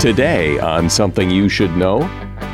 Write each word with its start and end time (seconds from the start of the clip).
Today, 0.00 0.58
on 0.58 0.88
Something 0.88 1.30
You 1.30 1.50
Should 1.50 1.76
Know, 1.76 2.04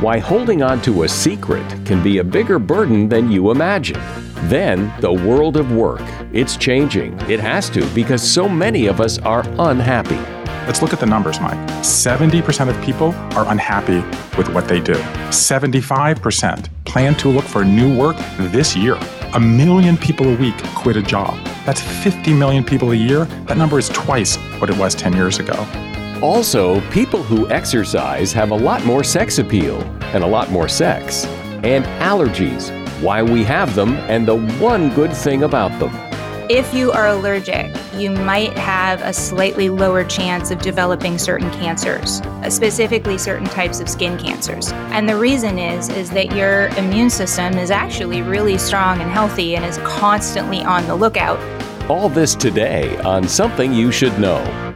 why 0.01 0.19
holding 0.19 0.65
on 0.65 0.83
to 0.83 1.05
a 1.05 1.09
secret 1.09 1.65
can 1.87 2.03
be 2.03 2.19
a 2.19 2.25
bigger 2.25 2.59
burden 2.59 3.09
than 3.09 3.31
you 3.31 3.53
imagine. 3.53 4.01
Then, 4.49 4.93
the 5.01 5.13
world 5.13 5.57
of 5.57 5.71
work. 5.71 6.03
It's 6.33 6.57
changing. 6.57 7.17
It 7.31 7.39
has 7.39 7.71
to 7.71 7.87
because 7.95 8.21
so 8.21 8.49
many 8.49 8.89
of 8.89 9.01
us 9.01 9.19
are 9.19 9.45
unhappy. 9.61 10.17
Let's 10.67 10.83
look 10.83 10.93
at 10.93 10.99
the 10.99 11.07
numbers, 11.07 11.39
Mike. 11.39 11.57
70% 11.85 12.69
of 12.69 12.85
people 12.85 13.15
are 13.39 13.49
unhappy 13.49 14.01
with 14.37 14.53
what 14.53 14.67
they 14.67 14.81
do. 14.81 14.95
75% 15.31 16.69
plan 16.85 17.15
to 17.15 17.29
look 17.29 17.45
for 17.45 17.65
new 17.65 17.97
work 17.97 18.17
this 18.39 18.75
year. 18.75 18.99
A 19.35 19.41
million 19.41 19.97
people 19.97 20.27
a 20.27 20.37
week 20.37 20.61
quit 20.75 20.97
a 20.97 21.03
job. 21.03 21.39
That's 21.65 21.81
50 21.81 22.35
million 22.35 22.65
people 22.65 22.91
a 22.91 22.97
year. 22.97 23.27
That 23.45 23.57
number 23.57 23.79
is 23.79 23.89
twice 23.91 24.35
what 24.59 24.69
it 24.69 24.77
was 24.77 24.97
10 24.97 25.13
years 25.13 25.39
ago. 25.39 25.65
Also, 26.23 26.81
people 26.91 27.23
who 27.23 27.49
exercise 27.51 28.33
have 28.33 28.51
a 28.51 28.57
lot 28.57 28.83
more 28.87 29.05
sex 29.05 29.39
appeal 29.39 29.83
and 30.15 30.25
a 30.25 30.27
lot 30.27 30.51
more 30.51 30.67
sex. 30.67 31.27
And 31.63 31.85
allergies, 32.01 32.71
why 33.03 33.23
we 33.23 33.45
have 33.45 33.75
them, 33.75 33.97
and 34.09 34.27
the 34.27 34.39
one 34.59 34.95
good 34.95 35.13
thing 35.13 35.43
about 35.43 35.79
them. 35.79 35.91
If 36.49 36.73
you 36.73 36.91
are 36.93 37.09
allergic, 37.09 37.71
you 37.93 38.11
might 38.11 38.57
have 38.57 39.03
a 39.03 39.13
slightly 39.13 39.69
lower 39.69 40.05
chance 40.05 40.51
of 40.51 40.63
developing 40.63 41.19
certain 41.19 41.51
cancers, 41.51 42.23
specifically 42.49 43.19
certain 43.19 43.49
types 43.49 43.81
of 43.81 43.89
skin 43.89 44.17
cancers. 44.17 44.73
And 44.73 45.07
the 45.07 45.17
reason 45.17 45.59
is 45.59 45.91
is 45.91 46.09
that 46.11 46.35
your 46.35 46.69
immune 46.79 47.11
system 47.11 47.59
is 47.59 47.71
actually 47.71 48.23
really 48.23 48.57
strong 48.57 49.01
and 49.03 49.11
healthy 49.11 49.55
and 49.57 49.65
is 49.67 49.77
constantly 49.79 50.63
on 50.63 50.87
the 50.87 50.95
lookout. 50.95 51.39
All 51.91 52.09
this 52.09 52.35
today 52.35 52.97
on 52.99 53.29
Something 53.29 53.75
You 53.75 53.93
Should 53.93 54.19
Know. 54.19 54.76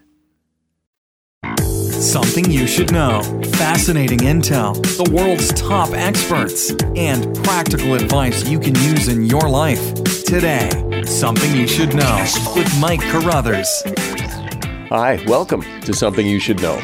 Something 2.01 2.49
you 2.49 2.65
should 2.65 2.91
know. 2.91 3.21
Fascinating 3.53 4.17
intel, 4.21 4.73
the 4.97 5.11
world's 5.13 5.53
top 5.53 5.91
experts, 5.91 6.71
and 6.95 7.35
practical 7.43 7.93
advice 7.93 8.43
you 8.49 8.59
can 8.59 8.73
use 8.73 9.07
in 9.07 9.27
your 9.27 9.47
life. 9.47 9.93
Today, 10.23 11.03
Something 11.05 11.55
You 11.55 11.67
Should 11.67 11.93
Know 11.93 12.25
with 12.55 12.75
Mike 12.79 13.01
Carruthers. 13.01 13.69
Hi, 14.89 15.23
welcome 15.27 15.61
to 15.81 15.93
Something 15.93 16.25
You 16.25 16.39
Should 16.39 16.59
Know. 16.59 16.79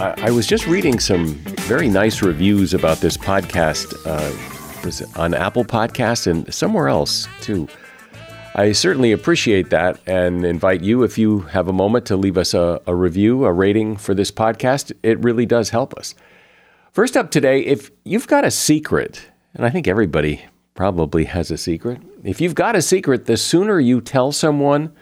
I, 0.00 0.14
I 0.16 0.30
was 0.30 0.46
just 0.46 0.66
reading 0.66 0.98
some 0.98 1.34
very 1.66 1.90
nice 1.90 2.22
reviews 2.22 2.72
about 2.72 2.96
this 2.96 3.18
podcast 3.18 3.94
uh, 4.06 4.84
was 4.86 5.02
on 5.16 5.34
Apple 5.34 5.66
Podcasts 5.66 6.26
and 6.26 6.52
somewhere 6.52 6.88
else 6.88 7.28
too. 7.42 7.68
I 8.54 8.72
certainly 8.72 9.12
appreciate 9.12 9.70
that 9.70 10.00
and 10.08 10.44
invite 10.44 10.82
you, 10.82 11.04
if 11.04 11.16
you 11.16 11.40
have 11.40 11.68
a 11.68 11.72
moment, 11.72 12.06
to 12.06 12.16
leave 12.16 12.36
us 12.36 12.52
a, 12.52 12.80
a, 12.84 12.94
review, 12.94 13.44
a 13.44 13.52
rating 13.52 13.96
for 13.96 14.12
this 14.12 14.32
podcast. 14.32 14.92
It 15.04 15.22
really 15.22 15.46
does 15.46 15.70
help 15.70 15.94
us. 15.94 16.16
First 16.90 17.16
up 17.16 17.30
today, 17.30 17.60
if 17.60 17.92
you've 18.02 18.26
got 18.26 18.44
a 18.44 18.50
secret, 18.50 19.30
and 19.54 19.64
I 19.64 19.70
think 19.70 19.86
everybody 19.86 20.44
probably 20.74 21.26
has 21.26 21.52
a 21.52 21.56
secret, 21.56 22.02
if 22.24 22.40
you've 22.40 22.56
got 22.56 22.74
a 22.74 22.82
secret, 22.82 23.26
the 23.26 23.36
sooner 23.36 23.78
you 23.78 24.00
tell 24.00 24.32
someone, 24.32 24.92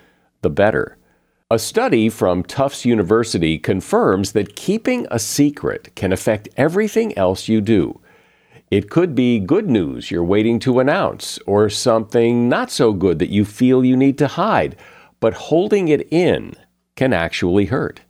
the 0.43 0.51
better. 0.51 0.99
A 1.51 1.59
study 1.59 2.11
from 2.11 2.43
Tufts 2.43 2.85
University 2.85 3.59
confirms 3.59 4.33
that 4.33 4.57
keeping 4.57 5.07
a 5.11 5.19
secret 5.19 5.95
can 5.95 6.13
affect 6.13 6.51
everything 6.59 7.17
else 7.17 7.49
you 7.49 7.63
do. 7.63 7.99
It 8.71 8.91
could 8.91 9.15
be 9.15 9.39
good 9.41 9.71
news 9.71 10.11
you're 10.11 10.23
waiting 10.23 10.59
to 10.61 10.79
announce, 10.79 11.39
or 11.47 11.71
something 11.71 12.51
not 12.51 12.71
so 12.71 12.93
good 12.93 13.19
that 13.19 13.31
you 13.31 13.47
feel 13.47 13.83
you 13.83 13.97
need 13.97 14.19
to 14.19 14.27
hide, 14.27 14.77
but 15.21 15.33
holding 15.33 15.89
it 15.89 16.07
in 16.13 16.53
can 16.95 17.15
actually 17.15 17.65
hurt. 17.67 18.03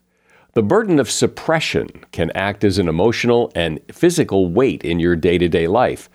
The 0.54 0.62
burden 0.64 0.98
of 0.98 1.08
suppression 1.08 1.88
can 2.10 2.32
act 2.32 2.64
as 2.64 2.78
an 2.78 2.88
emotional 2.88 3.52
and 3.54 3.78
physical 3.92 4.50
weight 4.50 4.82
in 4.82 4.98
your 4.98 5.14
day 5.14 5.38
to 5.38 5.48
day 5.48 5.68
life. 5.68 6.10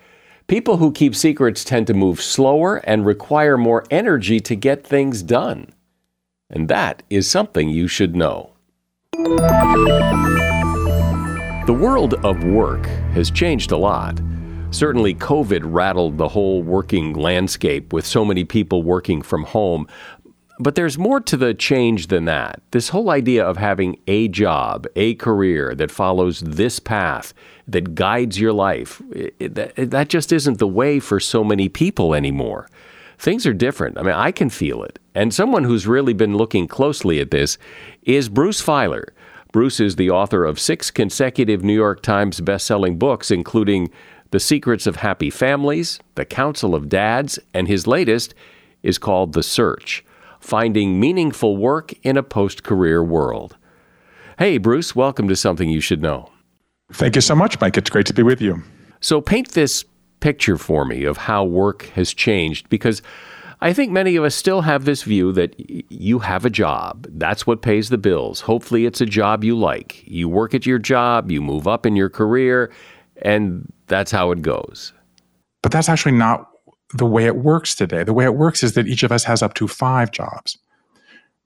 People 0.46 0.76
who 0.76 0.92
keep 0.92 1.14
secrets 1.14 1.64
tend 1.64 1.86
to 1.86 1.94
move 1.94 2.20
slower 2.20 2.76
and 2.84 3.06
require 3.06 3.56
more 3.56 3.84
energy 3.90 4.40
to 4.40 4.54
get 4.54 4.86
things 4.86 5.22
done. 5.22 5.68
And 6.50 6.68
that 6.68 7.02
is 7.08 7.30
something 7.30 7.70
you 7.70 7.88
should 7.88 8.14
know. 8.14 8.50
The 11.66 11.78
world 11.80 12.12
of 12.22 12.44
work 12.44 12.84
has 13.14 13.30
changed 13.30 13.72
a 13.72 13.78
lot. 13.78 14.20
Certainly, 14.74 15.14
COVID 15.14 15.60
rattled 15.62 16.18
the 16.18 16.26
whole 16.26 16.60
working 16.60 17.12
landscape 17.12 17.92
with 17.92 18.04
so 18.04 18.24
many 18.24 18.42
people 18.42 18.82
working 18.82 19.22
from 19.22 19.44
home. 19.44 19.86
But 20.58 20.74
there's 20.74 20.98
more 20.98 21.20
to 21.20 21.36
the 21.36 21.54
change 21.54 22.08
than 22.08 22.24
that. 22.24 22.60
This 22.72 22.88
whole 22.88 23.10
idea 23.10 23.44
of 23.44 23.56
having 23.56 23.98
a 24.08 24.26
job, 24.26 24.88
a 24.96 25.14
career 25.14 25.76
that 25.76 25.92
follows 25.92 26.40
this 26.40 26.80
path, 26.80 27.32
that 27.68 27.94
guides 27.94 28.40
your 28.40 28.52
life, 28.52 29.00
it, 29.12 29.54
that, 29.54 29.76
that 29.76 30.08
just 30.08 30.32
isn't 30.32 30.58
the 30.58 30.66
way 30.66 30.98
for 30.98 31.20
so 31.20 31.44
many 31.44 31.68
people 31.68 32.12
anymore. 32.12 32.68
Things 33.16 33.46
are 33.46 33.54
different. 33.54 33.96
I 33.96 34.02
mean, 34.02 34.14
I 34.14 34.32
can 34.32 34.50
feel 34.50 34.82
it. 34.82 34.98
And 35.14 35.32
someone 35.32 35.62
who's 35.62 35.86
really 35.86 36.14
been 36.14 36.36
looking 36.36 36.66
closely 36.66 37.20
at 37.20 37.30
this 37.30 37.58
is 38.02 38.28
Bruce 38.28 38.60
Feiler. 38.60 39.04
Bruce 39.52 39.78
is 39.78 39.94
the 39.94 40.10
author 40.10 40.44
of 40.44 40.58
six 40.58 40.90
consecutive 40.90 41.62
New 41.62 41.76
York 41.76 42.02
Times 42.02 42.40
bestselling 42.40 42.98
books, 42.98 43.30
including 43.30 43.88
the 44.34 44.40
Secrets 44.40 44.88
of 44.88 44.96
Happy 44.96 45.30
Families, 45.30 46.00
The 46.16 46.24
Council 46.24 46.74
of 46.74 46.88
Dads, 46.88 47.38
and 47.54 47.68
his 47.68 47.86
latest 47.86 48.34
is 48.82 48.98
called 48.98 49.32
The 49.32 49.44
Search 49.44 50.04
Finding 50.40 50.98
Meaningful 50.98 51.56
Work 51.56 51.94
in 52.02 52.16
a 52.16 52.22
Post 52.24 52.64
Career 52.64 53.00
World. 53.00 53.56
Hey, 54.36 54.58
Bruce, 54.58 54.96
welcome 54.96 55.28
to 55.28 55.36
Something 55.36 55.70
You 55.70 55.80
Should 55.80 56.02
Know. 56.02 56.32
Thank 56.92 57.14
you 57.14 57.20
so 57.20 57.36
much, 57.36 57.60
Mike. 57.60 57.76
It's 57.76 57.88
great 57.88 58.06
to 58.06 58.12
be 58.12 58.24
with 58.24 58.40
you. 58.40 58.60
So, 58.98 59.20
paint 59.20 59.52
this 59.52 59.84
picture 60.18 60.58
for 60.58 60.84
me 60.84 61.04
of 61.04 61.16
how 61.16 61.44
work 61.44 61.84
has 61.94 62.12
changed 62.12 62.68
because 62.68 63.02
I 63.60 63.72
think 63.72 63.92
many 63.92 64.16
of 64.16 64.24
us 64.24 64.34
still 64.34 64.62
have 64.62 64.84
this 64.84 65.04
view 65.04 65.30
that 65.30 65.54
you 65.92 66.18
have 66.18 66.44
a 66.44 66.50
job. 66.50 67.06
That's 67.08 67.46
what 67.46 67.62
pays 67.62 67.88
the 67.88 67.98
bills. 67.98 68.40
Hopefully, 68.40 68.84
it's 68.84 69.00
a 69.00 69.06
job 69.06 69.44
you 69.44 69.56
like. 69.56 70.02
You 70.08 70.28
work 70.28 70.54
at 70.54 70.66
your 70.66 70.80
job, 70.80 71.30
you 71.30 71.40
move 71.40 71.68
up 71.68 71.86
in 71.86 71.94
your 71.94 72.10
career, 72.10 72.72
and 73.22 73.72
that's 73.86 74.10
how 74.10 74.30
it 74.30 74.42
goes. 74.42 74.92
But 75.62 75.72
that's 75.72 75.88
actually 75.88 76.12
not 76.12 76.50
the 76.92 77.06
way 77.06 77.26
it 77.26 77.36
works 77.36 77.74
today. 77.74 78.04
The 78.04 78.12
way 78.12 78.24
it 78.24 78.34
works 78.34 78.62
is 78.62 78.74
that 78.74 78.86
each 78.86 79.02
of 79.02 79.12
us 79.12 79.24
has 79.24 79.42
up 79.42 79.54
to 79.54 79.68
five 79.68 80.10
jobs. 80.10 80.58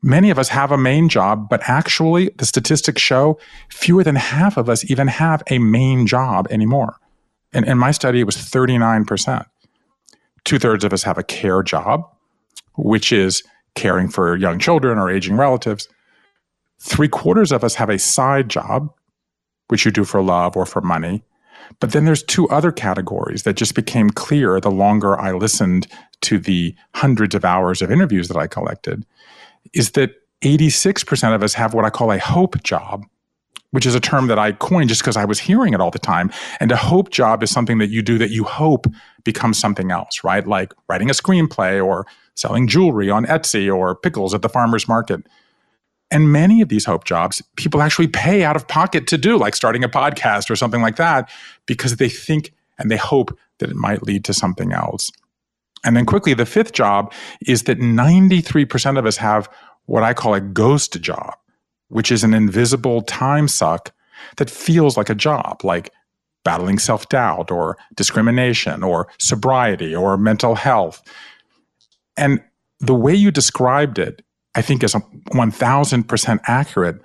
Many 0.02 0.30
of 0.30 0.38
us 0.38 0.48
have 0.50 0.70
a 0.70 0.78
main 0.78 1.08
job, 1.08 1.48
but 1.48 1.60
actually, 1.68 2.30
the 2.36 2.46
statistics 2.46 3.02
show 3.02 3.38
fewer 3.68 4.04
than 4.04 4.14
half 4.14 4.56
of 4.56 4.68
us 4.68 4.88
even 4.88 5.08
have 5.08 5.42
a 5.50 5.58
main 5.58 6.06
job 6.06 6.46
anymore. 6.50 6.96
And 7.52 7.66
in 7.66 7.78
my 7.78 7.90
study, 7.90 8.20
it 8.20 8.24
was 8.24 8.36
39%. 8.36 9.44
Two 10.44 10.58
thirds 10.58 10.84
of 10.84 10.92
us 10.92 11.02
have 11.02 11.18
a 11.18 11.24
care 11.24 11.62
job, 11.62 12.08
which 12.76 13.12
is 13.12 13.42
caring 13.74 14.08
for 14.08 14.36
young 14.36 14.58
children 14.58 14.98
or 14.98 15.10
aging 15.10 15.36
relatives. 15.36 15.88
Three 16.80 17.08
quarters 17.08 17.50
of 17.50 17.64
us 17.64 17.74
have 17.74 17.90
a 17.90 17.98
side 17.98 18.48
job, 18.48 18.92
which 19.68 19.84
you 19.84 19.90
do 19.90 20.04
for 20.04 20.22
love 20.22 20.56
or 20.56 20.64
for 20.64 20.80
money. 20.80 21.22
But 21.80 21.92
then 21.92 22.04
there's 22.04 22.22
two 22.22 22.48
other 22.48 22.72
categories 22.72 23.42
that 23.42 23.54
just 23.54 23.74
became 23.74 24.10
clear 24.10 24.60
the 24.60 24.70
longer 24.70 25.18
I 25.18 25.32
listened 25.32 25.86
to 26.22 26.38
the 26.38 26.74
hundreds 26.94 27.34
of 27.34 27.44
hours 27.44 27.82
of 27.82 27.90
interviews 27.90 28.28
that 28.28 28.36
I 28.36 28.46
collected 28.46 29.04
is 29.72 29.92
that 29.92 30.10
86% 30.42 31.34
of 31.34 31.42
us 31.42 31.54
have 31.54 31.74
what 31.74 31.84
I 31.84 31.90
call 31.90 32.12
a 32.12 32.18
hope 32.18 32.62
job, 32.62 33.04
which 33.70 33.86
is 33.86 33.94
a 33.94 34.00
term 34.00 34.28
that 34.28 34.38
I 34.38 34.52
coined 34.52 34.88
just 34.88 35.02
because 35.02 35.16
I 35.16 35.24
was 35.24 35.40
hearing 35.40 35.74
it 35.74 35.80
all 35.80 35.90
the 35.90 35.98
time. 35.98 36.30
And 36.60 36.72
a 36.72 36.76
hope 36.76 37.10
job 37.10 37.42
is 37.42 37.50
something 37.50 37.78
that 37.78 37.90
you 37.90 38.02
do 38.02 38.18
that 38.18 38.30
you 38.30 38.44
hope 38.44 38.86
becomes 39.24 39.58
something 39.58 39.90
else, 39.90 40.22
right? 40.24 40.46
Like 40.46 40.72
writing 40.88 41.10
a 41.10 41.12
screenplay 41.12 41.84
or 41.84 42.06
selling 42.34 42.68
jewelry 42.68 43.10
on 43.10 43.26
Etsy 43.26 43.74
or 43.74 43.96
pickles 43.96 44.32
at 44.32 44.42
the 44.42 44.48
farmer's 44.48 44.86
market. 44.88 45.26
And 46.10 46.32
many 46.32 46.62
of 46.62 46.68
these 46.68 46.86
hope 46.86 47.04
jobs, 47.04 47.42
people 47.56 47.82
actually 47.82 48.08
pay 48.08 48.42
out 48.42 48.56
of 48.56 48.66
pocket 48.66 49.06
to 49.08 49.18
do, 49.18 49.36
like 49.36 49.54
starting 49.54 49.84
a 49.84 49.88
podcast 49.88 50.50
or 50.50 50.56
something 50.56 50.80
like 50.80 50.96
that, 50.96 51.30
because 51.66 51.96
they 51.96 52.08
think 52.08 52.52
and 52.78 52.90
they 52.90 52.96
hope 52.96 53.36
that 53.58 53.70
it 53.70 53.76
might 53.76 54.02
lead 54.02 54.24
to 54.24 54.32
something 54.32 54.72
else. 54.72 55.10
And 55.84 55.96
then 55.96 56.06
quickly, 56.06 56.34
the 56.34 56.46
fifth 56.46 56.72
job 56.72 57.12
is 57.46 57.64
that 57.64 57.78
93% 57.78 58.98
of 58.98 59.06
us 59.06 59.16
have 59.16 59.48
what 59.86 60.02
I 60.02 60.14
call 60.14 60.34
a 60.34 60.40
ghost 60.40 61.00
job, 61.00 61.34
which 61.88 62.10
is 62.10 62.24
an 62.24 62.34
invisible 62.34 63.02
time 63.02 63.48
suck 63.48 63.92
that 64.36 64.50
feels 64.50 64.96
like 64.96 65.10
a 65.10 65.14
job, 65.14 65.64
like 65.64 65.92
battling 66.44 66.78
self 66.78 67.08
doubt 67.08 67.50
or 67.50 67.76
discrimination 67.94 68.82
or 68.82 69.08
sobriety 69.18 69.94
or 69.94 70.16
mental 70.16 70.54
health. 70.54 71.02
And 72.16 72.42
the 72.80 72.94
way 72.94 73.14
you 73.14 73.30
described 73.30 73.98
it, 73.98 74.22
I 74.58 74.62
think 74.62 74.82
is 74.82 74.94
1000% 74.94 76.40
accurate. 76.48 77.00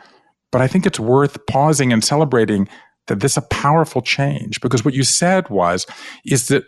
But 0.52 0.62
I 0.62 0.68
think 0.68 0.88
it's 0.88 1.00
worth 1.00 1.46
pausing 1.46 1.94
and 1.94 2.04
celebrating 2.04 2.68
that 3.06 3.20
this 3.20 3.34
is 3.34 3.38
a 3.38 3.48
powerful 3.50 4.02
change 4.02 4.60
because 4.60 4.84
what 4.84 4.96
you 4.96 5.04
said 5.04 5.48
was, 5.50 5.86
is 6.26 6.48
that 6.48 6.64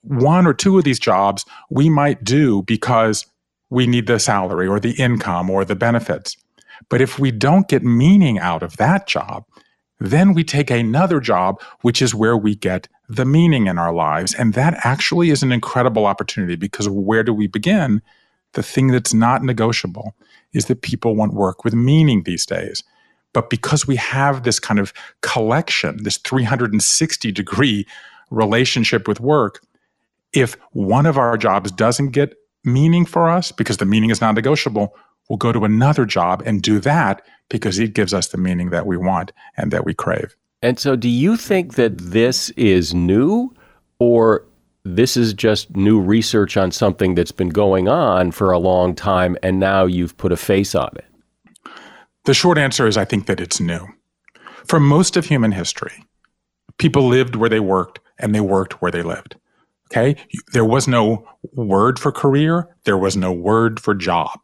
one 0.00 0.46
or 0.46 0.54
two 0.54 0.78
of 0.78 0.84
these 0.84 0.98
jobs 0.98 1.44
we 1.68 1.90
might 1.90 2.24
do 2.24 2.62
because 2.62 3.26
we 3.68 3.86
need 3.86 4.06
the 4.06 4.18
salary 4.18 4.66
or 4.66 4.80
the 4.80 4.92
income 4.92 5.50
or 5.50 5.62
the 5.62 5.76
benefits. 5.76 6.38
But 6.88 7.02
if 7.02 7.18
we 7.18 7.30
don't 7.30 7.68
get 7.68 7.82
meaning 7.82 8.38
out 8.38 8.62
of 8.62 8.78
that 8.78 9.06
job, 9.06 9.44
then 9.98 10.32
we 10.32 10.42
take 10.42 10.70
another 10.70 11.20
job, 11.20 11.60
which 11.82 12.00
is 12.00 12.14
where 12.14 12.36
we 12.38 12.54
get 12.54 12.88
the 13.10 13.26
meaning 13.26 13.66
in 13.66 13.76
our 13.76 13.92
lives. 13.92 14.32
And 14.32 14.54
that 14.54 14.86
actually 14.86 15.28
is 15.28 15.42
an 15.42 15.52
incredible 15.52 16.06
opportunity 16.06 16.56
because 16.56 16.88
where 16.88 17.22
do 17.22 17.34
we 17.34 17.46
begin? 17.46 18.00
The 18.54 18.62
thing 18.62 18.86
that's 18.86 19.12
not 19.12 19.44
negotiable 19.44 20.14
is 20.52 20.66
that 20.66 20.82
people 20.82 21.14
want 21.14 21.34
work 21.34 21.64
with 21.64 21.74
meaning 21.74 22.22
these 22.22 22.46
days. 22.46 22.82
But 23.32 23.50
because 23.50 23.86
we 23.86 23.96
have 23.96 24.42
this 24.42 24.58
kind 24.58 24.80
of 24.80 24.92
collection, 25.22 26.02
this 26.02 26.16
360 26.18 27.32
degree 27.32 27.86
relationship 28.30 29.06
with 29.06 29.20
work, 29.20 29.62
if 30.32 30.56
one 30.72 31.06
of 31.06 31.16
our 31.16 31.36
jobs 31.36 31.70
doesn't 31.70 32.10
get 32.10 32.34
meaning 32.64 33.06
for 33.06 33.28
us 33.28 33.52
because 33.52 33.78
the 33.78 33.84
meaning 33.84 34.10
is 34.10 34.20
non 34.20 34.34
negotiable, 34.34 34.96
we'll 35.28 35.36
go 35.36 35.52
to 35.52 35.64
another 35.64 36.04
job 36.04 36.42
and 36.44 36.62
do 36.62 36.80
that 36.80 37.22
because 37.48 37.78
it 37.78 37.94
gives 37.94 38.12
us 38.14 38.28
the 38.28 38.38
meaning 38.38 38.70
that 38.70 38.86
we 38.86 38.96
want 38.96 39.32
and 39.56 39.70
that 39.72 39.84
we 39.84 39.94
crave. 39.94 40.36
And 40.62 40.78
so, 40.78 40.94
do 40.94 41.08
you 41.08 41.36
think 41.36 41.74
that 41.74 41.96
this 41.98 42.50
is 42.50 42.92
new 42.92 43.54
or 43.98 44.44
this 44.84 45.16
is 45.16 45.34
just 45.34 45.76
new 45.76 46.00
research 46.00 46.56
on 46.56 46.70
something 46.70 47.14
that's 47.14 47.32
been 47.32 47.50
going 47.50 47.88
on 47.88 48.30
for 48.30 48.50
a 48.50 48.58
long 48.58 48.94
time 48.94 49.36
and 49.42 49.60
now 49.60 49.84
you've 49.84 50.16
put 50.16 50.32
a 50.32 50.36
face 50.36 50.74
on 50.74 50.90
it? 50.96 51.04
The 52.24 52.34
short 52.34 52.58
answer 52.58 52.86
is 52.86 52.96
I 52.96 53.04
think 53.04 53.26
that 53.26 53.40
it's 53.40 53.60
new. 53.60 53.86
For 54.66 54.80
most 54.80 55.16
of 55.16 55.26
human 55.26 55.52
history, 55.52 56.04
people 56.78 57.06
lived 57.06 57.36
where 57.36 57.48
they 57.48 57.60
worked 57.60 58.00
and 58.18 58.34
they 58.34 58.40
worked 58.40 58.80
where 58.82 58.92
they 58.92 59.02
lived. 59.02 59.36
Okay. 59.90 60.16
There 60.52 60.64
was 60.64 60.86
no 60.86 61.26
word 61.52 61.98
for 61.98 62.12
career. 62.12 62.68
There 62.84 62.98
was 62.98 63.16
no 63.16 63.32
word 63.32 63.80
for 63.80 63.94
job. 63.94 64.38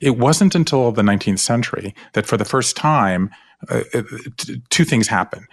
It 0.00 0.16
wasn't 0.16 0.54
until 0.54 0.92
the 0.92 1.02
19th 1.02 1.40
century 1.40 1.94
that 2.14 2.26
for 2.26 2.36
the 2.36 2.44
first 2.44 2.76
time, 2.76 3.30
uh, 3.68 3.82
uh 3.92 4.02
two 4.70 4.84
things 4.84 5.08
happened. 5.08 5.46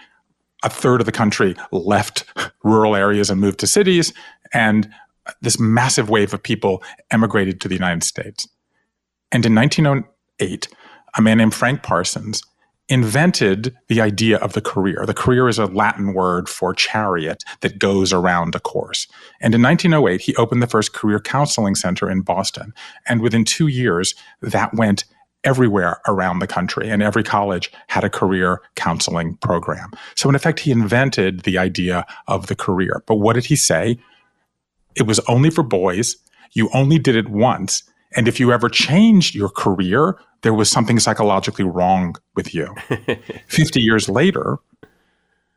A 0.63 0.69
third 0.69 1.01
of 1.01 1.05
the 1.05 1.11
country 1.11 1.55
left 1.71 2.25
rural 2.63 2.95
areas 2.95 3.29
and 3.29 3.39
moved 3.39 3.59
to 3.59 3.67
cities, 3.67 4.13
and 4.53 4.89
this 5.41 5.59
massive 5.59 6.09
wave 6.09 6.33
of 6.33 6.43
people 6.43 6.83
emigrated 7.11 7.61
to 7.61 7.67
the 7.67 7.75
United 7.75 8.03
States. 8.03 8.47
And 9.31 9.45
in 9.45 9.55
1908, 9.55 10.67
a 11.17 11.21
man 11.21 11.37
named 11.37 11.53
Frank 11.53 11.83
Parsons 11.83 12.43
invented 12.89 13.77
the 13.87 14.01
idea 14.01 14.37
of 14.37 14.53
the 14.53 14.61
career. 14.61 15.05
The 15.05 15.13
career 15.13 15.47
is 15.47 15.59
a 15.59 15.67
Latin 15.67 16.13
word 16.13 16.49
for 16.49 16.73
chariot 16.73 17.43
that 17.61 17.77
goes 17.77 18.11
around 18.11 18.55
a 18.55 18.59
course. 18.59 19.07
And 19.39 19.53
in 19.53 19.61
1908, 19.61 20.21
he 20.21 20.35
opened 20.35 20.63
the 20.63 20.67
first 20.67 20.93
career 20.93 21.19
counseling 21.19 21.75
center 21.75 22.09
in 22.09 22.21
Boston. 22.21 22.73
And 23.07 23.21
within 23.21 23.45
two 23.45 23.67
years, 23.67 24.15
that 24.41 24.73
went 24.73 25.05
everywhere 25.43 26.01
around 26.07 26.39
the 26.39 26.47
country, 26.47 26.89
and 26.89 27.01
every 27.01 27.23
college 27.23 27.71
had 27.87 28.03
a 28.03 28.09
career 28.09 28.61
counseling 28.75 29.35
program. 29.37 29.91
So, 30.15 30.29
in 30.29 30.35
effect, 30.35 30.59
he 30.59 30.71
invented 30.71 31.41
the 31.41 31.57
idea 31.57 32.05
of 32.27 32.47
the 32.47 32.55
career. 32.55 33.03
But 33.07 33.15
what 33.15 33.33
did 33.33 33.45
he 33.45 33.55
say? 33.55 33.97
It 34.95 35.03
was 35.03 35.19
only 35.27 35.49
for 35.49 35.63
boys. 35.63 36.17
You 36.53 36.69
only 36.73 36.99
did 36.99 37.15
it 37.15 37.29
once. 37.29 37.83
And 38.15 38.27
if 38.27 38.39
you 38.39 38.51
ever 38.51 38.69
changed 38.69 39.35
your 39.35 39.49
career 39.49 40.17
there 40.41 40.53
was 40.53 40.69
something 40.69 40.99
psychologically 40.99 41.65
wrong 41.65 42.15
with 42.35 42.53
you. 42.53 42.73
50 43.47 43.81
years 43.81 44.07
later, 44.09 44.57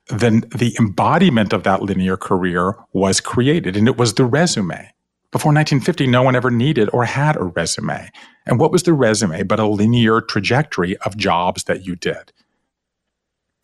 then 0.08 0.40
the 0.54 0.74
embodiment 0.78 1.52
of 1.52 1.62
that 1.62 1.82
linear 1.82 2.16
career 2.16 2.76
was 2.92 3.20
created, 3.20 3.76
and 3.76 3.86
it 3.86 3.96
was 3.96 4.14
the 4.14 4.24
resume. 4.24 4.92
Before 5.32 5.48
1950, 5.48 6.06
no 6.08 6.22
one 6.22 6.36
ever 6.36 6.50
needed 6.50 6.90
or 6.92 7.06
had 7.06 7.36
a 7.36 7.44
resume. 7.44 8.10
And 8.44 8.60
what 8.60 8.70
was 8.70 8.82
the 8.82 8.92
resume 8.92 9.42
but 9.44 9.58
a 9.58 9.66
linear 9.66 10.20
trajectory 10.20 10.96
of 10.98 11.16
jobs 11.16 11.64
that 11.64 11.86
you 11.86 11.96
did? 11.96 12.32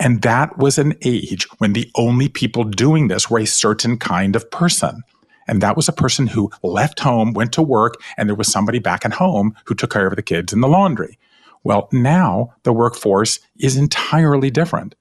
And 0.01 0.23
that 0.23 0.57
was 0.57 0.79
an 0.79 0.95
age 1.05 1.47
when 1.59 1.75
the 1.75 1.91
only 1.95 2.29
people 2.29 2.65
doing 2.65 3.09
this 3.09 3.29
were 3.29 3.41
a 3.41 3.47
certain 3.47 3.99
kind 3.99 4.35
of 4.35 4.51
person. 4.51 5.03
And 5.47 5.61
that 5.61 5.77
was 5.77 5.89
a 5.89 5.93
person 5.93 6.27
who 6.27 6.51
left 6.63 7.01
home, 7.01 7.35
went 7.35 7.53
to 7.53 7.63
work, 7.63 7.97
and 8.17 8.29
there 8.29 8.37
was 8.37 8.51
somebody 8.51 8.79
back 8.79 9.05
at 9.05 9.13
home 9.13 9.55
who 9.67 9.75
took 9.75 9.93
care 9.93 10.07
of 10.07 10.17
the 10.17 10.23
kids 10.23 10.55
and 10.55 10.63
the 10.63 10.69
laundry. 10.69 11.19
Well, 11.65 11.89
now 11.93 12.55
the 12.63 12.73
workforce 12.73 13.41
is 13.59 13.77
entirely 13.77 14.51
different. 14.51 14.95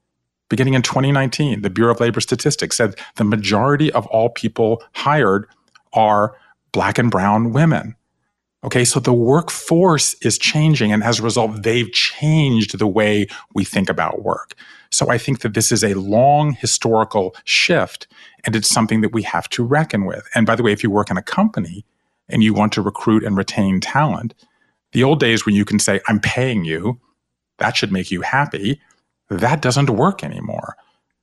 Beginning 0.49 0.73
in 0.73 0.81
2019, 0.81 1.61
the 1.61 1.69
Bureau 1.69 1.93
of 1.93 1.99
Labor 2.01 2.19
Statistics 2.21 2.75
said 2.75 2.95
the 3.15 3.23
majority 3.23 3.91
of 3.93 4.05
all 4.07 4.29
people 4.29 4.83
hired 4.93 5.47
are 5.93 6.35
black 6.77 6.99
and 6.99 7.09
brown 7.09 7.53
women. 7.53 7.95
Okay, 8.63 8.85
so 8.85 8.99
the 8.99 9.11
workforce 9.11 10.13
is 10.21 10.37
changing, 10.37 10.91
and 10.91 11.03
as 11.03 11.19
a 11.19 11.23
result, 11.23 11.63
they've 11.63 11.91
changed 11.91 12.77
the 12.77 12.85
way 12.85 13.25
we 13.55 13.65
think 13.65 13.89
about 13.89 14.21
work. 14.21 14.53
So 14.91 15.09
I 15.09 15.17
think 15.17 15.39
that 15.39 15.55
this 15.55 15.71
is 15.71 15.83
a 15.83 15.95
long 15.95 16.51
historical 16.51 17.35
shift, 17.45 18.05
and 18.43 18.55
it's 18.55 18.69
something 18.69 19.01
that 19.01 19.11
we 19.11 19.23
have 19.23 19.49
to 19.49 19.63
reckon 19.63 20.05
with. 20.05 20.27
And 20.35 20.45
by 20.45 20.55
the 20.55 20.61
way, 20.61 20.71
if 20.71 20.83
you 20.83 20.91
work 20.91 21.09
in 21.09 21.17
a 21.17 21.23
company 21.23 21.83
and 22.29 22.43
you 22.43 22.53
want 22.53 22.73
to 22.73 22.83
recruit 22.83 23.23
and 23.23 23.35
retain 23.35 23.79
talent, 23.79 24.35
the 24.91 25.03
old 25.03 25.19
days 25.19 25.47
when 25.47 25.55
you 25.55 25.65
can 25.65 25.79
say, 25.79 25.99
I'm 26.07 26.19
paying 26.19 26.63
you, 26.63 26.99
that 27.57 27.75
should 27.75 27.91
make 27.91 28.11
you 28.11 28.21
happy, 28.21 28.79
that 29.31 29.63
doesn't 29.63 29.89
work 29.89 30.23
anymore. 30.23 30.75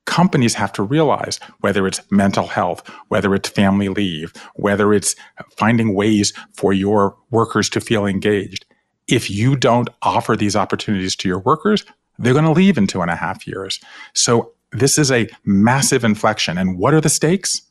Companies 0.07 0.55
have 0.55 0.73
to 0.75 0.83
realize 0.83 1.41
whether 1.61 1.87
it's 1.87 2.01
mental 2.11 2.47
health, 2.47 2.89
whether 3.09 3.35
it's 3.35 3.49
family 3.49 3.89
leave, 3.89 4.33
whether 4.55 4.93
it's 4.95 5.17
finding 5.57 5.95
ways 5.95 6.33
for 6.53 6.73
your 6.73 7.17
workers 7.31 7.69
to 7.71 7.81
feel 7.81 8.07
engaged. 8.07 8.67
If 9.09 9.31
you 9.31 9.57
don't 9.57 9.89
offer 10.03 10.37
these 10.37 10.57
opportunities 10.57 11.17
to 11.17 11.29
your 11.29 11.41
workers, 11.41 11.85
They're 12.19 12.33
going 12.33 12.45
to 12.45 12.53
leave 12.53 12.79
in 12.79 12.87
two 12.87 13.03
and 13.03 13.11
a 13.11 13.17
half 13.17 13.47
years. 13.47 13.81
So 14.15 14.53
this 14.73 14.99
is 14.99 15.11
a 15.11 15.29
massive 15.45 16.05
inflection. 16.05 16.59
And 16.59 16.79
what 16.79 16.95
are 16.95 17.01
the 17.01 17.09
stakes? 17.09 17.63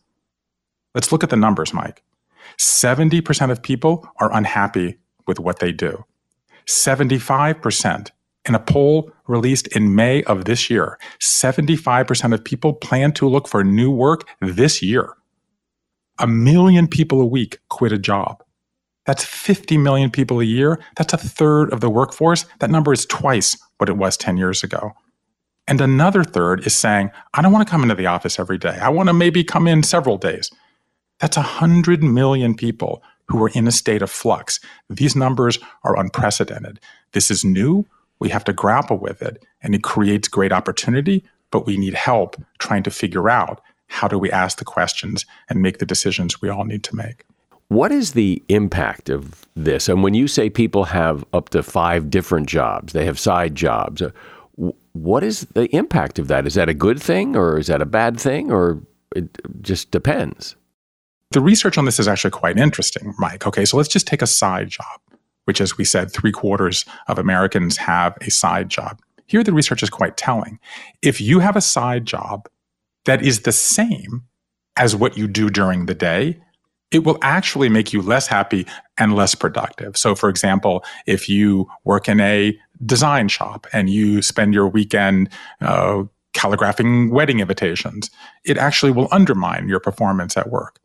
Let's 0.93 1.11
look 1.11 1.23
at 1.23 1.29
the 1.29 1.35
numbers, 1.37 1.73
Mike. 1.73 2.03
70% 2.57 3.51
of 3.51 3.63
people 3.63 4.07
are 4.17 4.33
unhappy 4.33 4.97
with 5.27 5.39
what 5.39 5.59
they 5.59 5.71
do. 5.71 6.05
75% 6.67 8.09
in 8.45 8.55
a 8.55 8.59
poll 8.59 9.11
released 9.27 9.67
in 9.67 9.95
May 9.95 10.23
of 10.23 10.45
this 10.45 10.69
year, 10.69 10.97
75% 11.21 12.33
of 12.33 12.43
people 12.43 12.73
plan 12.73 13.11
to 13.13 13.27
look 13.27 13.47
for 13.47 13.63
new 13.63 13.91
work 13.91 14.27
this 14.41 14.81
year. 14.81 15.13
A 16.19 16.27
million 16.27 16.87
people 16.87 17.21
a 17.21 17.25
week 17.25 17.59
quit 17.69 17.91
a 17.91 17.97
job. 17.97 18.43
That's 19.05 19.23
50 19.25 19.77
million 19.77 20.11
people 20.11 20.39
a 20.39 20.45
year. 20.45 20.79
That's 20.95 21.13
a 21.13 21.17
third 21.17 21.73
of 21.73 21.81
the 21.81 21.89
workforce. 21.89 22.45
That 22.59 22.71
number 22.71 22.93
is 22.93 23.05
twice 23.05 23.57
what 23.77 23.89
it 23.89 23.97
was 23.97 24.15
10 24.15 24.37
years 24.37 24.63
ago. 24.63 24.93
And 25.67 25.79
another 25.81 26.23
third 26.23 26.65
is 26.65 26.75
saying, 26.75 27.11
I 27.33 27.41
don't 27.41 27.51
want 27.51 27.65
to 27.65 27.71
come 27.71 27.83
into 27.83 27.95
the 27.95 28.05
office 28.05 28.39
every 28.39 28.57
day. 28.57 28.77
I 28.81 28.89
want 28.89 29.07
to 29.07 29.13
maybe 29.13 29.43
come 29.43 29.67
in 29.67 29.83
several 29.83 30.17
days. 30.17 30.49
That's 31.19 31.37
100 31.37 32.03
million 32.03 32.53
people 32.53 33.01
who 33.27 33.41
are 33.43 33.51
in 33.53 33.67
a 33.67 33.71
state 33.71 34.01
of 34.01 34.11
flux. 34.11 34.59
These 34.89 35.15
numbers 35.15 35.59
are 35.83 35.97
unprecedented. 35.97 36.79
This 37.13 37.31
is 37.31 37.45
new. 37.45 37.85
We 38.23 38.29
have 38.29 38.45
to 38.45 38.53
grapple 38.53 38.97
with 38.99 39.21
it, 39.21 39.43
and 39.61 39.75
it 39.75 39.83
creates 39.83 40.29
great 40.29 40.53
opportunity, 40.53 41.25
but 41.51 41.65
we 41.65 41.75
need 41.75 41.93
help 41.93 42.41
trying 42.57 42.81
to 42.83 42.89
figure 42.89 43.29
out 43.29 43.59
how 43.87 44.07
do 44.07 44.17
we 44.17 44.31
ask 44.31 44.59
the 44.59 44.63
questions 44.63 45.25
and 45.49 45.61
make 45.61 45.79
the 45.79 45.85
decisions 45.85 46.41
we 46.41 46.47
all 46.47 46.63
need 46.63 46.85
to 46.85 46.95
make. 46.95 47.25
What 47.67 47.91
is 47.91 48.13
the 48.13 48.41
impact 48.47 49.09
of 49.09 49.45
this? 49.57 49.89
And 49.89 50.03
when 50.03 50.13
you 50.13 50.29
say 50.29 50.49
people 50.49 50.85
have 50.85 51.25
up 51.33 51.49
to 51.49 51.61
five 51.61 52.09
different 52.09 52.47
jobs, 52.47 52.93
they 52.93 53.03
have 53.03 53.19
side 53.19 53.55
jobs, 53.55 54.01
uh, 54.01 54.11
what 54.93 55.21
is 55.21 55.41
the 55.53 55.65
impact 55.75 56.17
of 56.17 56.29
that? 56.29 56.47
Is 56.47 56.53
that 56.53 56.69
a 56.69 56.73
good 56.73 57.01
thing 57.01 57.35
or 57.35 57.57
is 57.57 57.67
that 57.67 57.81
a 57.81 57.85
bad 57.85 58.17
thing 58.17 58.53
or 58.53 58.81
it 59.13 59.37
just 59.61 59.91
depends? 59.91 60.55
The 61.31 61.41
research 61.41 61.77
on 61.77 61.83
this 61.83 61.99
is 61.99 62.07
actually 62.07 62.31
quite 62.31 62.57
interesting, 62.57 63.13
Mike. 63.17 63.45
Okay, 63.45 63.65
so 63.65 63.75
let's 63.75 63.89
just 63.89 64.07
take 64.07 64.21
a 64.21 64.27
side 64.27 64.69
job, 64.69 65.01
which, 65.45 65.61
as 65.61 65.77
we 65.77 65.85
said, 65.85 66.11
three 66.11 66.31
quarters 66.31 66.85
of 67.07 67.19
Americans 67.19 67.77
have 67.77 68.17
a 68.21 68.29
side 68.29 68.69
job. 68.69 68.99
Here, 69.25 69.43
the 69.43 69.53
research 69.53 69.83
is 69.83 69.89
quite 69.89 70.17
telling. 70.17 70.59
If 71.01 71.21
you 71.21 71.39
have 71.39 71.55
a 71.55 71.61
side 71.61 72.05
job 72.05 72.47
that 73.05 73.21
is 73.21 73.41
the 73.41 73.51
same 73.51 74.23
as 74.77 74.95
what 74.95 75.17
you 75.17 75.27
do 75.27 75.49
during 75.49 75.85
the 75.85 75.95
day, 75.95 76.39
it 76.91 77.03
will 77.03 77.17
actually 77.21 77.69
make 77.69 77.91
you 77.91 78.01
less 78.01 78.27
happy 78.27 78.67
and 78.97 79.15
less 79.15 79.33
productive. 79.33 79.97
So, 79.97 80.13
for 80.13 80.29
example, 80.29 80.83
if 81.07 81.27
you 81.27 81.67
work 81.83 82.07
in 82.07 82.19
a 82.19 82.57
design 82.85 83.27
shop 83.27 83.65
and 83.73 83.89
you 83.89 84.21
spend 84.21 84.53
your 84.53 84.67
weekend 84.67 85.29
uh, 85.61 86.03
calligraphing 86.35 87.09
wedding 87.09 87.39
invitations, 87.39 88.11
it 88.45 88.57
actually 88.57 88.91
will 88.91 89.07
undermine 89.11 89.67
your 89.67 89.79
performance 89.79 90.37
at 90.37 90.49
work. 90.49 90.79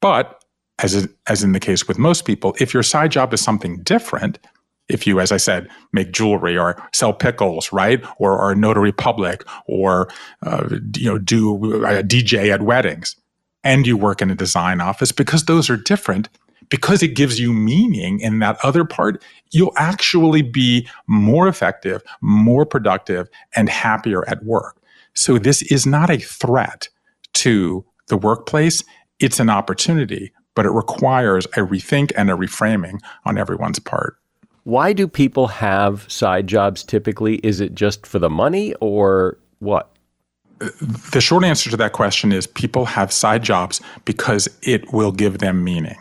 But 0.00 0.42
as, 0.78 1.08
as 1.26 1.42
in 1.42 1.52
the 1.52 1.60
case 1.60 1.88
with 1.88 1.98
most 1.98 2.24
people, 2.24 2.54
if 2.60 2.74
your 2.74 2.82
side 2.82 3.10
job 3.10 3.32
is 3.32 3.40
something 3.40 3.82
different, 3.82 4.38
if 4.88 5.06
you, 5.06 5.20
as 5.20 5.32
I 5.32 5.36
said, 5.36 5.68
make 5.92 6.12
jewelry 6.12 6.56
or 6.56 6.80
sell 6.92 7.12
pickles, 7.12 7.72
right, 7.72 8.04
or 8.18 8.38
are 8.38 8.52
a 8.52 8.56
notary 8.56 8.92
public, 8.92 9.44
or 9.66 10.08
uh, 10.42 10.68
you 10.96 11.06
know 11.06 11.18
do 11.18 11.84
a 11.84 12.02
DJ 12.02 12.52
at 12.52 12.62
weddings, 12.62 13.16
and 13.64 13.86
you 13.86 13.96
work 13.96 14.22
in 14.22 14.30
a 14.30 14.36
design 14.36 14.80
office, 14.80 15.10
because 15.10 15.46
those 15.46 15.68
are 15.68 15.76
different, 15.76 16.28
because 16.68 17.02
it 17.02 17.16
gives 17.16 17.40
you 17.40 17.52
meaning 17.52 18.20
in 18.20 18.38
that 18.40 18.58
other 18.62 18.84
part, 18.84 19.22
you'll 19.50 19.72
actually 19.76 20.42
be 20.42 20.86
more 21.08 21.48
effective, 21.48 22.02
more 22.20 22.64
productive, 22.64 23.28
and 23.56 23.68
happier 23.68 24.28
at 24.28 24.44
work. 24.44 24.76
So 25.14 25.38
this 25.38 25.62
is 25.62 25.86
not 25.86 26.10
a 26.10 26.18
threat 26.18 26.88
to 27.34 27.84
the 28.08 28.16
workplace. 28.16 28.84
It's 29.18 29.40
an 29.40 29.50
opportunity, 29.50 30.32
but 30.56 30.66
it 30.66 30.70
requires 30.70 31.46
a 31.46 31.60
rethink 31.60 32.10
and 32.16 32.28
a 32.28 32.34
reframing 32.34 32.98
on 33.24 33.38
everyone's 33.38 33.78
part. 33.78 34.18
Why 34.64 34.92
do 34.92 35.06
people 35.06 35.46
have 35.46 36.10
side 36.10 36.48
jobs 36.48 36.82
typically? 36.82 37.36
Is 37.44 37.60
it 37.60 37.76
just 37.76 38.04
for 38.04 38.18
the 38.18 38.30
money 38.30 38.74
or 38.80 39.38
what? 39.60 39.92
The 40.58 41.20
short 41.20 41.44
answer 41.44 41.70
to 41.70 41.76
that 41.76 41.92
question 41.92 42.32
is 42.32 42.48
people 42.48 42.86
have 42.86 43.12
side 43.12 43.44
jobs 43.44 43.80
because 44.04 44.48
it 44.62 44.92
will 44.92 45.12
give 45.12 45.38
them 45.38 45.62
meaning. 45.62 45.98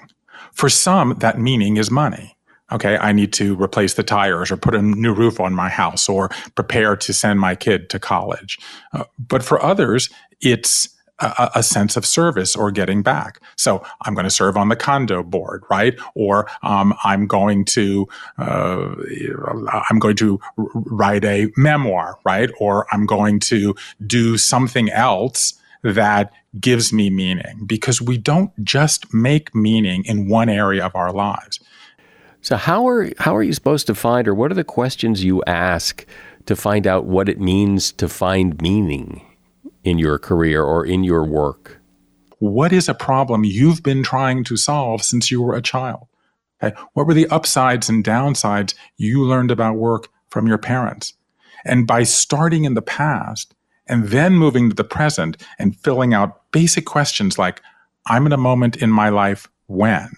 For 0.54 0.70
some, 0.70 1.16
that 1.20 1.38
meaning 1.38 1.78
is 1.78 1.92
money. 1.92 2.36
Okay, 2.72 2.98
I 2.98 3.12
need 3.12 3.32
to 3.34 3.56
replace 3.62 3.94
the 3.94 4.02
tires 4.02 4.50
or 4.50 4.58
put 4.58 4.74
a 4.74 4.82
new 4.82 5.14
roof 5.14 5.40
on 5.40 5.54
my 5.54 5.70
house 5.70 6.10
or 6.10 6.30
prepare 6.56 6.96
to 6.96 7.14
send 7.14 7.40
my 7.40 7.54
kid 7.54 7.92
to 7.92 8.00
college. 8.00 8.58
Uh, 8.94 9.04
but 9.20 9.44
for 9.44 9.62
others, 9.62 10.10
it's 10.42 10.90
a, 11.20 11.52
a, 11.56 11.64
sense 11.64 11.96
of 11.96 12.06
service 12.06 12.56
or 12.56 12.72
getting 12.72 13.02
back. 13.02 13.40
So 13.56 13.84
I'm 14.02 14.14
going 14.14 14.26
to 14.26 14.30
serve 14.30 14.58
on 14.58 14.70
the 14.70 14.76
condo 14.76 15.24
board, 15.24 15.64
right? 15.70 15.98
Or 16.14 16.50
um, 16.62 16.94
I'm 17.04 17.26
going 17.26 17.66
to 17.66 18.08
uh, 18.38 18.94
I'm 19.90 20.00
going 20.00 20.18
to 20.18 20.40
write 20.58 21.24
a 21.24 21.48
memoir, 21.56 22.20
right? 22.26 22.50
Or 22.60 22.86
I'm 22.92 23.06
going 23.06 23.40
to 23.42 23.76
do 24.06 24.38
something 24.38 24.90
else 24.90 25.54
that 25.84 26.34
gives 26.60 26.92
me 26.92 27.10
meaning 27.10 27.64
because 27.66 28.02
we 28.02 28.18
don't 28.18 28.52
just 28.64 29.14
make 29.14 29.54
meaning 29.54 30.04
in 30.06 30.28
one 30.28 30.50
area 30.50 30.86
of 30.86 30.96
our 30.96 31.14
lives. 31.14 31.60
So 32.42 32.58
how 32.58 32.88
are 32.88 33.10
how 33.20 33.36
are 33.36 33.44
you 33.44 33.54
supposed 33.54 33.88
to 33.88 33.96
find 33.96 34.28
or 34.28 34.36
what 34.36 34.52
are 34.52 34.56
the 34.56 34.64
questions 34.64 35.24
you 35.24 35.44
ask 35.48 36.06
to 36.46 36.56
find 36.56 36.86
out 36.86 37.06
what 37.06 37.30
it 37.30 37.40
means 37.40 37.92
to 37.94 38.10
find 38.10 38.62
meaning? 38.62 39.26
In 39.86 40.00
your 40.00 40.20
career 40.20 40.64
or 40.64 40.86
in 40.86 41.04
your 41.04 41.24
work? 41.24 41.80
What 42.40 42.74
is 42.74 42.90
a 42.90 42.94
problem 42.94 43.46
you've 43.46 43.84
been 43.84 44.04
trying 44.04 44.44
to 44.46 44.58
solve 44.58 45.04
since 45.04 45.32
you 45.32 45.42
were 45.42 45.56
a 45.56 45.62
child? 45.62 46.08
Okay. 46.62 46.76
What 46.94 47.08
were 47.08 47.14
the 47.14 47.28
upsides 47.28 47.88
and 47.88 48.04
downsides 48.04 48.76
you 48.98 49.24
learned 49.24 49.52
about 49.52 49.76
work 49.76 50.10
from 50.30 50.48
your 50.48 50.58
parents? 50.58 51.14
And 51.64 51.88
by 51.88 52.04
starting 52.04 52.66
in 52.66 52.74
the 52.74 52.82
past 52.82 53.54
and 53.88 54.08
then 54.08 54.34
moving 54.34 54.70
to 54.70 54.76
the 54.76 54.84
present 54.84 55.38
and 55.60 55.78
filling 55.78 56.14
out 56.14 56.52
basic 56.52 56.86
questions 56.86 57.38
like, 57.38 57.62
I'm 58.08 58.26
in 58.26 58.34
a 58.34 58.38
moment 58.38 58.78
in 58.78 58.90
my 58.90 59.10
life 59.10 59.48
when, 59.68 60.12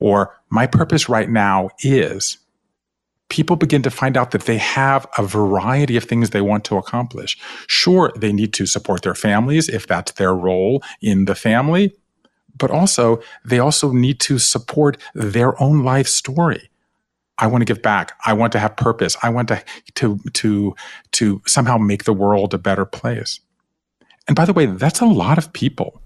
or 0.00 0.36
my 0.50 0.66
purpose 0.66 1.08
right 1.08 1.28
now 1.28 1.70
is, 1.82 2.38
people 3.28 3.56
begin 3.56 3.82
to 3.82 3.90
find 3.90 4.16
out 4.16 4.30
that 4.30 4.42
they 4.42 4.58
have 4.58 5.06
a 5.18 5.22
variety 5.22 5.96
of 5.96 6.04
things 6.04 6.30
they 6.30 6.40
want 6.40 6.64
to 6.64 6.76
accomplish. 6.76 7.38
Sure, 7.66 8.12
they 8.16 8.32
need 8.32 8.52
to 8.54 8.66
support 8.66 9.02
their 9.02 9.14
families 9.14 9.68
if 9.68 9.86
that's 9.86 10.12
their 10.12 10.34
role 10.34 10.82
in 11.02 11.26
the 11.26 11.34
family, 11.34 11.94
but 12.56 12.70
also 12.70 13.20
they 13.44 13.58
also 13.58 13.92
need 13.92 14.20
to 14.20 14.38
support 14.38 14.96
their 15.14 15.60
own 15.62 15.84
life 15.84 16.08
story. 16.08 16.70
I 17.38 17.46
want 17.46 17.62
to 17.62 17.72
give 17.72 17.82
back. 17.82 18.12
I 18.26 18.32
want 18.32 18.52
to 18.52 18.58
have 18.58 18.76
purpose. 18.76 19.16
I 19.22 19.30
want 19.30 19.48
to 19.48 19.62
to 19.94 20.18
to 20.32 20.74
to 21.12 21.42
somehow 21.46 21.78
make 21.78 22.04
the 22.04 22.12
world 22.12 22.52
a 22.52 22.58
better 22.58 22.84
place. 22.84 23.40
And 24.26 24.34
by 24.34 24.44
the 24.44 24.52
way, 24.52 24.66
that's 24.66 25.00
a 25.00 25.06
lot 25.06 25.38
of 25.38 25.52
people. 25.52 26.02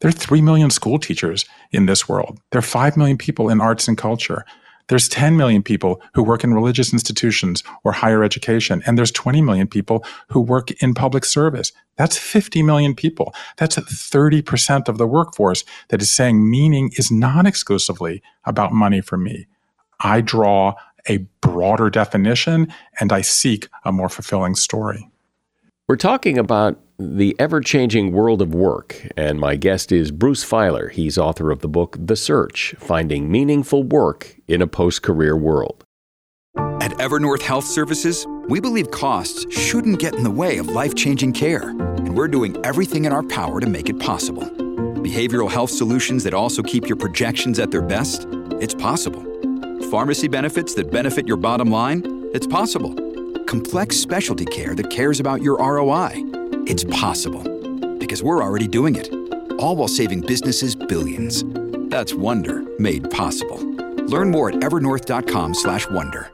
There 0.00 0.08
are 0.08 0.12
3 0.12 0.42
million 0.42 0.70
school 0.70 0.98
teachers 0.98 1.46
in 1.72 1.86
this 1.86 2.06
world. 2.06 2.38
There 2.50 2.58
are 2.58 2.62
5 2.62 2.96
million 2.98 3.16
people 3.16 3.48
in 3.48 3.62
arts 3.62 3.88
and 3.88 3.96
culture. 3.96 4.44
There's 4.88 5.08
10 5.08 5.36
million 5.36 5.62
people 5.62 6.00
who 6.14 6.22
work 6.22 6.44
in 6.44 6.54
religious 6.54 6.92
institutions 6.92 7.64
or 7.84 7.92
higher 7.92 8.22
education, 8.22 8.82
and 8.86 8.96
there's 8.96 9.10
20 9.10 9.42
million 9.42 9.66
people 9.66 10.04
who 10.28 10.40
work 10.40 10.70
in 10.82 10.94
public 10.94 11.24
service. 11.24 11.72
That's 11.96 12.16
50 12.16 12.62
million 12.62 12.94
people. 12.94 13.34
That's 13.56 13.76
30% 13.76 14.88
of 14.88 14.98
the 14.98 15.06
workforce 15.06 15.64
that 15.88 16.02
is 16.02 16.10
saying 16.10 16.48
meaning 16.48 16.92
is 16.96 17.10
not 17.10 17.46
exclusively 17.46 18.22
about 18.44 18.72
money 18.72 19.00
for 19.00 19.16
me. 19.16 19.46
I 20.00 20.20
draw 20.20 20.74
a 21.08 21.18
broader 21.40 21.90
definition 21.90 22.72
and 23.00 23.12
I 23.12 23.22
seek 23.22 23.68
a 23.84 23.92
more 23.92 24.08
fulfilling 24.08 24.54
story. 24.54 25.08
We're 25.88 25.94
talking 25.94 26.36
about 26.36 26.80
the 26.98 27.36
ever 27.38 27.60
changing 27.60 28.10
world 28.10 28.42
of 28.42 28.52
work, 28.52 29.06
and 29.16 29.38
my 29.38 29.54
guest 29.54 29.92
is 29.92 30.10
Bruce 30.10 30.44
Feiler. 30.44 30.90
He's 30.90 31.16
author 31.16 31.52
of 31.52 31.60
the 31.60 31.68
book 31.68 31.96
The 31.96 32.16
Search 32.16 32.74
Finding 32.80 33.30
Meaningful 33.30 33.84
Work 33.84 34.34
in 34.48 34.60
a 34.60 34.66
Post 34.66 35.02
Career 35.02 35.36
World. 35.36 35.84
At 36.56 36.90
Evernorth 36.98 37.42
Health 37.42 37.66
Services, 37.66 38.26
we 38.48 38.58
believe 38.58 38.90
costs 38.90 39.46
shouldn't 39.56 40.00
get 40.00 40.16
in 40.16 40.24
the 40.24 40.30
way 40.30 40.58
of 40.58 40.66
life 40.66 40.96
changing 40.96 41.34
care, 41.34 41.68
and 41.68 42.16
we're 42.16 42.26
doing 42.26 42.56
everything 42.66 43.04
in 43.04 43.12
our 43.12 43.22
power 43.22 43.60
to 43.60 43.68
make 43.68 43.88
it 43.88 44.00
possible. 44.00 44.42
Behavioral 44.42 45.48
health 45.48 45.70
solutions 45.70 46.24
that 46.24 46.34
also 46.34 46.64
keep 46.64 46.88
your 46.88 46.96
projections 46.96 47.60
at 47.60 47.70
their 47.70 47.80
best? 47.80 48.26
It's 48.60 48.74
possible. 48.74 49.22
Pharmacy 49.92 50.26
benefits 50.26 50.74
that 50.74 50.90
benefit 50.90 51.28
your 51.28 51.36
bottom 51.36 51.70
line? 51.70 52.02
It's 52.34 52.48
possible 52.48 53.05
complex 53.46 53.96
specialty 53.96 54.44
care 54.44 54.74
that 54.74 54.90
cares 54.90 55.20
about 55.20 55.42
your 55.42 55.56
ROI. 55.58 56.10
It's 56.66 56.84
possible 56.84 57.42
because 57.98 58.22
we're 58.22 58.42
already 58.42 58.68
doing 58.68 58.96
it. 58.96 59.10
All 59.58 59.76
while 59.76 59.88
saving 59.88 60.22
businesses 60.22 60.74
billions. 60.74 61.44
That's 61.90 62.12
Wonder 62.12 62.64
made 62.78 63.10
possible. 63.10 63.58
Learn 64.06 64.30
more 64.30 64.50
at 64.50 64.56
evernorth.com/wonder. 64.56 66.30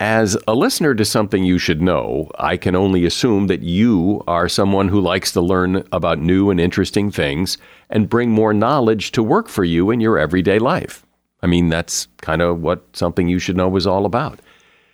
As 0.00 0.36
a 0.48 0.54
listener 0.56 0.92
to 0.96 1.04
something 1.04 1.44
you 1.44 1.56
should 1.56 1.80
know, 1.80 2.28
I 2.36 2.56
can 2.56 2.74
only 2.74 3.04
assume 3.04 3.46
that 3.46 3.62
you 3.62 4.24
are 4.26 4.48
someone 4.48 4.88
who 4.88 5.00
likes 5.00 5.30
to 5.32 5.40
learn 5.40 5.84
about 5.92 6.18
new 6.18 6.50
and 6.50 6.58
interesting 6.58 7.12
things 7.12 7.58
and 7.88 8.08
bring 8.08 8.30
more 8.30 8.52
knowledge 8.52 9.12
to 9.12 9.22
work 9.22 9.48
for 9.48 9.62
you 9.62 9.92
in 9.92 10.00
your 10.00 10.18
everyday 10.18 10.58
life. 10.58 11.06
I 11.42 11.46
mean, 11.46 11.68
that's 11.68 12.08
kind 12.22 12.42
of 12.42 12.60
what 12.60 12.84
something 12.92 13.28
you 13.28 13.38
should 13.38 13.56
know 13.56 13.76
is 13.76 13.86
all 13.86 14.04
about. 14.04 14.40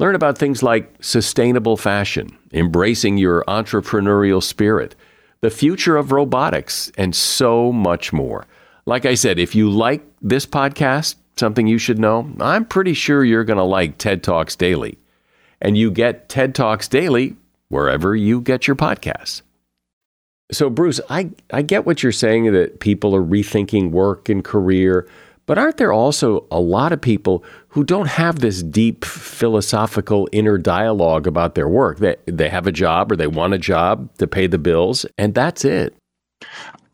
Learn 0.00 0.14
about 0.14 0.38
things 0.38 0.62
like 0.62 0.90
sustainable 1.02 1.76
fashion, 1.76 2.34
embracing 2.54 3.18
your 3.18 3.44
entrepreneurial 3.46 4.42
spirit, 4.42 4.94
the 5.42 5.50
future 5.50 5.98
of 5.98 6.10
robotics, 6.10 6.90
and 6.96 7.14
so 7.14 7.70
much 7.70 8.10
more. 8.10 8.46
Like 8.86 9.04
I 9.04 9.12
said, 9.12 9.38
if 9.38 9.54
you 9.54 9.68
like 9.68 10.02
this 10.22 10.46
podcast, 10.46 11.16
something 11.36 11.66
you 11.66 11.76
should 11.76 11.98
know, 11.98 12.32
I'm 12.40 12.64
pretty 12.64 12.94
sure 12.94 13.22
you're 13.22 13.44
going 13.44 13.58
to 13.58 13.62
like 13.62 13.98
TED 13.98 14.22
Talks 14.22 14.56
Daily. 14.56 14.96
And 15.60 15.76
you 15.76 15.90
get 15.90 16.30
TED 16.30 16.54
Talks 16.54 16.88
Daily 16.88 17.36
wherever 17.68 18.16
you 18.16 18.40
get 18.40 18.66
your 18.66 18.76
podcasts. 18.76 19.42
So, 20.50 20.70
Bruce, 20.70 21.02
I, 21.10 21.28
I 21.52 21.60
get 21.60 21.84
what 21.84 22.02
you're 22.02 22.10
saying 22.10 22.50
that 22.54 22.80
people 22.80 23.14
are 23.14 23.22
rethinking 23.22 23.90
work 23.90 24.30
and 24.30 24.42
career, 24.42 25.06
but 25.44 25.58
aren't 25.58 25.76
there 25.76 25.92
also 25.92 26.46
a 26.50 26.58
lot 26.58 26.90
of 26.90 27.02
people 27.02 27.44
who 27.70 27.84
don't 27.84 28.08
have 28.08 28.40
this 28.40 28.62
deep 28.62 29.04
philosophical 29.04 30.28
inner 30.32 30.58
dialogue 30.58 31.26
about 31.26 31.54
their 31.54 31.68
work? 31.68 31.98
They, 31.98 32.16
they 32.26 32.48
have 32.48 32.66
a 32.66 32.72
job 32.72 33.10
or 33.10 33.16
they 33.16 33.26
want 33.26 33.54
a 33.54 33.58
job 33.58 34.12
to 34.18 34.26
pay 34.26 34.46
the 34.46 34.58
bills, 34.58 35.06
and 35.16 35.34
that's 35.34 35.64
it. 35.64 35.94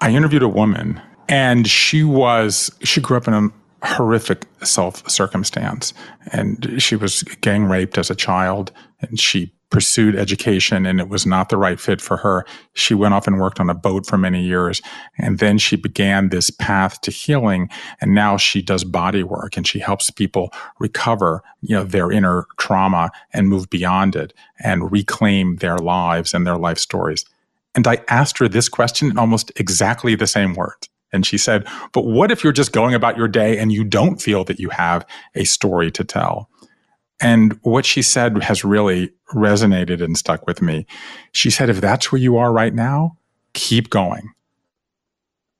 I 0.01 0.11
interviewed 0.11 0.43
a 0.43 0.49
woman, 0.49 1.01
and 1.29 1.67
she 1.67 2.05
was, 2.05 2.71
she 2.83 3.01
grew 3.01 3.17
up 3.17 3.27
in 3.27 3.35
a 3.35 3.49
horrific 3.87 4.47
self 4.63 5.09
circumstance. 5.09 5.93
And 6.33 6.83
she 6.83 6.97
was 6.97 7.23
gang 7.41 7.65
raped 7.65 7.99
as 7.99 8.11
a 8.11 8.15
child 8.15 8.73
and 9.01 9.19
she 9.19 9.53
pursued 9.71 10.15
education 10.15 10.87
and 10.87 11.01
it 11.01 11.09
was 11.09 11.27
not 11.27 11.49
the 11.49 11.57
right 11.57 11.81
fit 11.81 12.01
for 12.01 12.17
her. 12.19 12.47
She 12.75 12.95
went 12.95 13.15
off 13.15 13.27
and 13.27 13.41
worked 13.41 13.59
on 13.59 13.69
a 13.69 13.75
boat 13.75 14.07
for 14.07 14.17
many 14.17 14.45
years. 14.45 14.81
And 15.19 15.39
then 15.39 15.59
she 15.59 15.77
began 15.77 16.29
this 16.29 16.51
path 16.51 17.01
to 17.03 17.11
healing. 17.11 17.69
And 18.01 18.15
now 18.15 18.37
she 18.37 18.63
does 18.63 18.85
body 18.85 19.23
work 19.23 19.57
and 19.57 19.67
she 19.67 19.79
helps 19.79 20.11
people 20.11 20.53
recover, 20.79 21.43
you 21.63 21.75
know, 21.75 21.85
their 21.85 22.13
inner 22.13 22.47
trauma 22.59 23.11
and 23.33 23.49
move 23.49 23.69
beyond 23.69 24.15
it 24.15 24.33
and 24.61 24.91
reclaim 24.93 25.57
their 25.57 25.79
lives 25.79 26.33
and 26.33 26.47
their 26.47 26.59
life 26.59 26.79
stories. 26.79 27.25
And 27.75 27.87
I 27.87 28.03
asked 28.09 28.39
her 28.39 28.49
this 28.49 28.69
question 28.69 29.11
in 29.11 29.19
almost 29.19 29.53
exactly 29.57 30.15
the 30.15 30.27
same 30.27 30.55
words. 30.55 30.89
And 31.13 31.25
she 31.27 31.39
said, 31.39 31.67
But 31.93 32.05
what 32.05 32.31
if 32.31 32.43
you're 32.43 32.53
just 32.53 32.73
going 32.73 32.95
about 32.95 33.17
your 33.17 33.29
day 33.29 33.59
and 33.59 33.73
you 33.73 33.85
don't 33.85 34.21
feel 34.21 34.45
that 34.45 34.59
you 34.59 34.71
have 34.71 35.07
a 35.35 35.45
story 35.45 35.91
to 35.93 36.05
tell? 36.05 36.49
And 37.21 37.59
what 37.63 37.87
she 37.87 38.03
said 38.03 38.43
has 38.43 38.65
really 38.65 39.11
resonated 39.35 40.03
and 40.03 40.19
stuck 40.19 40.47
with 40.47 40.61
me. 40.61 40.87
She 41.33 41.51
said, 41.51 41.71
If 41.71 41.81
that's 41.81 42.13
where 42.13 42.21
you 42.21 42.37
are 42.37 42.53
right 42.53 42.75
now, 42.75 43.17
keep 43.55 43.91
going. 43.91 44.31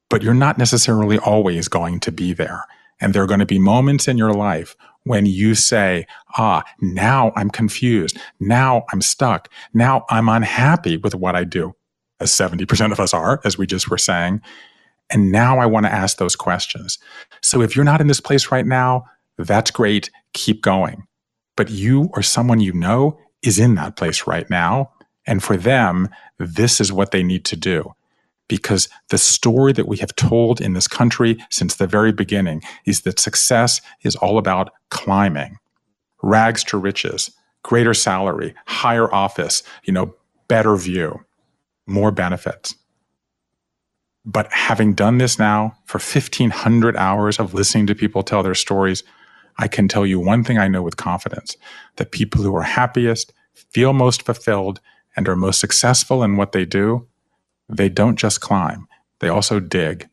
But 0.09 0.23
you're 0.23 0.35
not 0.35 0.59
necessarily 0.59 1.19
always 1.19 1.69
going 1.69 2.01
to 2.01 2.13
be 2.13 2.33
there. 2.33 2.65
And 3.01 3.13
there 3.13 3.23
are 3.23 3.27
going 3.27 3.41
to 3.41 3.47
be 3.47 3.59
moments 3.59 4.09
in 4.09 4.17
your 4.17 4.33
life 4.33 4.77
when 5.05 5.27
you 5.27 5.55
say, 5.55 6.07
ah, 6.37 6.65
now 6.81 7.33
I'm 7.37 7.51
confused. 7.51 8.19
Now 8.41 8.85
I'm 8.93 9.01
stuck. 9.01 9.49
Now 9.73 10.05
I'm 10.11 10.29
unhappy 10.29 10.97
with 10.97 11.15
what 11.15 11.37
I 11.37 11.45
do, 11.45 11.75
as 12.19 12.33
70% 12.33 12.93
of 12.93 13.01
us 13.01 13.15
are, 13.15 13.41
as 13.45 13.57
we 13.57 13.67
just 13.67 13.89
were 13.91 13.99
saying. 13.99 14.41
And 15.11 15.31
now 15.31 15.59
I 15.59 15.67
want 15.67 15.87
to 15.87 15.93
ask 15.93 16.19
those 16.19 16.35
questions. 16.35 16.99
So 17.41 17.63
if 17.63 17.77
you're 17.77 17.85
not 17.85 18.01
in 18.01 18.09
this 18.09 18.21
place 18.21 18.51
right 18.51 18.67
now, 18.67 19.05
that's 19.39 19.71
great. 19.71 20.11
Keep 20.33 20.63
going. 20.63 21.07
But 21.57 21.71
you 21.71 22.11
or 22.13 22.23
someone 22.23 22.61
you 22.61 22.73
know 22.73 23.19
is 23.43 23.59
in 23.59 23.75
that 23.77 23.97
place 23.97 24.27
right 24.27 24.49
now. 24.51 24.93
And 25.27 25.43
for 25.43 25.57
them, 25.57 26.09
this 26.39 26.81
is 26.81 26.93
what 26.93 27.11
they 27.11 27.23
need 27.23 27.45
to 27.47 27.57
do. 27.57 27.95
Because 28.49 28.89
the 29.09 29.19
story 29.19 29.73
that 29.73 29.89
we 29.89 29.97
have 29.97 30.15
told 30.15 30.61
in 30.61 30.75
this 30.75 30.87
country 30.87 31.37
since 31.51 31.75
the 31.75 31.87
very 31.87 32.13
beginning 32.13 32.63
is 32.85 33.01
that 33.01 33.19
success 33.19 33.81
is 34.03 34.15
all 34.17 34.39
about 34.39 34.71
climbing, 34.91 35.59
rags 36.23 36.63
to 36.65 36.79
riches, 36.79 37.33
greater 37.65 37.95
salary, 37.95 38.55
higher 38.67 39.13
office, 39.13 39.65
you 39.83 39.93
know, 39.93 40.15
better 40.47 40.77
view, 40.77 41.25
more 41.87 42.13
benefits. 42.13 42.77
But 44.25 44.53
having 44.53 44.95
done 44.95 45.19
this 45.19 45.39
now 45.39 45.77
for 45.85 45.99
1500 45.99 46.97
hours 46.97 47.41
of 47.41 47.55
listening 47.55 47.87
to 47.89 47.95
people 47.95 48.23
tell 48.23 48.43
their 48.43 48.55
stories, 48.55 49.03
I 49.59 49.69
can 49.69 49.89
tell 49.89 50.07
you 50.07 50.21
one 50.21 50.45
thing 50.45 50.59
I 50.59 50.69
know 50.69 50.83
with 50.83 50.97
confidence 50.97 51.57
that 51.97 52.13
people 52.13 52.43
who 52.43 52.55
are 52.57 52.63
happiest, 52.63 53.33
feel 53.55 53.93
most 53.93 54.23
fulfilled, 54.23 54.81
and 55.17 55.29
are 55.29 55.37
most 55.37 55.61
successful 55.61 56.23
in 56.23 56.37
what 56.37 56.53
they 56.53 56.65
do, 56.65 57.07
they 57.69 57.89
don't 57.89 58.17
just 58.17 58.41
climb, 58.41 58.87
they 59.21 59.29
also 59.29 59.61
dig. 59.61 60.09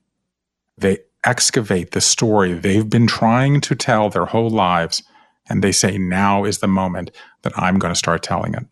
They 0.77 0.99
excavate 1.25 1.91
the 1.91 2.01
story 2.01 2.53
they've 2.53 2.89
been 2.89 3.07
trying 3.07 3.61
to 3.61 3.75
tell 3.75 4.09
their 4.09 4.25
whole 4.25 4.49
lives, 4.49 5.03
and 5.49 5.63
they 5.63 5.71
say, 5.71 5.97
now 5.97 6.45
is 6.45 6.59
the 6.59 6.67
moment 6.67 7.11
that 7.41 7.57
I'm 7.57 7.79
going 7.79 7.93
to 7.93 7.99
start 7.99 8.23
telling 8.23 8.53
it. 8.53 8.65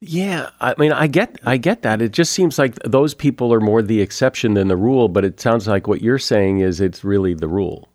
Yeah, 0.00 0.50
I 0.60 0.74
mean, 0.76 0.92
I 0.92 1.06
get, 1.06 1.38
I 1.44 1.56
get 1.56 1.82
that. 1.82 2.02
It 2.02 2.12
just 2.12 2.32
seems 2.32 2.58
like 2.58 2.74
those 2.84 3.14
people 3.14 3.52
are 3.54 3.60
more 3.60 3.80
the 3.80 4.02
exception 4.02 4.54
than 4.54 4.68
the 4.68 4.76
rule. 4.76 5.08
But 5.08 5.24
it 5.24 5.40
sounds 5.40 5.66
like 5.66 5.86
what 5.86 6.02
you're 6.02 6.18
saying 6.18 6.58
is 6.60 6.80
it's 6.80 7.02
really 7.02 7.32
the 7.32 7.48
rule. 7.48 7.88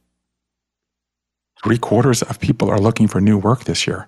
Three 1.63 1.77
quarters 1.77 2.21
of 2.23 2.39
people 2.39 2.69
are 2.69 2.79
looking 2.79 3.07
for 3.07 3.21
new 3.21 3.37
work 3.37 3.65
this 3.65 3.85
year. 3.85 4.07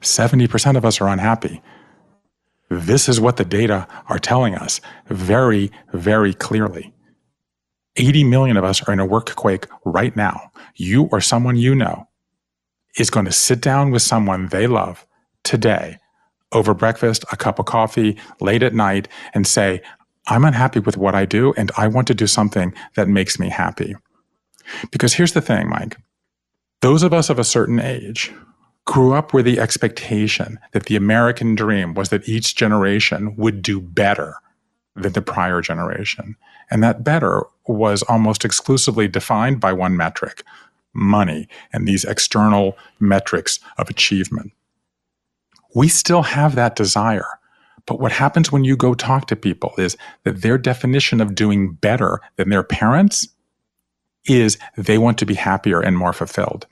Seventy 0.00 0.46
percent 0.46 0.76
of 0.76 0.84
us 0.84 1.00
are 1.00 1.08
unhappy. 1.08 1.62
This 2.70 3.08
is 3.08 3.20
what 3.20 3.36
the 3.36 3.44
data 3.44 3.88
are 4.08 4.18
telling 4.18 4.54
us 4.54 4.80
very, 5.08 5.70
very 5.92 6.34
clearly. 6.34 6.92
80 7.96 8.24
million 8.24 8.56
of 8.56 8.64
us 8.64 8.86
are 8.86 8.92
in 8.92 9.00
a 9.00 9.06
work 9.06 9.34
quake 9.34 9.66
right 9.84 10.14
now. 10.14 10.52
You 10.76 11.08
or 11.10 11.20
someone 11.20 11.56
you 11.56 11.74
know 11.74 12.08
is 12.98 13.10
going 13.10 13.26
to 13.26 13.32
sit 13.32 13.60
down 13.60 13.90
with 13.90 14.02
someone 14.02 14.48
they 14.48 14.66
love 14.66 15.06
today 15.42 15.98
over 16.52 16.74
breakfast, 16.74 17.24
a 17.32 17.36
cup 17.36 17.58
of 17.58 17.66
coffee, 17.66 18.16
late 18.40 18.62
at 18.62 18.74
night, 18.74 19.08
and 19.34 19.46
say, 19.46 19.82
I'm 20.28 20.44
unhappy 20.44 20.80
with 20.80 20.96
what 20.96 21.14
I 21.14 21.24
do, 21.24 21.52
and 21.56 21.72
I 21.76 21.88
want 21.88 22.06
to 22.08 22.14
do 22.14 22.26
something 22.26 22.72
that 22.94 23.08
makes 23.08 23.38
me 23.38 23.48
happy. 23.48 23.96
Because 24.92 25.14
here's 25.14 25.32
the 25.32 25.40
thing, 25.40 25.68
Mike 25.68 25.96
those 26.80 27.02
of 27.02 27.12
us 27.12 27.30
of 27.30 27.38
a 27.38 27.44
certain 27.44 27.80
age 27.80 28.32
grew 28.84 29.14
up 29.14 29.34
with 29.34 29.44
the 29.44 29.60
expectation 29.60 30.58
that 30.72 30.86
the 30.86 30.96
American 30.96 31.54
dream 31.54 31.94
was 31.94 32.08
that 32.08 32.28
each 32.28 32.56
generation 32.56 33.36
would 33.36 33.60
do 33.60 33.80
better 33.80 34.36
than 34.96 35.12
the 35.12 35.22
prior 35.22 35.60
generation. 35.60 36.36
And 36.70 36.82
that 36.82 37.04
better 37.04 37.44
was 37.66 38.02
almost 38.04 38.44
exclusively 38.44 39.08
defined 39.08 39.60
by 39.60 39.72
one 39.72 39.96
metric 39.96 40.42
money 40.94 41.48
and 41.72 41.86
these 41.86 42.04
external 42.04 42.76
metrics 42.98 43.60
of 43.76 43.90
achievement 43.90 44.52
we 45.74 45.88
still 45.88 46.22
have 46.22 46.54
that 46.54 46.76
desire. 46.76 47.38
But 47.86 48.00
what 48.00 48.12
happens 48.12 48.52
when 48.52 48.64
you 48.64 48.76
go 48.76 48.94
talk 48.94 49.26
to 49.28 49.36
people 49.36 49.72
is 49.78 49.96
that 50.24 50.42
their 50.42 50.58
definition 50.58 51.20
of 51.20 51.34
doing 51.34 51.72
better 51.72 52.20
than 52.36 52.50
their 52.50 52.62
parents 52.62 53.28
is 54.28 54.58
they 54.76 54.98
want 54.98 55.18
to 55.18 55.26
be 55.26 55.34
happier 55.34 55.80
and 55.80 55.96
more 55.96 56.12
fulfilled. 56.12 56.66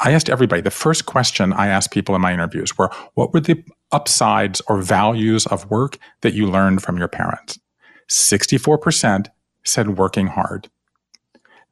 I 0.00 0.12
asked 0.12 0.28
everybody, 0.28 0.60
the 0.62 0.70
first 0.70 1.06
question 1.06 1.52
I 1.52 1.68
asked 1.68 1.92
people 1.92 2.14
in 2.14 2.20
my 2.20 2.32
interviews 2.32 2.76
were, 2.76 2.90
what 3.14 3.32
were 3.32 3.40
the 3.40 3.62
upsides 3.92 4.60
or 4.68 4.82
values 4.82 5.46
of 5.46 5.70
work 5.70 5.98
that 6.22 6.34
you 6.34 6.46
learned 6.46 6.82
from 6.82 6.98
your 6.98 7.08
parents? 7.08 7.58
64% 8.10 9.28
said 9.64 9.96
working 9.96 10.26
hard. 10.26 10.68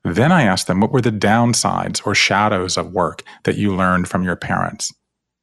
Then 0.05 0.33
I 0.33 0.45
asked 0.45 0.67
them, 0.67 0.81
what 0.81 0.93
were 0.93 1.01
the 1.01 1.11
downsides 1.11 2.07
or 2.07 2.15
shadows 2.15 2.79
of 2.79 2.93
work 2.93 3.23
that 3.45 3.57
you 3.57 3.75
learned 3.75 4.09
from 4.09 4.23
your 4.23 4.37
parents? 4.37 4.93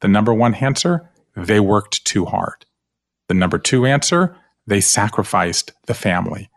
The 0.01 0.07
number 0.07 0.33
one 0.33 0.55
answer, 0.55 1.09
they 1.35 1.59
worked 1.59 2.05
too 2.05 2.25
hard. 2.25 2.65
The 3.27 3.33
number 3.33 3.59
two 3.59 3.85
answer, 3.85 4.35
they 4.65 4.81
sacrificed 4.81 5.73
the 5.85 5.93
family. 5.93 6.49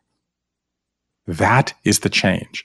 That 1.26 1.74
is 1.84 2.00
the 2.00 2.08
change. 2.08 2.64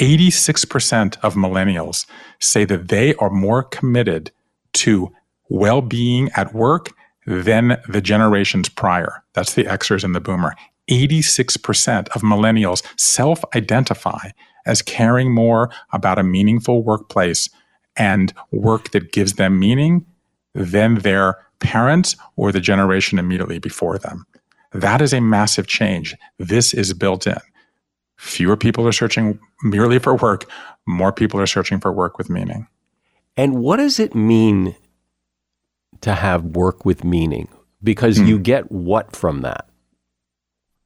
86% 0.00 1.18
of 1.22 1.34
millennials 1.34 2.06
say 2.40 2.64
that 2.64 2.88
they 2.88 3.14
are 3.16 3.30
more 3.30 3.62
committed 3.62 4.32
to 4.72 5.12
well 5.50 5.82
being 5.82 6.30
at 6.34 6.54
work 6.54 6.90
than 7.26 7.80
the 7.86 8.00
generations 8.00 8.70
prior. 8.70 9.22
That's 9.34 9.54
the 9.54 9.64
Xers 9.64 10.02
and 10.02 10.14
the 10.14 10.20
Boomer. 10.20 10.54
86% 10.90 12.08
of 12.08 12.22
millennials 12.22 12.82
self 12.98 13.44
identify 13.54 14.30
as 14.66 14.82
caring 14.82 15.32
more 15.32 15.70
about 15.92 16.18
a 16.18 16.22
meaningful 16.22 16.82
workplace 16.82 17.48
and 17.96 18.32
work 18.50 18.90
that 18.92 19.12
gives 19.12 19.34
them 19.34 19.58
meaning 19.58 20.06
than 20.54 20.96
their 20.96 21.36
parents 21.60 22.16
or 22.36 22.52
the 22.52 22.60
generation 22.60 23.18
immediately 23.18 23.58
before 23.58 23.98
them. 23.98 24.26
That 24.72 25.02
is 25.02 25.12
a 25.12 25.20
massive 25.20 25.66
change. 25.66 26.16
This 26.38 26.72
is 26.72 26.94
built 26.94 27.26
in. 27.26 27.36
Fewer 28.20 28.54
people 28.54 28.86
are 28.86 28.92
searching 28.92 29.40
merely 29.62 29.98
for 29.98 30.14
work, 30.14 30.44
more 30.86 31.10
people 31.10 31.40
are 31.40 31.46
searching 31.46 31.80
for 31.80 31.90
work 31.90 32.18
with 32.18 32.28
meaning. 32.28 32.68
And 33.34 33.62
what 33.62 33.78
does 33.78 33.98
it 33.98 34.14
mean 34.14 34.76
to 36.02 36.14
have 36.14 36.44
work 36.44 36.84
with 36.84 37.02
meaning? 37.02 37.48
Because 37.82 38.18
mm. 38.18 38.28
you 38.28 38.38
get 38.38 38.70
what 38.70 39.16
from 39.16 39.40
that? 39.40 39.66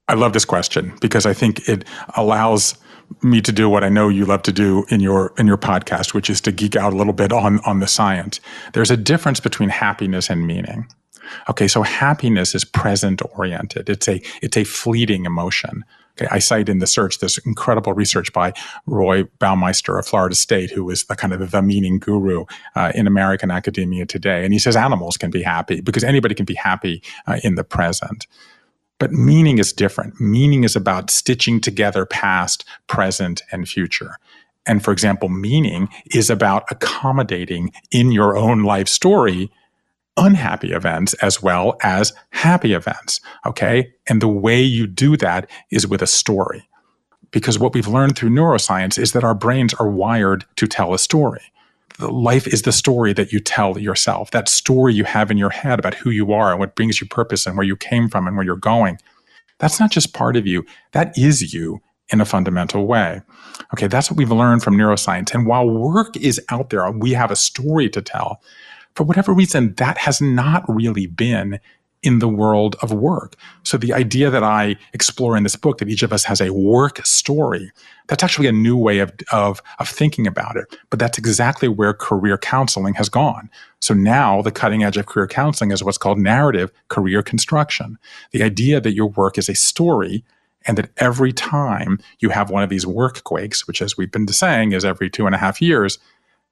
I 0.07 0.15
love 0.15 0.33
this 0.33 0.45
question 0.45 0.93
because 1.01 1.27
I 1.27 1.35
think 1.35 1.69
it 1.69 1.85
allows 2.17 2.77
me 3.21 3.41
to 3.41 3.51
do 3.51 3.69
what 3.69 3.83
I 3.83 3.89
know 3.89 4.09
you 4.09 4.27
love 4.27 4.43
to 4.45 4.53
do 4.53 4.85
in 4.89 5.01
your 5.01 5.35
in 5.37 5.49
your 5.49 5.59
podcast, 5.59 6.15
which 6.15 6.31
is 6.31 6.41
to 6.43 6.53
geek 6.53 6.77
out 6.77 6.93
a 6.93 6.97
little 6.97 7.13
bit 7.13 7.33
on 7.33 7.59
on 7.67 7.81
the 7.81 7.89
science. 7.89 8.41
There's 8.75 8.93
a 8.93 8.97
difference 8.97 9.41
between 9.41 9.71
happiness 9.71 10.31
and 10.31 10.47
meaning. 10.47 10.87
Okay, 11.51 11.67
so 11.67 11.83
happiness 11.83 12.55
is 12.55 12.65
present 12.65 13.23
oriented. 13.33 13.89
It's 13.89 14.07
a 14.07 14.23
it's 14.41 14.57
a 14.57 14.63
fleeting 14.63 15.25
emotion. 15.25 15.85
Okay, 16.17 16.29
I 16.31 16.39
cite 16.39 16.69
in 16.69 16.79
the 16.79 16.87
search 16.87 17.19
this 17.19 17.39
incredible 17.39 17.93
research 17.93 18.33
by 18.33 18.53
Roy 18.87 19.25
Baumeister 19.41 19.99
of 19.99 20.07
Florida 20.07 20.35
State, 20.35 20.71
who 20.71 20.89
is 20.91 21.05
the 21.05 21.17
kind 21.17 21.33
of 21.33 21.51
the 21.51 21.63
meaning 21.63 21.99
guru 21.99 22.45
uh, 22.77 22.93
in 22.95 23.07
American 23.07 23.51
academia 23.51 24.07
today. 24.07 24.45
And 24.45 24.53
he 24.53 24.59
says 24.59 24.77
animals 24.77 25.17
can 25.17 25.31
be 25.31 25.43
happy 25.43 25.81
because 25.81 26.05
anybody 26.05 26.35
can 26.35 26.47
be 26.47 26.55
happy 26.55 27.03
uh, 27.27 27.39
in 27.43 27.57
the 27.57 27.65
present. 27.65 28.29
But 29.01 29.11
meaning 29.11 29.59
is 29.59 29.73
different. 29.73 30.21
Meaning 30.21 30.63
is 30.63 30.77
about 30.77 31.11
stitching 31.11 31.61
together 31.61 32.07
past, 32.07 32.65
present, 32.87 33.43
and 33.51 33.69
future. 33.69 34.19
And 34.67 34.85
for 34.85 34.93
example, 34.93 35.29
meaning 35.29 35.89
is 36.15 36.31
about 36.31 36.65
accommodating 36.71 37.73
in 37.91 38.13
your 38.13 38.37
own 38.37 38.63
life 38.63 38.89
story 38.89 39.51
unhappy 40.17 40.73
events 40.73 41.15
as 41.15 41.43
well 41.43 41.77
as 41.83 42.13
happy 42.31 42.73
events. 42.73 43.21
Okay. 43.47 43.93
And 44.09 44.23
the 44.23 44.29
way 44.29 44.63
you 44.63 44.87
do 44.87 45.17
that 45.17 45.51
is 45.71 45.87
with 45.87 46.03
a 46.03 46.07
story. 46.07 46.69
Because 47.31 47.59
what 47.59 47.75
we've 47.75 47.89
learned 47.89 48.17
through 48.17 48.31
neuroscience 48.31 48.97
is 48.97 49.13
that 49.13 49.25
our 49.25 49.35
brains 49.35 49.75
are 49.75 49.91
wired 49.91 50.45
to 50.57 50.69
tell 50.69 50.95
a 50.95 50.99
story 50.99 51.43
life 52.01 52.47
is 52.47 52.63
the 52.63 52.73
story 52.73 53.13
that 53.13 53.33
you 53.33 53.41
tell 53.41 53.79
yourself, 53.79 54.31
that 54.33 54.49
story 54.49 54.95
you 54.95 55.05
have 55.05 55.31
in 55.31 55.39
your 55.39 55.51
head 55.51 55.79
about 55.79 55.95
who 55.95 56.11
you 56.11 56.33
are 56.33 56.51
and 56.51 56.59
what 56.59 56.75
brings 56.75 57.01
you 57.01 57.07
purpose 57.07 57.47
and 57.47 57.57
where 57.57 57.67
you 57.67 57.77
came 57.77 58.09
from 58.09 58.27
and 58.27 58.37
where 58.37 58.45
you're 58.45 58.57
going. 58.57 58.99
That's 59.59 59.79
not 59.79 59.91
just 59.91 60.15
part 60.15 60.37
of 60.37 60.47
you, 60.47 60.65
that 60.93 61.17
is 61.17 61.55
you 61.55 61.81
in 62.11 62.21
a 62.21 62.25
fundamental 62.25 62.87
way. 62.87 63.23
Okay, 63.73 63.87
that's 63.87 64.11
what 64.11 64.19
we've 64.19 64.31
learned 64.31 64.63
from 64.63 64.77
neuroscience. 64.77 65.33
And 65.33 65.47
while 65.47 65.69
work 65.69 66.17
is 66.17 66.41
out 66.51 66.71
there, 66.71 66.91
we 66.91 67.13
have 67.13 67.31
a 67.31 67.37
story 67.37 67.89
to 67.91 68.03
tell. 68.03 68.43
For 68.95 69.05
whatever 69.05 69.33
reason, 69.33 69.75
that 69.75 69.99
has 69.99 70.21
not 70.21 70.65
really 70.69 71.07
been 71.07 71.61
in 72.05 72.19
the 72.19 72.29
world 72.29 72.77
of 72.83 72.93
work. 72.93 73.35
So 73.63 73.79
the 73.79 73.95
idea 73.95 74.29
that 74.31 74.45
I 74.45 74.77
explore 74.93 75.37
in 75.39 75.43
this 75.43 75.57
book 75.57 75.79
that 75.79 75.89
each 75.89 76.03
of 76.03 76.13
us 76.13 76.23
has 76.25 76.41
a 76.41 76.53
work 76.53 77.05
story, 77.05 77.73
that's 78.09 78.23
actually 78.23 78.47
a 78.47 78.53
new 78.53 78.77
way 78.77 78.99
of, 78.99 79.11
of, 79.33 79.63
of 79.79 79.89
thinking 79.89 80.27
about 80.27 80.57
it. 80.57 80.77
But 80.91 80.99
that's 80.99 81.17
exactly 81.17 81.67
where 81.67 81.95
career 81.95 82.37
counseling 82.37 82.93
has 82.95 83.09
gone. 83.09 83.51
So 83.81 83.95
now 83.95 84.43
the 84.43 84.53
cutting 84.53 84.85
edge 84.85 84.99
of 84.99 85.07
career 85.07 85.27
counseling 85.27 85.73
is 85.73 85.83
what's 85.83 85.99
called 85.99 86.19
narrative 86.19 86.71
career 86.89 87.23
construction. 87.23 87.99
The 88.33 88.43
idea 88.43 88.83
that 88.83 88.93
your 88.93 89.09
work 89.09 89.39
is 89.39 89.49
a 89.49 89.55
story 89.55 90.25
and 90.67 90.77
that 90.77 90.91
every 90.99 91.33
time 91.33 91.99
you 92.21 92.29
have 92.29 92.51
one 92.51 92.63
of 92.63 92.69
these 92.69 92.87
work 92.87 93.25
quakes, 93.25 93.67
which 93.67 93.81
as 93.81 93.97
we've 93.97 94.13
been 94.13 94.29
saying 94.29 94.73
is 94.73 94.85
every 94.85 95.09
two 95.09 95.25
and 95.25 95.35
a 95.35 95.39
half 95.39 95.63
years, 95.63 95.99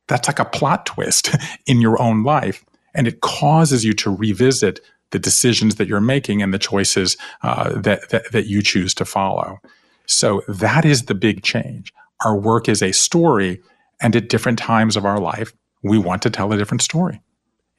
that's 0.09 0.29
like 0.29 0.39
a 0.39 0.45
plot 0.45 0.87
twist 0.87 1.35
in 1.67 1.81
your 1.81 2.01
own 2.01 2.23
life. 2.23 2.65
And 2.95 3.09
it 3.09 3.21
causes 3.21 3.85
you 3.85 3.93
to 3.95 4.15
revisit 4.15 4.81
the 5.11 5.19
decisions 5.19 5.77
that 5.77 5.89
you're 5.89 6.01
making 6.01 6.43
and 6.43 6.53
the 6.53 6.59
choices 6.59 7.17
uh, 7.43 7.79
that, 7.81 8.09
that, 8.11 8.33
that 8.33 8.47
you 8.47 8.63
choose 8.63 8.95
to 8.95 9.05
follow. 9.05 9.59
So 10.07 10.43
that 10.49 10.85
is 10.85 11.05
the 11.05 11.15
big 11.15 11.43
change. 11.43 11.93
Our 12.25 12.37
work 12.37 12.69
is 12.69 12.83
a 12.83 12.93
story, 12.93 13.61
and 14.01 14.15
at 14.15 14.29
different 14.29 14.59
times 14.59 14.97
of 14.97 15.05
our 15.05 15.19
life, 15.19 15.53
we 15.83 15.99
want 15.99 16.23
to 16.23 16.31
tell 16.31 16.53
a 16.53 16.57
different 16.57 16.83
story. 16.83 17.21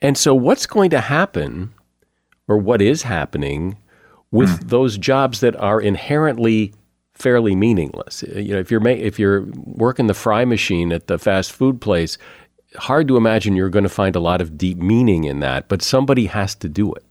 And 0.02 0.18
so, 0.18 0.36
what's 0.36 0.66
going 0.66 0.90
to 0.90 1.00
happen, 1.00 1.74
or 2.48 2.58
what 2.58 2.82
is 2.82 3.04
happening, 3.04 3.78
with 4.32 4.50
mm. 4.50 4.70
those 4.70 4.98
jobs 4.98 5.40
that 5.40 5.56
are 5.56 5.80
inherently 5.80 6.74
fairly 7.16 7.56
meaningless? 7.56 8.24
Uh, 8.24 8.40
you 8.40 8.54
know, 8.54 8.60
if 8.60 8.72
you're 8.72 8.80
ma- 8.80 8.90
if 8.90 9.20
you're 9.20 9.46
working 9.56 10.08
the 10.08 10.14
fry 10.14 10.46
machine 10.46 10.92
at 10.92 11.08
the 11.08 11.18
fast 11.18 11.52
food 11.52 11.82
place, 11.82 12.18
hard 12.76 13.08
to 13.08 13.18
imagine 13.18 13.56
you're 13.56 13.70
going 13.70 13.84
to 13.84 13.90
find 13.90 14.16
a 14.16 14.20
lot 14.20 14.42
of 14.42 14.58
deep 14.58 14.78
meaning 14.78 15.24
in 15.24 15.40
that. 15.40 15.68
But 15.68 15.82
somebody 15.82 16.26
has 16.28 16.56
to 16.56 16.70
do 16.70 16.94
it. 16.94 17.06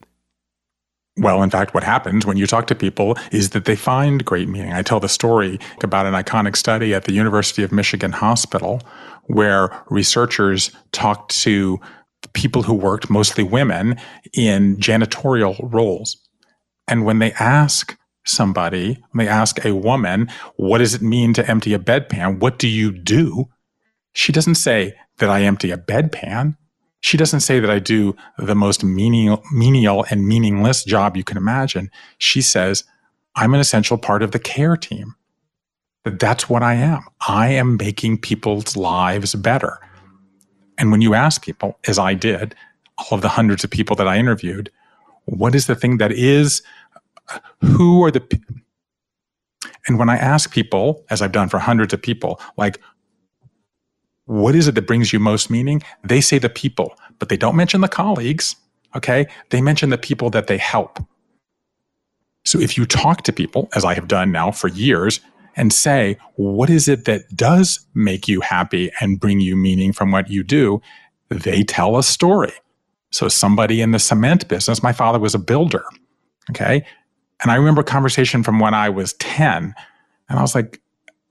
Well, 1.18 1.42
in 1.42 1.50
fact, 1.50 1.74
what 1.74 1.84
happens 1.84 2.24
when 2.24 2.38
you 2.38 2.46
talk 2.46 2.66
to 2.68 2.74
people 2.74 3.18
is 3.32 3.50
that 3.50 3.66
they 3.66 3.76
find 3.76 4.24
great 4.24 4.48
meaning. 4.48 4.72
I 4.72 4.80
tell 4.80 4.98
the 4.98 5.10
story 5.10 5.58
about 5.82 6.06
an 6.06 6.14
iconic 6.14 6.56
study 6.56 6.94
at 6.94 7.04
the 7.04 7.12
University 7.12 7.62
of 7.62 7.70
Michigan 7.70 8.12
Hospital 8.12 8.80
where 9.26 9.70
researchers 9.90 10.70
talked 10.92 11.38
to 11.42 11.78
people 12.32 12.62
who 12.62 12.72
worked, 12.72 13.10
mostly 13.10 13.44
women, 13.44 13.96
in 14.32 14.76
janitorial 14.76 15.56
roles. 15.72 16.16
And 16.88 17.04
when 17.04 17.18
they 17.18 17.32
ask 17.32 17.96
somebody, 18.24 19.02
when 19.10 19.24
they 19.26 19.30
ask 19.30 19.64
a 19.64 19.74
woman, 19.74 20.30
what 20.56 20.78
does 20.78 20.94
it 20.94 21.02
mean 21.02 21.34
to 21.34 21.48
empty 21.48 21.74
a 21.74 21.78
bedpan? 21.78 22.40
What 22.40 22.58
do 22.58 22.68
you 22.68 22.92
do? 22.92 23.48
She 24.12 24.32
doesn't 24.32 24.56
say 24.56 24.94
that 25.18 25.30
I 25.30 25.42
empty 25.42 25.70
a 25.70 25.78
bedpan 25.78 26.56
she 27.02 27.16
doesn't 27.16 27.40
say 27.40 27.58
that 27.58 27.68
I 27.68 27.80
do 27.80 28.16
the 28.38 28.54
most 28.54 28.84
menial, 28.84 29.42
menial 29.52 30.06
and 30.08 30.26
meaningless 30.26 30.84
job 30.84 31.16
you 31.16 31.24
can 31.24 31.36
imagine. 31.36 31.90
She 32.18 32.40
says, 32.40 32.84
I'm 33.34 33.54
an 33.54 33.60
essential 33.60 33.98
part 33.98 34.22
of 34.22 34.30
the 34.30 34.38
care 34.38 34.76
team. 34.76 35.16
That 36.04 36.20
that's 36.20 36.48
what 36.48 36.62
I 36.62 36.74
am. 36.74 37.02
I 37.28 37.48
am 37.48 37.76
making 37.76 38.18
people's 38.18 38.76
lives 38.76 39.34
better. 39.34 39.78
And 40.78 40.92
when 40.92 41.02
you 41.02 41.14
ask 41.14 41.44
people, 41.44 41.76
as 41.88 41.98
I 41.98 42.14
did, 42.14 42.54
all 42.98 43.16
of 43.16 43.20
the 43.20 43.28
hundreds 43.28 43.64
of 43.64 43.70
people 43.70 43.96
that 43.96 44.08
I 44.08 44.18
interviewed, 44.18 44.70
what 45.24 45.56
is 45.56 45.66
the 45.66 45.74
thing 45.74 45.98
that 45.98 46.12
is, 46.12 46.62
who 47.60 48.04
are 48.04 48.10
the, 48.10 48.22
and 49.86 49.98
when 49.98 50.08
I 50.08 50.16
ask 50.16 50.52
people, 50.52 51.04
as 51.10 51.22
I've 51.22 51.32
done 51.32 51.48
for 51.48 51.58
hundreds 51.58 51.92
of 51.92 52.02
people, 52.02 52.40
like, 52.56 52.80
what 54.26 54.54
is 54.54 54.68
it 54.68 54.74
that 54.76 54.86
brings 54.86 55.12
you 55.12 55.18
most 55.18 55.50
meaning? 55.50 55.82
They 56.04 56.20
say 56.20 56.38
the 56.38 56.48
people, 56.48 56.94
but 57.18 57.28
they 57.28 57.36
don't 57.36 57.56
mention 57.56 57.80
the 57.80 57.88
colleagues. 57.88 58.56
Okay. 58.94 59.26
They 59.50 59.60
mention 59.60 59.90
the 59.90 59.98
people 59.98 60.30
that 60.30 60.46
they 60.46 60.58
help. 60.58 60.98
So 62.44 62.60
if 62.60 62.76
you 62.76 62.86
talk 62.86 63.22
to 63.22 63.32
people, 63.32 63.68
as 63.74 63.84
I 63.84 63.94
have 63.94 64.08
done 64.08 64.30
now 64.32 64.50
for 64.50 64.68
years, 64.68 65.20
and 65.56 65.72
say, 65.72 66.16
what 66.36 66.70
is 66.70 66.88
it 66.88 67.04
that 67.04 67.28
does 67.36 67.86
make 67.94 68.26
you 68.26 68.40
happy 68.40 68.90
and 69.00 69.20
bring 69.20 69.40
you 69.40 69.56
meaning 69.56 69.92
from 69.92 70.10
what 70.10 70.30
you 70.30 70.42
do? 70.42 70.80
They 71.28 71.62
tell 71.62 71.98
a 71.98 72.02
story. 72.02 72.52
So 73.10 73.28
somebody 73.28 73.82
in 73.82 73.90
the 73.90 73.98
cement 73.98 74.48
business, 74.48 74.82
my 74.82 74.92
father 74.92 75.18
was 75.18 75.34
a 75.34 75.38
builder. 75.38 75.84
Okay. 76.50 76.86
And 77.42 77.50
I 77.50 77.56
remember 77.56 77.80
a 77.80 77.84
conversation 77.84 78.42
from 78.42 78.60
when 78.60 78.74
I 78.74 78.88
was 78.88 79.14
10, 79.14 79.74
and 80.28 80.38
I 80.38 80.42
was 80.42 80.54
like, 80.54 80.80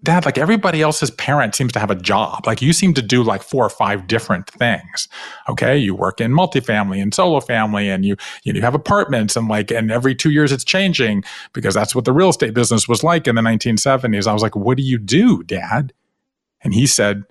dad, 0.03 0.25
like 0.25 0.37
everybody 0.37 0.81
else's 0.81 1.11
parent 1.11 1.55
seems 1.55 1.71
to 1.73 1.79
have 1.79 1.91
a 1.91 1.95
job. 1.95 2.45
Like 2.47 2.61
you 2.61 2.73
seem 2.73 2.93
to 2.95 3.01
do 3.01 3.23
like 3.23 3.43
four 3.43 3.65
or 3.65 3.69
five 3.69 4.07
different 4.07 4.49
things. 4.49 5.07
Okay. 5.47 5.77
You 5.77 5.95
work 5.95 6.19
in 6.19 6.31
multifamily 6.31 7.01
and 7.01 7.13
solo 7.13 7.39
family 7.39 7.89
and 7.89 8.03
you, 8.03 8.15
you, 8.43 8.51
know, 8.51 8.57
you 8.57 8.63
have 8.63 8.75
apartments 8.75 9.35
and 9.35 9.47
like, 9.47 9.69
and 9.71 9.91
every 9.91 10.15
two 10.15 10.31
years 10.31 10.51
it's 10.51 10.63
changing 10.63 11.23
because 11.53 11.75
that's 11.75 11.93
what 11.93 12.05
the 12.05 12.13
real 12.13 12.29
estate 12.29 12.53
business 12.53 12.87
was 12.87 13.03
like 13.03 13.27
in 13.27 13.35
the 13.35 13.41
1970s. 13.41 14.27
I 14.27 14.33
was 14.33 14.41
like, 14.41 14.55
what 14.55 14.77
do 14.77 14.83
you 14.83 14.97
do, 14.97 15.43
dad? 15.43 15.93
And 16.63 16.73
he 16.73 16.87
said, 16.87 17.23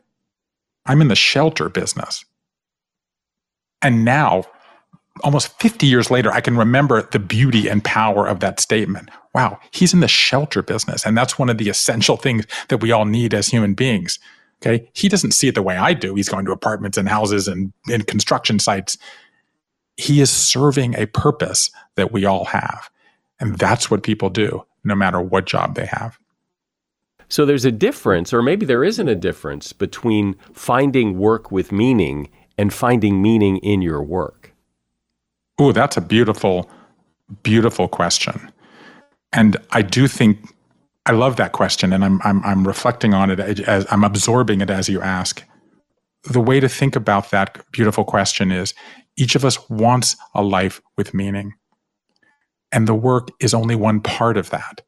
I'm 0.87 1.01
in 1.01 1.09
the 1.09 1.17
shelter 1.17 1.69
business. 1.69 2.25
And 3.83 4.05
now 4.05 4.45
almost 5.21 5.59
50 5.61 5.87
years 5.87 6.11
later, 6.11 6.31
I 6.33 6.41
can 6.41 6.57
remember 6.57 7.03
the 7.03 7.19
beauty 7.19 7.69
and 7.69 7.83
power 7.85 8.27
of 8.27 8.41
that 8.41 8.61
statement. 8.61 9.11
Wow, 9.35 9.59
he's 9.71 9.95
in 9.95 10.01
the 10.01 10.09
shelter 10.09 10.63
business. 10.63 11.07
And 11.07 11.17
that's 11.17 11.39
one 11.39 11.49
of 11.49 11.59
the 11.59 11.69
essential 11.69 12.17
things 12.17 12.47
that 12.69 12.79
we 12.79 12.93
all 12.93 13.05
need 13.05 13.35
as 13.35 13.49
human 13.49 13.75
beings. 13.75 14.19
Okay. 14.63 14.89
He 14.93 15.09
doesn't 15.09 15.33
see 15.33 15.49
it 15.49 15.55
the 15.55 15.63
way 15.63 15.77
I 15.77 15.95
do. 15.95 16.15
He's 16.15 16.29
going 16.29 16.45
to 16.45 16.53
apartments 16.53 16.99
and 16.99 17.09
houses 17.09 17.49
and, 17.49 17.73
and 17.91 18.07
construction 18.07 18.59
sites. 18.59 18.99
He 19.97 20.21
is 20.21 20.31
serving 20.31 20.95
a 20.97 21.07
purpose 21.07 21.71
that 21.95 22.13
we 22.13 22.25
all 22.25 22.45
have. 22.47 22.91
And 23.39 23.59
that's 23.59 23.91
what 23.91 24.03
people 24.03 24.29
do, 24.29 24.65
no 24.85 24.95
matter 24.95 25.21
what 25.21 25.47
job 25.47 25.75
they 25.77 25.87
have. 25.87 26.19
So 27.29 27.47
there's 27.47 27.65
a 27.65 27.73
difference, 27.73 28.35
or 28.35 28.43
maybe 28.43 28.67
there 28.67 28.85
isn't 28.85 29.09
a 29.09 29.15
difference, 29.15 29.73
between 29.73 30.35
finding 30.53 31.17
work 31.17 31.51
with 31.51 31.73
meaning 31.73 32.29
and 32.59 32.75
finding 32.75 33.23
meaning 33.23 33.59
in 33.59 33.81
your 33.83 34.03
work. 34.03 34.40
Oh, 35.61 35.73
that's 35.73 35.99
a 35.99 36.01
beautiful, 36.01 36.71
beautiful 37.43 37.87
question. 37.87 38.51
And 39.31 39.59
I 39.73 39.83
do 39.83 40.09
think 40.09 40.39
I 41.05 41.13
love 41.13 41.37
that 41.37 41.53
question, 41.53 41.93
and 41.93 42.03
I'm 42.03 42.19
I'm 42.25 42.43
I'm 42.45 42.67
reflecting 42.67 43.13
on 43.13 43.31
it 43.31 43.61
as 43.61 43.87
I'm 43.91 44.03
absorbing 44.03 44.63
it 44.63 44.71
as 44.71 44.89
you 44.89 45.03
ask. 45.03 45.45
The 46.25 46.41
way 46.41 46.61
to 46.61 46.69
think 46.69 46.97
about 46.97 47.31
that 47.31 47.63
beautiful 47.73 48.05
question 48.05 48.51
is 48.51 48.73
each 49.17 49.35
of 49.35 49.45
us 49.45 49.69
wants 49.69 50.17
a 50.35 50.43
life 50.43 50.81
with 50.97 51.13
meaning. 51.13 51.53
And 52.73 52.89
the 52.89 52.95
work 52.95 53.29
is 53.39 53.53
only 53.53 53.75
one 53.75 54.01
part 54.01 54.39
of 54.39 54.49
that. 54.51 54.81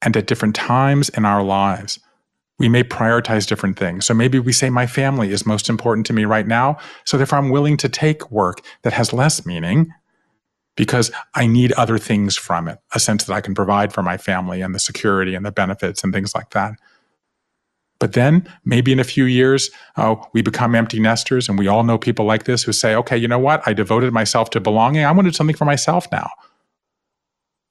And 0.00 0.16
at 0.16 0.26
different 0.26 0.54
times 0.54 1.10
in 1.10 1.26
our 1.26 1.42
lives, 1.42 1.98
we 2.62 2.68
may 2.68 2.84
prioritize 2.84 3.46
different 3.46 3.76
things. 3.76 4.06
So 4.06 4.14
maybe 4.14 4.38
we 4.38 4.52
say, 4.52 4.70
My 4.70 4.86
family 4.86 5.32
is 5.32 5.44
most 5.44 5.68
important 5.68 6.06
to 6.06 6.12
me 6.12 6.24
right 6.24 6.46
now. 6.46 6.78
So 7.04 7.18
therefore, 7.18 7.40
I'm 7.40 7.50
willing 7.50 7.76
to 7.78 7.88
take 7.88 8.30
work 8.30 8.62
that 8.82 8.92
has 8.92 9.12
less 9.12 9.44
meaning 9.44 9.92
because 10.76 11.10
I 11.34 11.48
need 11.48 11.72
other 11.72 11.98
things 11.98 12.36
from 12.36 12.68
it, 12.68 12.78
a 12.94 13.00
sense 13.00 13.24
that 13.24 13.34
I 13.34 13.40
can 13.40 13.54
provide 13.54 13.92
for 13.92 14.02
my 14.02 14.16
family 14.16 14.62
and 14.62 14.74
the 14.74 14.78
security 14.78 15.34
and 15.34 15.44
the 15.44 15.50
benefits 15.50 16.04
and 16.04 16.14
things 16.14 16.36
like 16.36 16.50
that. 16.50 16.74
But 17.98 18.12
then 18.12 18.48
maybe 18.64 18.92
in 18.92 19.00
a 19.00 19.04
few 19.04 19.24
years, 19.24 19.70
uh, 19.96 20.14
we 20.32 20.40
become 20.40 20.76
empty 20.76 21.00
nesters, 21.00 21.48
and 21.48 21.58
we 21.58 21.66
all 21.66 21.82
know 21.82 21.98
people 21.98 22.24
like 22.24 22.44
this 22.44 22.62
who 22.62 22.72
say, 22.72 22.94
okay, 22.94 23.16
you 23.16 23.28
know 23.28 23.40
what? 23.40 23.62
I 23.66 23.72
devoted 23.72 24.12
myself 24.12 24.50
to 24.50 24.60
belonging. 24.60 25.04
I 25.04 25.12
wanted 25.12 25.34
something 25.34 25.56
for 25.56 25.64
myself 25.64 26.06
now. 26.12 26.30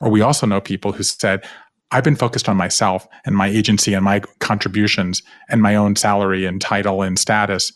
Or 0.01 0.09
we 0.09 0.21
also 0.21 0.45
know 0.45 0.59
people 0.59 0.91
who 0.91 1.03
said, 1.03 1.45
I've 1.91 2.03
been 2.03 2.15
focused 2.15 2.47
on 2.47 2.57
myself 2.57 3.07
and 3.25 3.35
my 3.35 3.47
agency 3.47 3.93
and 3.93 4.03
my 4.03 4.21
contributions 4.39 5.21
and 5.49 5.61
my 5.61 5.75
own 5.75 5.95
salary 5.95 6.45
and 6.45 6.61
title 6.61 7.01
and 7.01 7.19
status. 7.19 7.73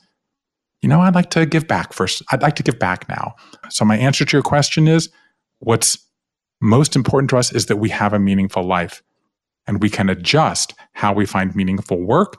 You 0.82 0.89
know, 0.89 1.01
I'd 1.01 1.15
like 1.15 1.32
to 1.32 1.45
give 1.45 1.67
back 1.67 1.93
first. 1.93 2.21
I'd 2.32 2.41
like 2.41 2.56
to 2.56 2.63
give 2.63 2.80
back 2.80 3.10
now. 3.10 3.36
So, 3.69 3.84
my 3.86 3.97
answer 3.97 4.23
to 4.23 4.38
your 4.38 4.43
question 4.43 4.88
is 4.88 5.10
what's 5.60 5.97
most 6.62 6.95
important 6.95 7.30
to 7.32 7.38
us 7.38 7.51
is 7.51 7.65
that 7.67 7.78
we 7.78 7.89
have 7.89 8.13
a 8.13 8.19
meaningful 8.19 8.63
life 8.63 9.04
and 9.67 9.82
we 9.82 9.89
can 9.89 10.10
adjust 10.10 10.73
how 10.93 11.13
we 11.13 11.25
find 11.25 11.56
meaningful 11.56 12.01
work 12.01 12.38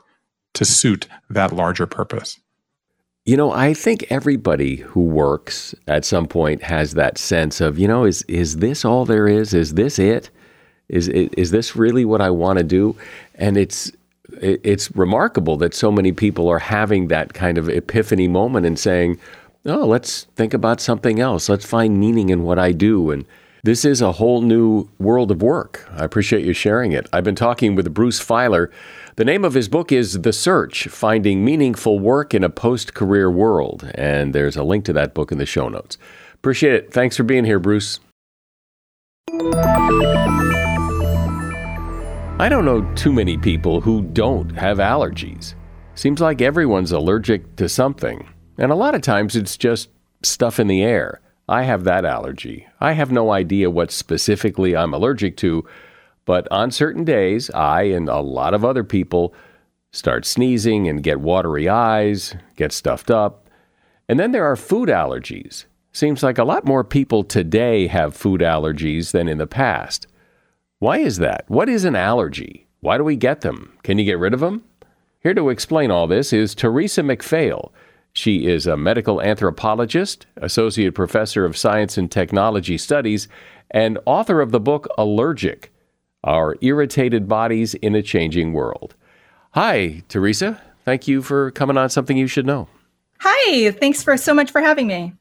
to 0.53 0.65
suit 0.65 1.07
that 1.29 1.51
larger 1.51 1.85
purpose. 1.85 2.39
You 3.25 3.35
know, 3.35 3.51
I 3.51 3.73
think 3.73 4.05
everybody 4.09 4.77
who 4.77 5.01
works 5.01 5.75
at 5.87 6.05
some 6.05 6.27
point 6.27 6.63
has 6.63 6.93
that 6.93 7.17
sense 7.17 7.59
of, 7.59 7.77
you 7.77 7.87
know, 7.87 8.05
is 8.05 8.23
is 8.23 8.57
this 8.57 8.85
all 8.85 9.05
there 9.05 9.27
is? 9.27 9.53
Is 9.53 9.73
this 9.73 9.99
it? 9.99 10.31
Is 10.89 11.07
is 11.09 11.51
this 11.51 11.75
really 11.75 12.05
what 12.05 12.21
I 12.21 12.29
want 12.29 12.59
to 12.59 12.63
do? 12.63 12.95
And 13.35 13.57
it's 13.57 13.91
it's 14.41 14.95
remarkable 14.95 15.57
that 15.57 15.73
so 15.73 15.91
many 15.91 16.11
people 16.11 16.49
are 16.49 16.59
having 16.59 17.07
that 17.07 17.33
kind 17.33 17.57
of 17.57 17.69
epiphany 17.69 18.27
moment 18.27 18.65
and 18.65 18.77
saying, 18.77 19.19
"Oh, 19.65 19.85
let's 19.85 20.23
think 20.35 20.53
about 20.53 20.81
something 20.81 21.19
else. 21.19 21.49
Let's 21.49 21.65
find 21.65 21.99
meaning 21.99 22.29
in 22.29 22.43
what 22.43 22.59
I 22.59 22.71
do." 22.71 23.11
And 23.11 23.25
this 23.63 23.83
is 23.83 24.01
a 24.01 24.13
whole 24.13 24.41
new 24.41 24.87
world 24.99 25.31
of 25.31 25.41
work. 25.41 25.87
I 25.91 26.03
appreciate 26.05 26.45
you 26.45 26.53
sharing 26.53 26.91
it. 26.91 27.07
I've 27.11 27.23
been 27.23 27.35
talking 27.35 27.75
with 27.75 27.93
Bruce 27.93 28.23
Feiler 28.23 28.69
the 29.17 29.25
name 29.25 29.43
of 29.43 29.55
his 29.55 29.67
book 29.67 29.91
is 29.91 30.21
The 30.21 30.31
Search 30.31 30.87
Finding 30.89 31.43
Meaningful 31.43 31.97
Work 31.97 32.35
in 32.35 32.43
a 32.43 32.51
Post 32.51 32.93
Career 32.93 33.31
World. 33.31 33.89
And 33.95 34.31
there's 34.31 34.55
a 34.55 34.63
link 34.63 34.85
to 34.85 34.93
that 34.93 35.15
book 35.15 35.31
in 35.31 35.39
the 35.39 35.45
show 35.47 35.69
notes. 35.69 35.97
Appreciate 36.35 36.75
it. 36.75 36.93
Thanks 36.93 37.17
for 37.17 37.23
being 37.23 37.43
here, 37.43 37.57
Bruce. 37.57 37.99
I 42.39 42.49
don't 42.49 42.65
know 42.65 42.83
too 42.93 43.11
many 43.11 43.35
people 43.35 43.81
who 43.81 44.03
don't 44.03 44.55
have 44.55 44.77
allergies. 44.77 45.55
Seems 45.95 46.21
like 46.21 46.39
everyone's 46.39 46.91
allergic 46.91 47.55
to 47.55 47.67
something. 47.67 48.29
And 48.59 48.71
a 48.71 48.75
lot 48.75 48.93
of 48.93 49.01
times 49.01 49.35
it's 49.35 49.57
just 49.57 49.89
stuff 50.21 50.59
in 50.59 50.67
the 50.67 50.83
air. 50.83 51.19
I 51.49 51.63
have 51.63 51.83
that 51.85 52.05
allergy. 52.05 52.67
I 52.79 52.91
have 52.91 53.11
no 53.11 53.31
idea 53.31 53.71
what 53.71 53.89
specifically 53.89 54.75
I'm 54.75 54.93
allergic 54.93 55.35
to, 55.37 55.67
but 56.25 56.47
on 56.51 56.69
certain 56.69 57.03
days, 57.03 57.49
I 57.49 57.83
and 57.85 58.07
a 58.07 58.19
lot 58.19 58.53
of 58.53 58.63
other 58.63 58.83
people 58.83 59.33
start 59.91 60.23
sneezing 60.23 60.87
and 60.87 61.01
get 61.01 61.19
watery 61.19 61.67
eyes, 61.67 62.35
get 62.55 62.71
stuffed 62.71 63.09
up. 63.09 63.49
And 64.07 64.19
then 64.19 64.31
there 64.31 64.45
are 64.45 64.55
food 64.55 64.89
allergies. 64.89 65.65
Seems 65.91 66.21
like 66.21 66.37
a 66.37 66.43
lot 66.43 66.65
more 66.65 66.83
people 66.83 67.23
today 67.23 67.87
have 67.87 68.15
food 68.15 68.41
allergies 68.41 69.09
than 69.09 69.27
in 69.27 69.39
the 69.39 69.47
past. 69.47 70.05
Why 70.79 70.99
is 70.99 71.17
that? 71.17 71.45
What 71.47 71.69
is 71.69 71.85
an 71.85 71.95
allergy? 71.95 72.67
Why 72.81 72.97
do 72.97 73.03
we 73.03 73.15
get 73.15 73.41
them? 73.41 73.73
Can 73.81 73.97
you 73.97 74.05
get 74.05 74.19
rid 74.19 74.35
of 74.35 74.41
them? 74.41 74.63
Here 75.21 75.33
to 75.33 75.49
explain 75.49 75.89
all 75.89 76.05
this 76.05 76.31
is 76.31 76.53
Theresa 76.53 77.01
MacPhail. 77.01 77.73
She 78.13 78.45
is 78.45 78.67
a 78.67 78.77
medical 78.77 79.19
anthropologist, 79.19 80.27
associate 80.35 80.93
professor 80.93 81.45
of 81.45 81.57
science 81.57 81.97
and 81.97 82.11
technology 82.11 82.77
studies, 82.77 83.27
and 83.71 83.97
author 84.05 84.39
of 84.39 84.51
the 84.51 84.59
book 84.59 84.87
Allergic 84.99 85.71
our 86.23 86.57
irritated 86.61 87.27
bodies 87.27 87.73
in 87.75 87.95
a 87.95 88.03
changing 88.03 88.53
world. 88.53 88.93
Hi, 89.51 90.03
Theresa. 90.09 90.61
Thank 90.85 91.07
you 91.07 91.21
for 91.21 91.51
coming 91.51 91.77
on 91.77 91.89
Something 91.89 92.17
You 92.17 92.27
Should 92.27 92.45
Know. 92.45 92.67
Hi, 93.19 93.71
thanks 93.71 94.03
for 94.03 94.17
so 94.17 94.33
much 94.33 94.51
for 94.51 94.61
having 94.61 94.87
me. 94.87 95.13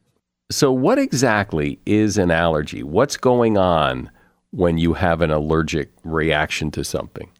So, 0.50 0.70
what 0.72 0.98
exactly 0.98 1.78
is 1.86 2.18
an 2.18 2.30
allergy? 2.30 2.82
What's 2.82 3.16
going 3.16 3.56
on 3.56 4.10
when 4.50 4.78
you 4.78 4.94
have 4.94 5.20
an 5.20 5.30
allergic 5.30 5.90
reaction 6.04 6.70
to 6.72 6.84
something? 6.84 7.30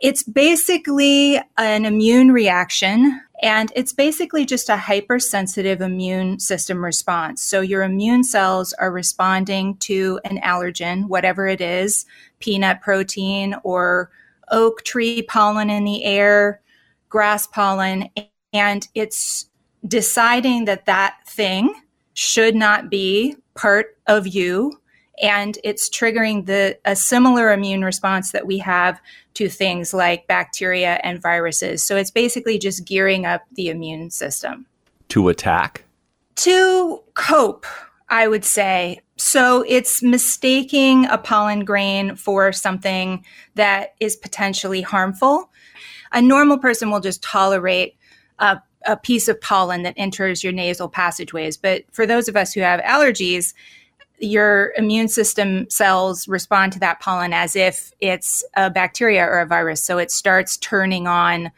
It's 0.00 0.22
basically 0.22 1.40
an 1.56 1.84
immune 1.84 2.30
reaction, 2.30 3.20
and 3.42 3.72
it's 3.74 3.92
basically 3.92 4.44
just 4.46 4.68
a 4.68 4.76
hypersensitive 4.76 5.80
immune 5.80 6.38
system 6.38 6.84
response. 6.84 7.42
So, 7.42 7.60
your 7.60 7.82
immune 7.82 8.22
cells 8.22 8.72
are 8.74 8.92
responding 8.92 9.76
to 9.78 10.20
an 10.24 10.38
allergen, 10.38 11.08
whatever 11.08 11.48
it 11.48 11.60
is 11.60 12.06
peanut 12.38 12.80
protein 12.80 13.56
or 13.64 14.10
oak 14.50 14.84
tree 14.84 15.22
pollen 15.22 15.68
in 15.68 15.84
the 15.84 16.04
air, 16.04 16.60
grass 17.08 17.46
pollen, 17.48 18.08
and 18.52 18.86
it's 18.94 19.50
deciding 19.86 20.64
that 20.66 20.86
that 20.86 21.16
thing 21.26 21.74
should 22.14 22.54
not 22.54 22.90
be 22.90 23.36
part 23.54 23.96
of 24.06 24.26
you 24.26 24.80
and 25.20 25.58
it's 25.64 25.88
triggering 25.88 26.46
the 26.46 26.78
a 26.84 26.94
similar 26.94 27.52
immune 27.52 27.84
response 27.84 28.32
that 28.32 28.46
we 28.46 28.58
have 28.58 29.00
to 29.34 29.48
things 29.48 29.94
like 29.94 30.26
bacteria 30.26 31.00
and 31.02 31.20
viruses. 31.20 31.82
So 31.82 31.96
it's 31.96 32.10
basically 32.10 32.58
just 32.58 32.84
gearing 32.84 33.26
up 33.26 33.42
the 33.52 33.68
immune 33.68 34.10
system 34.10 34.66
to 35.08 35.28
attack, 35.28 35.84
to 36.36 37.02
cope, 37.14 37.66
I 38.08 38.28
would 38.28 38.44
say. 38.44 39.00
So 39.16 39.64
it's 39.66 40.02
mistaking 40.02 41.06
a 41.06 41.18
pollen 41.18 41.64
grain 41.64 42.14
for 42.16 42.52
something 42.52 43.24
that 43.54 43.94
is 44.00 44.16
potentially 44.16 44.82
harmful. 44.82 45.50
A 46.12 46.22
normal 46.22 46.58
person 46.58 46.90
will 46.90 47.00
just 47.00 47.22
tolerate 47.22 47.96
a, 48.38 48.60
a 48.86 48.96
piece 48.96 49.28
of 49.28 49.40
pollen 49.40 49.82
that 49.82 49.94
enters 49.96 50.44
your 50.44 50.52
nasal 50.52 50.88
passageways. 50.88 51.56
But 51.56 51.84
for 51.92 52.06
those 52.06 52.28
of 52.28 52.36
us 52.36 52.52
who 52.52 52.60
have 52.60 52.80
allergies, 52.80 53.54
your 54.20 54.72
immune 54.76 55.08
system 55.08 55.68
cells 55.70 56.28
respond 56.28 56.72
to 56.72 56.80
that 56.80 57.00
pollen 57.00 57.32
as 57.32 57.54
if 57.56 57.92
it's 58.00 58.44
a 58.56 58.70
bacteria 58.70 59.24
or 59.24 59.40
a 59.40 59.46
virus. 59.46 59.82
So 59.82 59.98
it 59.98 60.10
starts 60.10 60.56
turning 60.56 61.06
on 61.06 61.50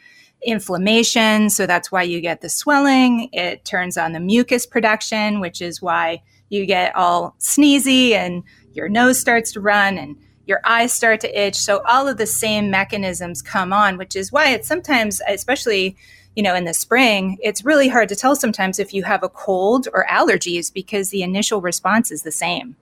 inflammation. 0.43 1.51
So 1.51 1.67
that's 1.67 1.93
why 1.93 2.03
you 2.03 2.21
get 2.21 2.41
the 2.41 2.49
swelling. 2.49 3.29
It 3.33 3.65
turns 3.65 3.97
on 3.97 4.13
the 4.13 4.21
mucus 4.21 4.67
production, 4.67 5.41
which 5.41 5.61
is 5.61 5.83
why 5.83 6.23
you 6.49 6.67
get 6.67 6.95
all 6.95 7.35
sneezy 7.41 8.13
and 8.13 8.43
your 8.73 8.89
nose 8.89 9.21
starts 9.21 9.53
to 9.53 9.61
run 9.61 9.99
and 9.99 10.17
your 10.47 10.61
eyes 10.65 10.93
start 10.93 11.21
to 11.21 11.41
itch. 11.41 11.57
So 11.57 11.83
all 11.87 12.09
of 12.09 12.17
the 12.17 12.27
same 12.27 12.71
mechanisms 12.71 13.43
come 13.43 13.73
on, 13.73 13.97
which 13.99 14.17
is 14.17 14.33
why 14.33 14.49
it's 14.49 14.67
sometimes, 14.67 15.21
especially 15.29 15.97
you 16.37 16.43
know, 16.43 16.55
in 16.55 16.65
the 16.65 16.75
spring, 16.75 17.39
it's 17.43 17.65
really 17.65 17.89
hard 17.89 18.09
to 18.09 18.17
tell 18.17 18.37
sometimes 18.37 18.79
if 18.79 18.95
you 18.95 19.03
have 19.03 19.23
a 19.23 19.29
cold 19.29 19.89
or 19.93 20.07
allergies 20.07 20.73
because 20.73 21.11
the 21.11 21.23
initial 21.23 21.61
response 21.61 22.11
is 22.11 22.23
the 22.23 22.33
same. 22.33 22.77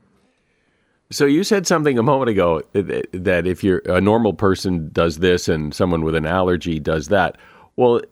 So 1.11 1.25
you 1.25 1.43
said 1.43 1.67
something 1.67 1.99
a 1.99 2.03
moment 2.03 2.29
ago 2.29 2.63
that 2.73 3.47
if 3.47 3.65
you're 3.65 3.83
a 3.87 4.01
normal 4.01 4.35
person 4.35 4.91
does 4.93 5.19
this 5.19 5.49
and 5.49 5.75
someone 5.75 6.05
with 6.05 6.15
an 6.15 6.27
allergy 6.27 6.79
does 6.79 7.09
that. 7.09 7.39
Well, 7.77 8.03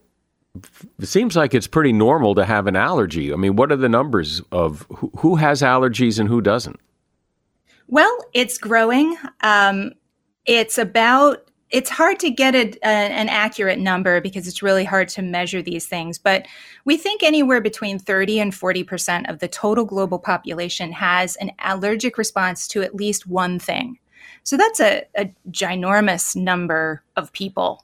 it 0.99 1.07
seems 1.07 1.37
like 1.37 1.53
it's 1.53 1.67
pretty 1.67 1.93
normal 1.93 2.35
to 2.37 2.45
have 2.47 2.67
an 2.67 2.77
allergy. 2.77 3.35
I 3.35 3.37
mean, 3.37 3.57
what 3.57 3.71
are 3.71 3.77
the 3.77 3.91
numbers 3.91 4.41
of 4.51 4.87
who, 4.89 5.11
who 5.19 5.37
has 5.37 5.61
allergies 5.61 6.19
and 6.19 6.27
who 6.27 6.41
doesn't? 6.41 6.81
Well, 7.89 8.17
it's 8.33 8.57
growing. 8.57 9.19
Um, 9.43 9.93
it's 10.47 10.79
about 10.79 11.51
it's 11.71 11.91
hard 11.91 12.21
to 12.21 12.31
get 12.31 12.55
a, 12.55 12.71
a, 12.83 12.87
an 12.87 13.29
accurate 13.29 13.79
number 13.79 14.21
because 14.21 14.47
it's 14.47 14.63
really 14.63 14.85
hard 14.85 15.09
to 15.09 15.23
measure 15.23 15.63
these 15.63 15.87
things. 15.87 16.19
But 16.19 16.47
we 16.85 16.97
think 16.97 17.23
anywhere 17.23 17.61
between 17.61 17.99
30 17.99 18.41
and 18.41 18.53
40% 18.53 19.29
of 19.29 19.41
the 19.41 19.49
total 19.49 19.85
global 19.85 20.19
population 20.19 20.93
has 20.93 21.37
an 21.37 21.51
allergic 21.65 22.19
response 22.19 22.69
to 22.69 22.83
at 22.83 22.95
least 22.95 23.27
one 23.27 23.59
thing. 23.59 23.99
So 24.45 24.57
that's 24.57 24.81
a, 24.81 25.05
a 25.17 25.33
ginormous 25.51 26.37
number 26.37 27.03
of 27.17 27.33
people. 27.33 27.83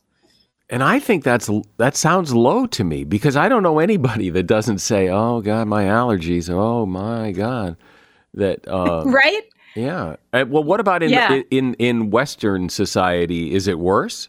And 0.71 0.83
I 0.83 1.01
think 1.01 1.23
that's 1.23 1.51
that 1.77 1.97
sounds 1.97 2.33
low 2.33 2.67
to 2.69 2.85
me 2.85 3.05
because 3.05 3.37
I 3.37 3.51
don't 3.51 3.63
know 3.63 3.79
anybody 3.79 4.31
that 4.31 4.45
doesn't 4.45 4.79
say, 4.79 5.09
"Oh 5.11 5.43
God, 5.43 5.69
my 5.69 5.85
allergies. 5.85 6.49
Oh 6.49 6.87
my 6.87 7.33
God." 7.33 7.77
That 8.33 8.67
uh, 8.67 9.03
right? 9.07 9.43
Yeah. 9.75 10.17
Uh, 10.33 10.45
well, 10.49 10.65
what 10.65 10.81
about 10.81 11.03
in, 11.03 11.11
Yeah. 11.11 11.43
in 11.51 11.75
in 11.75 12.11
Western 12.11 12.69
society? 12.69 13.55
Is 13.55 13.67
it 13.67 13.79
worse? 13.79 14.29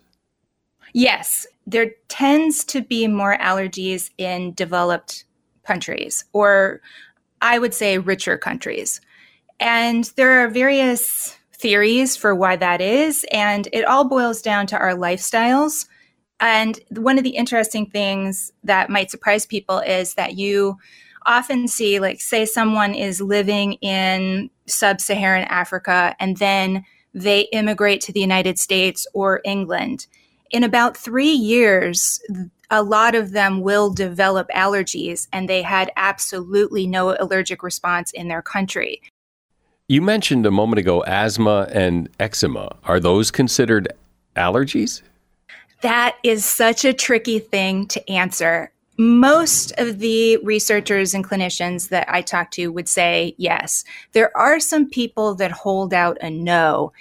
Yes, 0.94 1.48
there 1.66 1.92
tends 2.08 2.64
to 2.66 2.82
be 2.82 3.08
more 3.08 3.38
allergies 3.38 4.12
in 4.18 4.54
developed 4.54 5.26
countries, 5.66 6.26
or 6.34 6.82
I 7.42 7.60
would 7.60 7.74
say 7.74 7.98
richer 7.98 8.38
countries. 8.38 9.02
And 9.60 10.12
there 10.16 10.44
are 10.44 10.50
various 10.50 11.38
theories 11.54 12.16
for 12.16 12.36
why 12.36 12.56
that 12.58 12.82
is, 12.82 13.26
and 13.32 13.68
it 13.74 13.86
all 13.86 14.04
boils 14.06 14.42
down 14.42 14.68
to 14.68 14.78
our 14.78 14.94
lifestyles. 14.94 15.88
And 16.40 16.80
one 16.90 17.18
of 17.18 17.24
the 17.24 17.38
interesting 17.38 17.86
things 17.86 18.52
that 18.64 18.90
might 18.90 19.10
surprise 19.10 19.46
people 19.46 19.80
is 19.80 20.16
that 20.16 20.38
you 20.38 20.78
often 21.26 21.68
see, 21.68 22.00
like, 22.00 22.22
say, 22.22 22.46
someone 22.46 22.94
is 22.94 23.22
living 23.22 23.74
in 23.74 24.50
sub 24.66 25.02
Saharan 25.02 25.44
Africa 25.46 26.16
and 26.20 26.38
then 26.38 26.86
they 27.14 27.42
immigrate 27.52 28.02
to 28.02 28.12
the 28.12 28.22
United 28.22 28.58
States 28.58 29.06
or 29.14 29.42
England 29.44 30.08
in 30.54 30.64
about 30.64 30.96
three 30.96 31.32
years, 31.32 32.22
a 32.70 32.84
lot 32.84 33.16
of 33.16 33.32
them 33.32 33.62
will 33.62 33.92
develop 33.92 34.48
allergies, 34.56 35.28
and 35.34 35.50
they 35.50 35.64
had 35.64 35.92
absolutely 35.98 36.86
no 36.88 37.18
allergic 37.20 37.64
response 37.64 38.12
in 38.12 38.28
their 38.28 38.44
country. 38.44 39.02
You 39.88 40.02
mentioned 40.02 40.46
a 40.46 40.52
moment 40.52 40.80
ago 40.80 41.04
asthma 41.06 41.68
and 41.74 42.08
eczema. 42.20 42.78
Are 42.86 43.00
those 43.00 43.32
considered 43.32 43.92
allergies? 44.36 45.02
That 45.82 46.16
is 46.24 46.46
such 46.46 46.86
a 46.86 46.94
tricky 46.94 47.40
thing 47.40 47.88
to 47.88 48.10
answer. 48.10 48.72
Most 48.98 49.72
of 49.80 50.00
the 50.00 50.38
researchers 50.38 51.14
and 51.14 51.28
clinicians 51.28 51.90
that 51.90 52.08
I 52.08 52.22
talk 52.22 52.52
to 52.52 52.68
would 52.68 52.88
say 52.88 53.34
yes. 53.38 53.84
There 54.12 54.36
are 54.38 54.60
some 54.60 54.88
people 54.88 55.34
that 55.36 55.52
hold 55.52 55.94
out 55.94 56.18
a 56.22 56.30
no. 56.30 56.94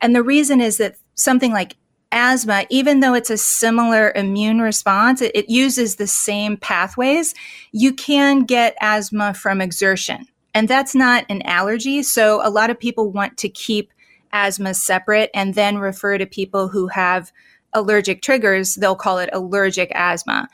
And 0.00 0.14
the 0.14 0.22
reason 0.22 0.60
is 0.60 0.76
that 0.76 0.96
something 1.14 1.52
like 1.52 1.76
asthma, 2.12 2.66
even 2.70 3.00
though 3.00 3.14
it's 3.14 3.30
a 3.30 3.38
similar 3.38 4.12
immune 4.14 4.60
response, 4.60 5.22
it, 5.22 5.32
it 5.34 5.48
uses 5.48 5.96
the 5.96 6.06
same 6.06 6.56
pathways. 6.56 7.34
You 7.72 7.92
can 7.92 8.44
get 8.44 8.76
asthma 8.80 9.34
from 9.34 9.60
exertion, 9.60 10.26
and 10.54 10.68
that's 10.68 10.94
not 10.94 11.24
an 11.28 11.42
allergy. 11.42 12.02
So 12.02 12.46
a 12.46 12.50
lot 12.50 12.70
of 12.70 12.78
people 12.78 13.10
want 13.10 13.36
to 13.38 13.48
keep 13.48 13.92
asthma 14.32 14.74
separate 14.74 15.30
and 15.34 15.54
then 15.54 15.78
refer 15.78 16.18
to 16.18 16.26
people 16.26 16.68
who 16.68 16.88
have 16.88 17.32
allergic 17.72 18.22
triggers. 18.22 18.74
They'll 18.74 18.96
call 18.96 19.18
it 19.18 19.30
allergic 19.32 19.90
asthma. 19.94 20.48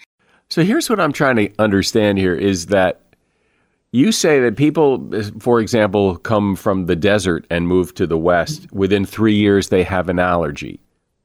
So 0.54 0.62
here's 0.62 0.88
what 0.88 1.00
I'm 1.00 1.12
trying 1.12 1.34
to 1.34 1.50
understand 1.58 2.16
here 2.16 2.36
is 2.36 2.66
that 2.66 3.00
you 3.90 4.12
say 4.12 4.38
that 4.38 4.56
people, 4.56 5.10
for 5.40 5.58
example, 5.58 6.16
come 6.18 6.54
from 6.54 6.86
the 6.86 6.94
desert 6.94 7.44
and 7.50 7.66
move 7.66 7.92
to 7.94 8.06
the 8.06 8.16
West. 8.16 8.70
Within 8.72 9.04
three 9.04 9.34
years, 9.34 9.70
they 9.70 9.82
have 9.82 10.08
an 10.08 10.20
allergy. 10.20 10.80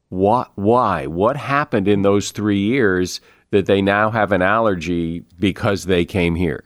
What, 0.08 0.50
why? 0.56 1.06
What 1.06 1.38
happened 1.38 1.88
in 1.88 2.02
those 2.02 2.32
three 2.32 2.58
years 2.58 3.22
that 3.52 3.68
they 3.68 3.84
now 3.84 4.10
have 4.10 4.32
an 4.32 4.42
allergy 4.42 5.20
because 5.40 5.84
they 5.84 6.06
came 6.06 6.34
here? 6.34 6.64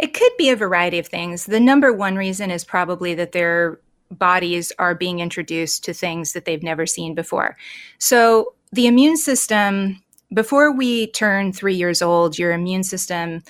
It 0.00 0.14
could 0.14 0.32
be 0.38 0.48
a 0.48 0.56
variety 0.56 0.98
of 0.98 1.08
things. 1.08 1.44
The 1.44 1.60
number 1.60 1.92
one 1.92 2.16
reason 2.16 2.50
is 2.50 2.64
probably 2.64 3.12
that 3.16 3.32
their 3.32 3.78
bodies 4.10 4.72
are 4.78 4.94
being 4.94 5.20
introduced 5.20 5.84
to 5.84 5.92
things 5.92 6.32
that 6.32 6.46
they've 6.46 6.62
never 6.62 6.86
seen 6.86 7.14
before. 7.14 7.58
So, 7.98 8.54
the 8.72 8.86
immune 8.88 9.16
system, 9.18 10.02
before 10.32 10.72
we 10.72 11.08
turn 11.08 11.52
three 11.52 11.74
years 11.74 12.02
old, 12.02 12.38
your 12.38 12.52
immune 12.52 12.84
system 12.84 13.42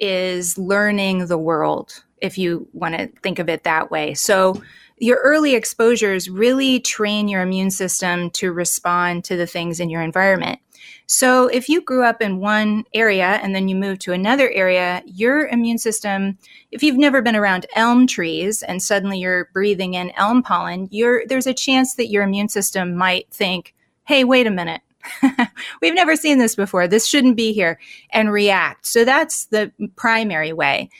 is 0.00 0.56
learning 0.58 1.26
the 1.26 1.38
world, 1.38 2.04
if 2.20 2.38
you 2.38 2.68
want 2.72 2.96
to 2.96 3.08
think 3.22 3.38
of 3.38 3.48
it 3.48 3.64
that 3.64 3.90
way. 3.90 4.14
So, 4.14 4.62
your 5.00 5.18
early 5.18 5.54
exposures 5.54 6.28
really 6.28 6.80
train 6.80 7.28
your 7.28 7.40
immune 7.40 7.70
system 7.70 8.30
to 8.30 8.52
respond 8.52 9.22
to 9.24 9.36
the 9.36 9.46
things 9.46 9.78
in 9.78 9.90
your 9.90 10.02
environment. 10.02 10.58
So, 11.06 11.46
if 11.46 11.68
you 11.68 11.80
grew 11.80 12.04
up 12.04 12.20
in 12.20 12.40
one 12.40 12.84
area 12.94 13.40
and 13.42 13.54
then 13.54 13.68
you 13.68 13.76
move 13.76 13.98
to 14.00 14.12
another 14.12 14.50
area, 14.50 15.02
your 15.06 15.46
immune 15.48 15.78
system, 15.78 16.36
if 16.70 16.82
you've 16.82 16.98
never 16.98 17.22
been 17.22 17.36
around 17.36 17.66
elm 17.76 18.06
trees 18.06 18.62
and 18.62 18.82
suddenly 18.82 19.18
you're 19.18 19.48
breathing 19.52 19.94
in 19.94 20.10
elm 20.16 20.42
pollen, 20.42 20.88
there's 20.90 21.46
a 21.46 21.54
chance 21.54 21.94
that 21.94 22.08
your 22.10 22.24
immune 22.24 22.48
system 22.48 22.94
might 22.94 23.30
think, 23.30 23.74
hey, 24.04 24.24
wait 24.24 24.46
a 24.46 24.50
minute. 24.50 24.82
We've 25.82 25.94
never 25.94 26.16
seen 26.16 26.38
this 26.38 26.54
before. 26.56 26.88
This 26.88 27.06
shouldn't 27.06 27.36
be 27.36 27.52
here 27.52 27.78
and 28.10 28.32
react. 28.32 28.86
So, 28.86 29.04
that's 29.04 29.46
the 29.46 29.72
primary 29.96 30.52
way. 30.52 30.90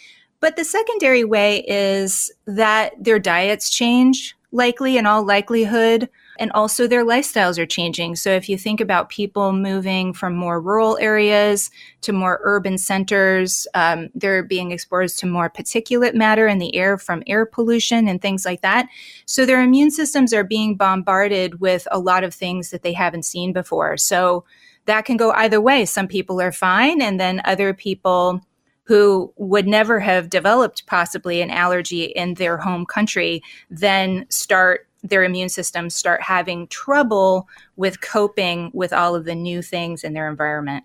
But 0.40 0.56
the 0.56 0.64
secondary 0.64 1.24
way 1.24 1.64
is 1.66 2.30
that 2.46 2.92
their 2.98 3.18
diets 3.18 3.70
change, 3.70 4.36
likely 4.50 4.96
in 4.96 5.06
all 5.06 5.24
likelihood, 5.24 6.08
and 6.38 6.50
also 6.52 6.86
their 6.86 7.04
lifestyles 7.04 7.58
are 7.58 7.66
changing. 7.66 8.16
So 8.16 8.30
if 8.30 8.48
you 8.48 8.56
think 8.56 8.80
about 8.80 9.08
people 9.08 9.52
moving 9.52 10.12
from 10.12 10.34
more 10.34 10.60
rural 10.60 10.96
areas 11.00 11.70
to 12.02 12.12
more 12.12 12.40
urban 12.42 12.78
centers, 12.78 13.66
um, 13.74 14.08
they're 14.14 14.42
being 14.42 14.70
exposed 14.70 15.18
to 15.18 15.26
more 15.26 15.50
particulate 15.50 16.14
matter 16.14 16.46
in 16.46 16.58
the 16.58 16.74
air 16.76 16.96
from 16.96 17.22
air 17.26 17.44
pollution 17.44 18.08
and 18.08 18.22
things 18.22 18.44
like 18.44 18.62
that. 18.62 18.88
So 19.26 19.44
their 19.44 19.62
immune 19.62 19.90
systems 19.90 20.32
are 20.32 20.44
being 20.44 20.76
bombarded 20.76 21.60
with 21.60 21.86
a 21.90 21.98
lot 21.98 22.24
of 22.24 22.32
things 22.32 22.70
that 22.70 22.82
they 22.82 22.92
haven't 22.92 23.24
seen 23.24 23.52
before. 23.52 23.96
So 23.96 24.44
that 24.86 25.04
can 25.04 25.18
go 25.18 25.32
either 25.32 25.60
way. 25.60 25.84
Some 25.84 26.08
people 26.08 26.40
are 26.40 26.52
fine, 26.52 27.02
and 27.02 27.20
then 27.20 27.42
other 27.44 27.74
people 27.74 28.40
who 28.88 29.30
would 29.36 29.68
never 29.68 30.00
have 30.00 30.30
developed 30.30 30.86
possibly 30.86 31.42
an 31.42 31.50
allergy 31.50 32.04
in 32.04 32.34
their 32.34 32.56
home 32.56 32.86
country 32.86 33.42
then 33.70 34.26
start 34.30 34.88
their 35.02 35.22
immune 35.22 35.50
systems 35.50 35.94
start 35.94 36.22
having 36.22 36.66
trouble 36.68 37.46
with 37.76 38.00
coping 38.00 38.70
with 38.72 38.92
all 38.92 39.14
of 39.14 39.26
the 39.26 39.34
new 39.34 39.62
things 39.62 40.02
in 40.02 40.14
their 40.14 40.28
environment. 40.28 40.84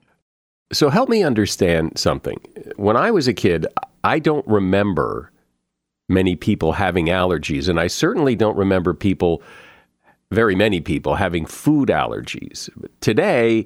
So 0.72 0.90
help 0.90 1.10
me 1.10 1.24
understand 1.24 1.98
something. 1.98 2.40
When 2.76 2.98
I 2.98 3.10
was 3.10 3.28
a 3.28 3.34
kid, 3.34 3.66
I 4.04 4.20
don't 4.20 4.46
remember 4.48 5.32
many 6.10 6.36
people 6.36 6.74
having 6.74 7.08
allergies, 7.08 7.70
and 7.70 7.80
I 7.80 7.88
certainly 7.88 8.36
don't 8.36 8.58
remember 8.58 8.94
people, 8.94 9.42
very 10.32 10.56
many 10.56 10.82
people, 10.82 11.16
having 11.16 11.46
food 11.46 11.90
allergies. 11.90 12.70
But 12.76 12.92
Today, 13.02 13.66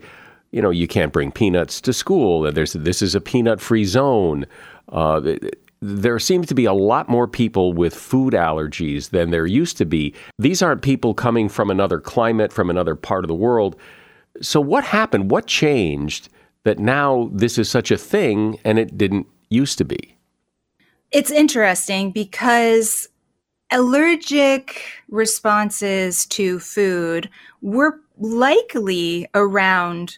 you 0.51 0.62
know, 0.62 0.69
you 0.69 0.88
can't 0.88 1.13
bring 1.13 1.31
peanuts 1.31 1.81
to 1.81 1.93
school. 1.93 2.51
There's 2.51 2.73
this 2.73 3.01
is 3.01 3.15
a 3.15 3.21
peanut-free 3.21 3.86
zone. 3.86 4.45
Uh, 4.89 5.36
there 5.81 6.19
seems 6.19 6.47
to 6.47 6.55
be 6.55 6.65
a 6.65 6.73
lot 6.73 7.10
more 7.10 7.27
people 7.27 7.73
with 7.73 7.93
food 7.93 8.33
allergies 8.33 9.10
than 9.10 9.29
there 9.29 9.45
used 9.45 9.77
to 9.77 9.86
be. 9.86 10.13
These 10.39 10.62
aren't 10.62 10.81
people 10.81 11.13
coming 11.13 11.49
from 11.49 11.69
another 11.69 11.99
climate, 11.99 12.51
from 12.51 12.69
another 12.69 12.95
part 12.95 13.23
of 13.23 13.27
the 13.27 13.36
world. 13.36 13.75
So, 14.41 14.60
what 14.60 14.83
happened? 14.83 15.31
What 15.31 15.47
changed 15.47 16.29
that 16.63 16.79
now 16.79 17.29
this 17.33 17.57
is 17.57 17.69
such 17.69 17.91
a 17.91 17.97
thing 17.97 18.60
and 18.63 18.79
it 18.79 18.97
didn't 18.97 19.27
used 19.49 19.77
to 19.77 19.86
be? 19.86 20.17
It's 21.12 21.31
interesting 21.31 22.12
because 22.12 23.07
allergic 23.71 24.81
responses 25.10 26.25
to 26.27 26.60
food 26.60 27.29
were 27.62 27.99
likely 28.17 29.27
around 29.33 30.17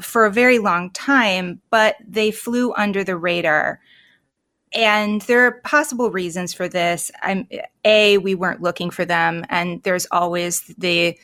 for 0.00 0.24
a 0.24 0.32
very 0.32 0.58
long 0.58 0.90
time, 0.90 1.60
but 1.70 1.96
they 2.06 2.30
flew 2.30 2.72
under 2.74 3.04
the 3.04 3.16
radar. 3.16 3.80
And 4.74 5.20
there 5.22 5.46
are 5.46 5.60
possible 5.60 6.10
reasons 6.10 6.54
for 6.54 6.66
this. 6.66 7.10
I'm 7.22 7.46
a 7.84 8.18
we 8.18 8.34
weren't 8.34 8.62
looking 8.62 8.90
for 8.90 9.04
them, 9.04 9.44
and 9.50 9.82
there's 9.82 10.06
always 10.10 10.62
the 10.78 11.18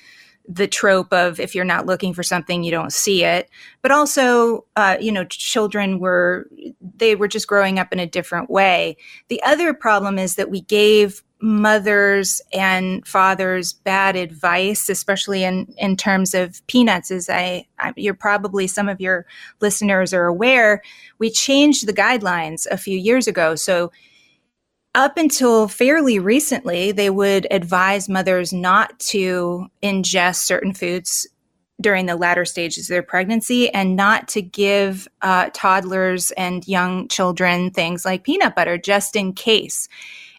the 0.49 0.67
trope 0.67 1.13
of 1.13 1.39
if 1.39 1.55
you're 1.55 1.65
not 1.65 1.87
looking 1.87 2.15
for 2.15 2.23
something, 2.23 2.63
you 2.63 2.71
don't 2.71 2.93
see 2.93 3.23
it. 3.23 3.51
But 3.83 3.91
also, 3.91 4.65
uh, 4.77 4.97
you 4.99 5.13
know, 5.13 5.25
children 5.25 5.99
were 5.99 6.49
they 6.97 7.15
were 7.15 7.29
just 7.29 7.47
growing 7.47 7.79
up 7.79 7.93
in 7.93 7.99
a 7.99 8.07
different 8.07 8.51
way. 8.51 8.97
The 9.29 9.43
other 9.43 9.75
problem 9.75 10.19
is 10.19 10.37
that 10.37 10.51
we 10.51 10.63
gave 10.63 11.23
mothers 11.41 12.41
and 12.53 13.07
fathers 13.07 13.73
bad 13.73 14.17
advice, 14.17 14.89
especially 14.89 15.45
in, 15.45 15.73
in 15.79 15.97
terms 15.97 16.35
of 16.35 16.67
peanuts. 16.67 17.11
As 17.11 17.31
I, 17.31 17.67
I, 17.79 17.93
you're 17.97 18.15
probably 18.15 18.67
some 18.67 18.89
of 18.89 19.01
your 19.01 19.25
listeners 19.61 20.13
are 20.13 20.27
aware, 20.27 20.83
we 21.19 21.31
changed 21.31 21.87
the 21.87 21.93
guidelines 21.93 22.67
a 22.71 22.77
few 22.77 22.99
years 22.99 23.29
ago. 23.29 23.55
So 23.55 23.93
up 24.95 25.17
until 25.17 25.69
fairly 25.69 26.19
recently, 26.19 26.91
they 26.91 27.11
would 27.11 27.47
advise 27.51 28.09
mothers 28.09 28.53
not 28.53 28.99
to 28.99 29.69
ingest 29.83 30.39
certain 30.39 30.73
foods 30.73 31.29
during 31.81 32.07
the 32.07 32.17
latter 32.17 32.45
stages 32.45 32.87
of 32.87 32.95
their 32.95 33.03
pregnancy 33.03 33.73
and 33.73 33.95
not 33.95 34.27
to 34.29 34.43
give 34.43 35.07
uh, 35.23 35.51
toddlers 35.53 36.33
and 36.33 36.67
young 36.67 37.07
children 37.07 37.71
things 37.71 38.05
like 38.05 38.25
peanut 38.25 38.57
butter 38.57 38.77
just 38.77 39.15
in 39.15 39.33
case. 39.33 39.89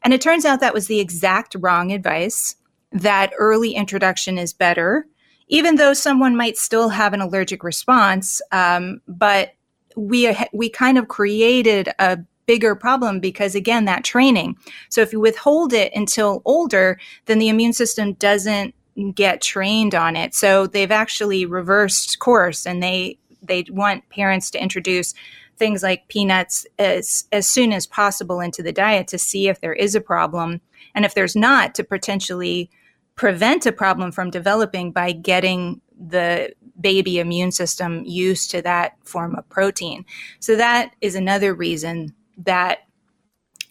And 0.03 0.13
it 0.13 0.21
turns 0.21 0.45
out 0.45 0.59
that 0.59 0.73
was 0.73 0.87
the 0.87 0.99
exact 0.99 1.55
wrong 1.59 1.91
advice, 1.91 2.55
that 2.91 3.33
early 3.37 3.73
introduction 3.73 4.37
is 4.37 4.53
better, 4.53 5.05
even 5.47 5.75
though 5.75 5.93
someone 5.93 6.35
might 6.35 6.57
still 6.57 6.89
have 6.89 7.13
an 7.13 7.21
allergic 7.21 7.63
response. 7.63 8.41
Um, 8.51 9.01
but 9.07 9.53
we, 9.95 10.35
we 10.53 10.69
kind 10.69 10.97
of 10.97 11.07
created 11.07 11.89
a 11.99 12.19
bigger 12.45 12.73
problem 12.73 13.19
because 13.19 13.53
again 13.53 13.85
that 13.85 14.03
training 14.03 14.57
so 14.89 15.01
if 15.01 15.13
you 15.13 15.19
withhold 15.19 15.71
it 15.71 15.93
until 15.93 16.41
older 16.45 16.99
then 17.27 17.37
the 17.37 17.47
immune 17.47 17.73
system 17.73 18.13
doesn't 18.13 18.73
get 19.13 19.39
trained 19.39 19.93
on 19.93 20.15
it 20.15 20.33
so 20.33 20.65
they've 20.65 20.89
actually 20.89 21.45
reversed 21.45 22.17
course 22.17 22.65
and 22.65 22.81
they 22.81 23.15
they 23.43 23.63
want 23.69 24.07
parents 24.09 24.49
to 24.49 24.59
introduce 24.59 25.13
things 25.59 25.83
like 25.83 26.07
peanuts 26.07 26.65
as 26.79 27.25
as 27.31 27.45
soon 27.45 27.71
as 27.71 27.85
possible 27.85 28.39
into 28.39 28.63
the 28.63 28.71
diet 28.71 29.07
to 29.09 29.19
see 29.19 29.47
if 29.47 29.61
there 29.61 29.73
is 29.73 29.93
a 29.93 30.01
problem 30.01 30.61
and 30.95 31.05
if 31.05 31.13
there's 31.13 31.35
not 31.35 31.75
to 31.75 31.83
potentially 31.83 32.69
prevent 33.15 33.65
a 33.65 33.71
problem 33.71 34.11
from 34.11 34.29
developing 34.29 34.91
by 34.91 35.11
getting 35.11 35.81
the 35.99 36.53
baby 36.79 37.19
immune 37.19 37.51
system 37.51 38.03
used 38.05 38.49
to 38.49 38.61
that 38.61 38.93
form 39.03 39.35
of 39.35 39.47
protein. 39.49 40.05
So 40.39 40.55
that 40.55 40.95
is 41.01 41.15
another 41.15 41.53
reason 41.53 42.15
that 42.37 42.79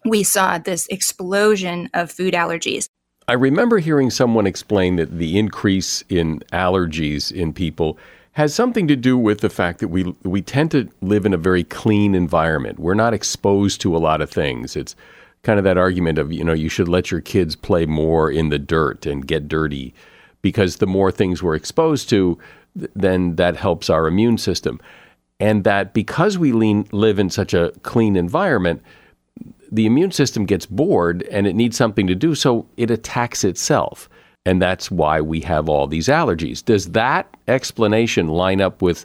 we 0.05 0.23
saw 0.23 0.59
this 0.59 0.87
explosion 0.89 1.89
of 1.95 2.13
food 2.13 2.35
allergies. 2.35 2.89
I 3.27 3.35
remember 3.35 3.79
hearing 3.79 4.11
someone 4.11 4.47
explain 4.47 4.97
that 4.97 5.19
the 5.19 5.39
increase 5.39 6.05
in 6.09 6.41
allergies 6.53 7.33
in 7.33 7.53
people 7.53 7.99
has 8.39 8.55
something 8.55 8.87
to 8.87 8.95
do 8.95 9.19
with 9.19 9.41
the 9.41 9.51
fact 9.51 9.81
that 9.81 9.89
we 9.89 10.05
we 10.23 10.41
tend 10.41 10.71
to 10.71 10.89
live 11.01 11.27
in 11.27 11.35
a 11.35 11.37
very 11.37 11.65
clean 11.65 12.15
environment. 12.15 12.79
We're 12.79 12.95
not 12.95 13.13
exposed 13.13 13.81
to 13.81 13.97
a 13.97 13.99
lot 13.99 14.21
of 14.21 14.31
things. 14.31 14.77
It's 14.77 14.95
kind 15.43 15.59
of 15.59 15.65
that 15.65 15.77
argument 15.77 16.19
of, 16.19 16.33
you 16.33 16.45
know, 16.45 16.53
you 16.53 16.69
should 16.69 16.87
let 16.87 17.11
your 17.11 17.21
kids 17.21 17.57
play 17.57 17.85
more 17.85 18.31
in 18.31 18.51
the 18.51 18.59
dirt 18.61 19.07
and 19.07 19.27
get 19.27 19.49
dirty 19.49 19.93
because 20.41 20.77
the 20.77 20.87
more 20.87 21.11
things 21.11 21.43
we're 21.43 21.57
exposed 21.57 22.09
to, 22.11 22.39
then 22.77 23.35
that 23.35 23.57
helps 23.57 23.91
our 23.91 24.07
immune 24.07 24.39
system. 24.39 24.81
And 25.41 25.65
that 25.65 25.93
because 25.93 26.39
we 26.39 26.53
lean, 26.53 26.87
live 26.93 27.19
in 27.19 27.31
such 27.31 27.55
a 27.55 27.73
clean 27.83 28.15
environment, 28.15 28.85
the 29.73 29.85
immune 29.85 30.13
system 30.13 30.47
gets 30.47 30.65
bored 30.65 31.25
and 31.25 31.49
it 31.49 31.57
needs 31.57 31.77
something 31.77 32.07
to 32.07 32.15
do, 32.15 32.37
so 32.37 32.67
it 32.77 32.89
attacks 32.89 33.43
itself. 33.43 34.09
And 34.49 34.63
that's 34.63 34.91
why 34.91 35.21
we 35.21 35.41
have 35.41 35.69
all 35.69 35.87
these 35.87 36.09
allergies. 36.09 36.65
Does 36.65 36.93
that 36.93 37.37
explanation 37.49 38.29
line 38.29 38.63
up 38.63 38.81
with 38.81 39.05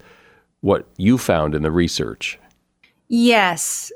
what 0.61 0.87
you 0.95 1.17
found 1.17 1.53
in 1.53 1.63
the 1.63 1.71
research? 1.71 2.39
Yes. 3.09 3.91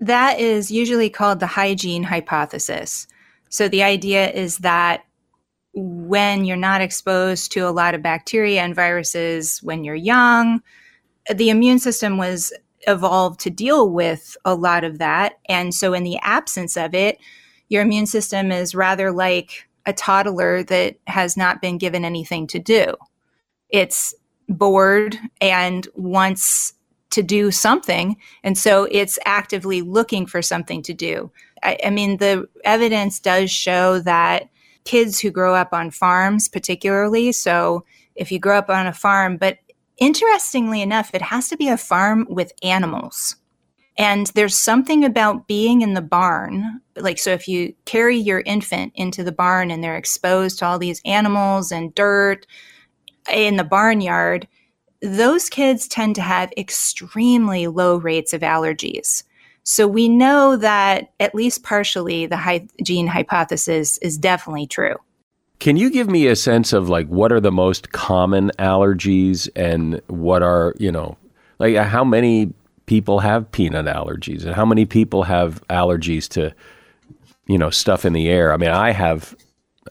That 0.00 0.40
is 0.40 0.72
usually 0.72 1.08
called 1.08 1.38
the 1.38 1.46
hygiene 1.46 2.02
hypothesis. 2.02 3.06
So 3.50 3.68
the 3.68 3.84
idea 3.84 4.32
is 4.32 4.58
that 4.58 5.04
when 5.74 6.44
you're 6.44 6.56
not 6.56 6.80
exposed 6.80 7.52
to 7.52 7.60
a 7.60 7.70
lot 7.70 7.94
of 7.94 8.02
bacteria 8.02 8.60
and 8.60 8.74
viruses 8.74 9.62
when 9.62 9.84
you're 9.84 9.94
young, 9.94 10.60
the 11.32 11.50
immune 11.50 11.78
system 11.78 12.18
was 12.18 12.52
evolved 12.88 13.38
to 13.40 13.50
deal 13.50 13.88
with 13.88 14.36
a 14.44 14.56
lot 14.56 14.82
of 14.82 14.98
that. 14.98 15.34
And 15.48 15.72
so, 15.72 15.94
in 15.94 16.02
the 16.02 16.18
absence 16.22 16.76
of 16.76 16.96
it, 16.96 17.18
your 17.68 17.82
immune 17.82 18.06
system 18.06 18.50
is 18.50 18.74
rather 18.74 19.12
like 19.12 19.68
a 19.86 19.92
toddler 19.92 20.62
that 20.64 20.96
has 21.06 21.36
not 21.36 21.60
been 21.60 21.78
given 21.78 22.04
anything 22.04 22.46
to 22.48 22.58
do. 22.58 22.94
It's 23.68 24.14
bored 24.48 25.16
and 25.40 25.86
wants 25.94 26.74
to 27.10 27.22
do 27.22 27.50
something. 27.50 28.16
And 28.44 28.56
so 28.56 28.86
it's 28.90 29.18
actively 29.24 29.82
looking 29.82 30.26
for 30.26 30.42
something 30.42 30.82
to 30.82 30.94
do. 30.94 31.30
I, 31.62 31.78
I 31.86 31.90
mean, 31.90 32.18
the 32.18 32.48
evidence 32.64 33.20
does 33.20 33.50
show 33.50 33.98
that 34.00 34.48
kids 34.84 35.18
who 35.18 35.30
grow 35.30 35.54
up 35.54 35.72
on 35.72 35.90
farms, 35.90 36.48
particularly. 36.48 37.32
So 37.32 37.84
if 38.14 38.32
you 38.32 38.38
grow 38.38 38.58
up 38.58 38.70
on 38.70 38.86
a 38.86 38.92
farm, 38.92 39.36
but 39.36 39.58
interestingly 39.98 40.82
enough, 40.82 41.10
it 41.14 41.22
has 41.22 41.48
to 41.48 41.56
be 41.56 41.68
a 41.68 41.76
farm 41.76 42.26
with 42.28 42.52
animals. 42.62 43.36
And 44.00 44.28
there's 44.28 44.56
something 44.56 45.04
about 45.04 45.46
being 45.46 45.82
in 45.82 45.92
the 45.92 46.00
barn. 46.00 46.80
Like, 46.96 47.18
so 47.18 47.32
if 47.32 47.46
you 47.46 47.74
carry 47.84 48.16
your 48.16 48.40
infant 48.46 48.94
into 48.94 49.22
the 49.22 49.30
barn 49.30 49.70
and 49.70 49.84
they're 49.84 49.94
exposed 49.94 50.58
to 50.58 50.64
all 50.64 50.78
these 50.78 51.02
animals 51.04 51.70
and 51.70 51.94
dirt 51.94 52.46
in 53.30 53.56
the 53.56 53.64
barnyard, 53.64 54.48
those 55.02 55.50
kids 55.50 55.86
tend 55.86 56.14
to 56.14 56.22
have 56.22 56.50
extremely 56.56 57.66
low 57.66 57.98
rates 57.98 58.32
of 58.32 58.40
allergies. 58.40 59.22
So 59.64 59.86
we 59.86 60.08
know 60.08 60.56
that 60.56 61.12
at 61.20 61.34
least 61.34 61.62
partially 61.62 62.24
the 62.24 62.38
hygiene 62.38 63.06
hypothesis 63.06 63.98
is 63.98 64.16
definitely 64.16 64.66
true. 64.66 64.96
Can 65.58 65.76
you 65.76 65.90
give 65.90 66.08
me 66.08 66.26
a 66.26 66.36
sense 66.36 66.72
of 66.72 66.88
like 66.88 67.06
what 67.08 67.32
are 67.32 67.40
the 67.40 67.52
most 67.52 67.92
common 67.92 68.50
allergies 68.58 69.46
and 69.54 70.00
what 70.06 70.42
are, 70.42 70.74
you 70.78 70.90
know, 70.90 71.18
like 71.58 71.76
how 71.76 72.02
many 72.02 72.54
people 72.90 73.20
have 73.20 73.52
peanut 73.52 73.86
allergies 73.86 74.44
and 74.44 74.52
how 74.52 74.66
many 74.66 74.84
people 74.84 75.22
have 75.22 75.64
allergies 75.68 76.28
to, 76.28 76.52
you 77.46 77.56
know, 77.56 77.70
stuff 77.70 78.04
in 78.04 78.12
the 78.12 78.28
air? 78.28 78.52
I 78.52 78.56
mean, 78.56 78.70
I 78.70 78.90
have 78.90 79.36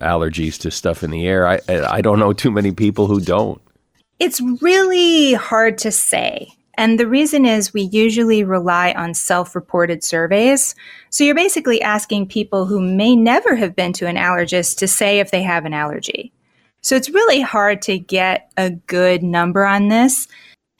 allergies 0.01 0.59
to 0.59 0.69
stuff 0.69 1.01
in 1.01 1.09
the 1.09 1.25
air. 1.25 1.47
I 1.47 1.61
I 1.69 2.01
don't 2.01 2.19
know 2.19 2.33
too 2.33 2.51
many 2.51 2.73
people 2.73 3.07
who 3.07 3.21
don't. 3.21 3.61
It's 4.19 4.41
really 4.61 5.33
hard 5.33 5.77
to 5.77 5.93
say. 5.93 6.49
And 6.73 6.99
the 6.99 7.07
reason 7.07 7.45
is 7.45 7.73
we 7.73 7.83
usually 7.83 8.43
rely 8.43 8.91
on 8.91 9.13
self 9.13 9.55
reported 9.55 10.03
surveys. 10.03 10.75
So 11.09 11.23
you're 11.23 11.35
basically 11.35 11.81
asking 11.81 12.27
people 12.27 12.65
who 12.65 12.81
may 12.81 13.15
never 13.15 13.55
have 13.55 13.77
been 13.77 13.93
to 13.93 14.07
an 14.07 14.17
allergist 14.17 14.77
to 14.79 14.89
say 14.89 15.19
if 15.19 15.31
they 15.31 15.43
have 15.43 15.63
an 15.63 15.73
allergy. 15.73 16.33
So 16.81 16.97
it's 16.97 17.09
really 17.09 17.39
hard 17.39 17.81
to 17.83 17.97
get 17.97 18.51
a 18.57 18.71
good 18.71 19.23
number 19.23 19.65
on 19.65 19.87
this. 19.87 20.27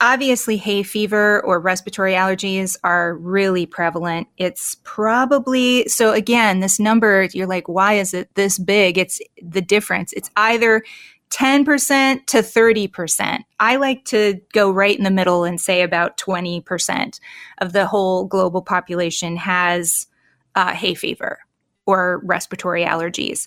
Obviously, 0.00 0.56
hay 0.56 0.82
fever 0.82 1.42
or 1.44 1.60
respiratory 1.60 2.14
allergies 2.14 2.76
are 2.82 3.16
really 3.16 3.66
prevalent. 3.66 4.28
It's 4.38 4.76
probably, 4.82 5.86
so 5.88 6.12
again, 6.12 6.60
this 6.60 6.80
number, 6.80 7.28
you're 7.32 7.46
like, 7.46 7.68
why 7.68 7.94
is 7.94 8.14
it 8.14 8.34
this 8.34 8.58
big? 8.58 8.96
It's 8.96 9.20
the 9.42 9.60
difference. 9.60 10.14
It's 10.14 10.30
either 10.36 10.82
10% 11.30 12.26
to 12.26 12.38
30%. 12.38 13.40
I 13.60 13.76
like 13.76 14.04
to 14.06 14.40
go 14.52 14.70
right 14.70 14.96
in 14.96 15.04
the 15.04 15.10
middle 15.10 15.44
and 15.44 15.60
say 15.60 15.82
about 15.82 16.16
20% 16.16 17.20
of 17.58 17.72
the 17.72 17.86
whole 17.86 18.24
global 18.24 18.62
population 18.62 19.36
has 19.36 20.06
uh, 20.54 20.72
hay 20.72 20.94
fever 20.94 21.38
or 21.86 22.20
respiratory 22.24 22.84
allergies. 22.84 23.46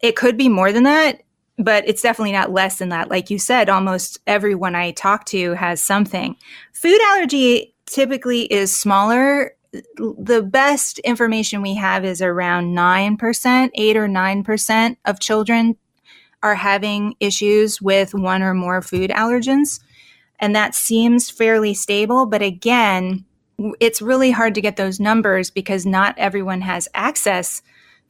It 0.00 0.16
could 0.16 0.36
be 0.36 0.48
more 0.48 0.70
than 0.70 0.84
that, 0.84 1.22
but 1.58 1.86
it's 1.86 2.02
definitely 2.02 2.32
not 2.32 2.52
less 2.52 2.78
than 2.78 2.88
that. 2.88 3.10
Like 3.10 3.30
you 3.30 3.38
said, 3.38 3.68
almost 3.68 4.18
everyone 4.26 4.74
I 4.74 4.90
talk 4.92 5.24
to 5.26 5.52
has 5.52 5.82
something. 5.82 6.36
Food 6.72 7.00
allergy 7.08 7.74
typically 7.86 8.42
is 8.42 8.76
smaller. 8.76 9.56
The 9.98 10.42
best 10.42 10.98
information 11.00 11.62
we 11.62 11.74
have 11.74 12.04
is 12.04 12.22
around 12.22 12.76
9%, 12.76 13.70
8 13.74 13.96
or 13.96 14.08
9% 14.08 14.96
of 15.04 15.20
children 15.20 15.76
are 16.42 16.54
having 16.54 17.14
issues 17.20 17.80
with 17.80 18.14
one 18.14 18.42
or 18.42 18.54
more 18.54 18.82
food 18.82 19.10
allergens. 19.10 19.80
And 20.38 20.54
that 20.54 20.74
seems 20.74 21.30
fairly 21.30 21.74
stable. 21.74 22.26
But 22.26 22.42
again, 22.42 23.24
it's 23.80 24.02
really 24.02 24.30
hard 24.30 24.54
to 24.56 24.60
get 24.60 24.76
those 24.76 25.00
numbers 25.00 25.50
because 25.50 25.86
not 25.86 26.18
everyone 26.18 26.60
has 26.60 26.88
access 26.94 27.62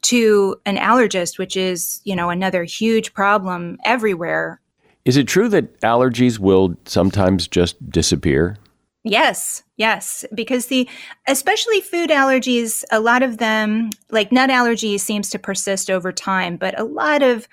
to 0.05 0.57
an 0.67 0.77
allergist, 0.77 1.39
which 1.39 1.57
is, 1.57 2.01
you 2.05 2.15
know, 2.15 2.31
another 2.31 2.65
huge 2.65 3.13
problem 3.15 3.79
everywhere. 3.85 4.61
Is 5.05 5.17
it 5.17 5.29
true 5.29 5.49
that 5.51 5.81
allergies 5.81 6.39
will 6.39 6.77
sometimes 6.87 7.47
just 7.47 7.91
disappear? 7.91 8.57
Yes, 9.03 9.63
yes, 9.77 10.25
because 10.35 10.67
the 10.67 10.89
especially 11.29 11.83
food 11.83 12.09
allergies, 12.09 12.85
a 12.91 13.01
lot 13.01 13.23
of 13.23 13.37
them 13.37 13.91
like 14.11 14.33
nut 14.33 14.49
allergies 14.49 15.01
seems 15.01 15.29
to 15.31 15.39
persist 15.39 15.91
over 15.91 16.11
time, 16.11 16.57
but 16.57 16.79
a 16.81 16.85
lot 16.85 17.23
of 17.23 17.47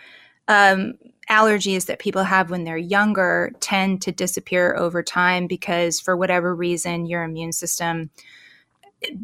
um, 0.48 0.94
allergies 1.30 1.88
that 1.88 2.00
people 2.00 2.24
have 2.24 2.52
when 2.52 2.64
they're 2.64 2.78
younger 2.78 3.52
tend 3.60 4.02
to 4.04 4.14
disappear 4.14 4.76
over 4.78 5.04
time 5.04 5.46
because, 5.46 6.00
for 6.00 6.16
whatever 6.16 6.56
reason, 6.56 7.06
your 7.06 7.24
immune 7.24 7.52
system 7.52 8.10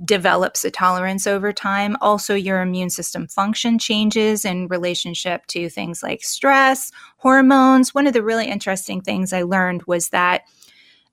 develops 0.03 0.65
a 0.65 0.71
tolerance 0.71 1.27
over 1.27 1.53
time. 1.53 1.97
Also, 2.01 2.33
your 2.33 2.61
immune 2.61 2.89
system 2.89 3.27
function 3.27 3.77
changes 3.77 4.45
in 4.45 4.67
relationship 4.67 5.45
to 5.47 5.69
things 5.69 6.01
like 6.01 6.23
stress, 6.23 6.91
hormones. 7.17 7.93
One 7.93 8.07
of 8.07 8.13
the 8.13 8.23
really 8.23 8.47
interesting 8.47 9.01
things 9.01 9.33
I 9.33 9.43
learned 9.43 9.83
was 9.83 10.09
that 10.09 10.43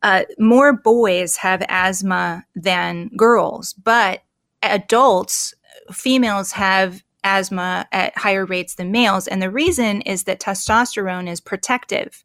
uh, 0.03 0.25
more 0.39 0.73
boys 0.73 1.37
have 1.39 1.65
asthma 1.69 2.45
than 2.55 3.09
girls, 3.17 3.73
but 3.73 4.23
adults, 4.63 5.55
females 5.91 6.53
have 6.53 7.03
asthma 7.25 7.87
at 7.91 8.17
higher 8.17 8.45
rates 8.45 8.75
than 8.75 8.93
males. 8.93 9.27
And 9.27 9.41
the 9.41 9.51
reason 9.51 10.03
is 10.03 10.25
that 10.25 10.41
testosterone 10.41 11.29
is 11.29 11.41
protective 11.41 12.23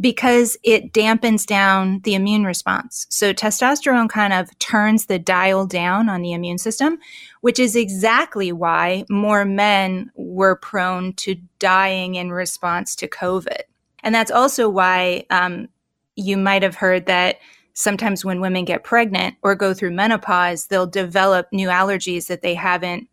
because 0.00 0.56
it 0.62 0.92
dampens 0.92 1.46
down 1.46 2.00
the 2.04 2.14
immune 2.14 2.44
response. 2.44 3.06
So 3.10 3.32
testosterone 3.32 4.08
kind 4.08 4.32
of 4.32 4.56
turns 4.58 5.06
the 5.06 5.18
dial 5.18 5.66
down 5.66 6.08
on 6.08 6.22
the 6.22 6.32
immune 6.32 6.58
system, 6.58 6.98
which 7.40 7.58
is 7.58 7.76
exactly 7.76 8.52
why 8.52 9.04
more 9.08 9.44
men 9.44 10.10
were 10.14 10.56
prone 10.56 11.12
to 11.14 11.36
dying 11.58 12.14
in 12.14 12.32
response 12.32 12.96
to 12.96 13.08
COVID. 13.08 13.62
And 14.02 14.14
that's 14.14 14.30
also 14.30 14.68
why 14.68 15.24
um, 15.30 15.68
you 16.16 16.36
might 16.36 16.62
have 16.62 16.76
heard 16.76 17.06
that 17.06 17.38
sometimes 17.74 18.24
when 18.24 18.40
women 18.40 18.64
get 18.64 18.84
pregnant 18.84 19.36
or 19.42 19.54
go 19.54 19.72
through 19.72 19.92
menopause, 19.92 20.66
they'll 20.66 20.86
develop 20.86 21.48
new 21.52 21.68
allergies 21.68 22.26
that 22.26 22.42
they 22.42 22.54
haven't 22.54 23.08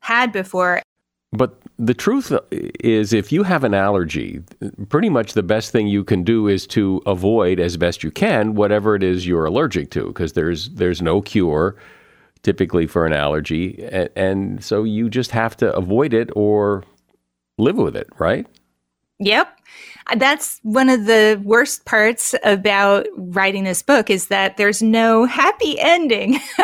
had 0.00 0.32
before. 0.32 0.82
But 1.32 1.59
the 1.82 1.94
truth 1.94 2.30
is, 2.50 3.14
if 3.14 3.32
you 3.32 3.42
have 3.42 3.64
an 3.64 3.72
allergy, 3.72 4.42
pretty 4.90 5.08
much 5.08 5.32
the 5.32 5.42
best 5.42 5.72
thing 5.72 5.86
you 5.88 6.04
can 6.04 6.22
do 6.22 6.46
is 6.46 6.66
to 6.68 7.00
avoid 7.06 7.58
as 7.58 7.78
best 7.78 8.04
you 8.04 8.10
can 8.10 8.54
whatever 8.54 8.94
it 8.94 9.02
is 9.02 9.26
you're 9.26 9.46
allergic 9.46 9.90
to, 9.92 10.08
because 10.08 10.34
there's 10.34 10.68
there's 10.70 11.00
no 11.00 11.22
cure 11.22 11.76
typically 12.42 12.86
for 12.86 13.06
an 13.06 13.14
allergy, 13.14 13.82
and, 13.90 14.10
and 14.14 14.64
so 14.64 14.84
you 14.84 15.08
just 15.08 15.30
have 15.30 15.56
to 15.56 15.74
avoid 15.74 16.12
it 16.12 16.30
or 16.36 16.84
live 17.56 17.76
with 17.76 17.96
it, 17.96 18.08
right? 18.18 18.46
Yep. 19.18 19.48
That's 20.16 20.60
one 20.62 20.88
of 20.88 21.06
the 21.06 21.40
worst 21.44 21.84
parts 21.84 22.34
about 22.42 23.06
writing 23.16 23.64
this 23.64 23.82
book 23.82 24.10
is 24.10 24.28
that 24.28 24.56
there's 24.56 24.82
no 24.82 25.24
happy 25.24 25.78
ending. 25.78 26.40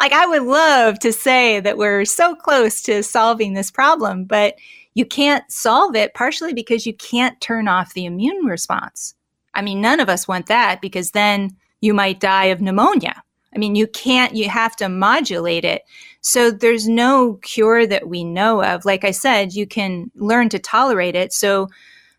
like 0.00 0.12
I 0.12 0.26
would 0.26 0.42
love 0.42 0.98
to 1.00 1.12
say 1.12 1.60
that 1.60 1.78
we're 1.78 2.04
so 2.04 2.34
close 2.34 2.82
to 2.82 3.02
solving 3.02 3.54
this 3.54 3.70
problem, 3.70 4.24
but 4.24 4.56
you 4.94 5.06
can't 5.06 5.50
solve 5.50 5.96
it 5.96 6.14
partially 6.14 6.52
because 6.52 6.86
you 6.86 6.94
can't 6.94 7.40
turn 7.40 7.68
off 7.68 7.94
the 7.94 8.04
immune 8.04 8.44
response. 8.44 9.14
I 9.54 9.62
mean, 9.62 9.80
none 9.80 10.00
of 10.00 10.08
us 10.08 10.28
want 10.28 10.46
that 10.46 10.80
because 10.80 11.12
then 11.12 11.56
you 11.80 11.94
might 11.94 12.20
die 12.20 12.46
of 12.46 12.60
pneumonia. 12.60 13.22
I 13.54 13.58
mean, 13.58 13.74
you 13.74 13.86
can't, 13.86 14.34
you 14.34 14.48
have 14.48 14.76
to 14.76 14.88
modulate 14.88 15.64
it. 15.64 15.82
So 16.20 16.50
there's 16.50 16.88
no 16.88 17.34
cure 17.42 17.86
that 17.86 18.08
we 18.08 18.24
know 18.24 18.62
of. 18.62 18.84
Like 18.84 19.04
I 19.04 19.10
said, 19.10 19.52
you 19.52 19.66
can 19.66 20.10
learn 20.14 20.48
to 20.50 20.58
tolerate 20.58 21.16
it. 21.16 21.32
So 21.32 21.68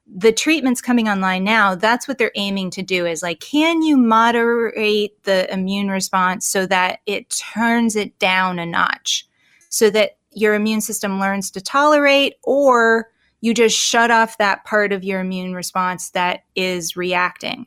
the 0.06 0.32
treatments 0.32 0.82
coming 0.82 1.08
online 1.08 1.43
now, 1.43 1.76
that's 1.76 2.08
what 2.08 2.18
they're 2.18 2.32
aiming 2.36 2.70
to 2.72 2.82
do 2.82 3.06
is 3.06 3.24
like, 3.24 3.39
can 3.39 3.82
you 3.82 3.97
moderate 3.97 5.24
the 5.24 5.51
immune 5.51 5.89
response 5.89 6.45
so 6.45 6.66
that 6.66 6.99
it 7.06 7.30
turns 7.30 7.95
it 7.95 8.18
down 8.20 8.60
a 8.60 8.66
notch 8.66 9.28
so 9.70 9.89
that 9.89 10.18
your 10.32 10.54
immune 10.54 10.82
system 10.82 11.20
learns 11.20 11.49
to 11.51 11.62
tolerate 11.62 12.36
or 12.43 13.10
you 13.41 13.54
just 13.54 13.78
shut 13.78 14.12
off 14.12 14.38
that 14.38 14.64
part 14.66 14.93
of 14.93 15.04
your 15.04 15.20
immune 15.20 15.54
response 15.54 16.12
that 16.12 16.43
is 16.56 16.95
reacting. 16.95 17.66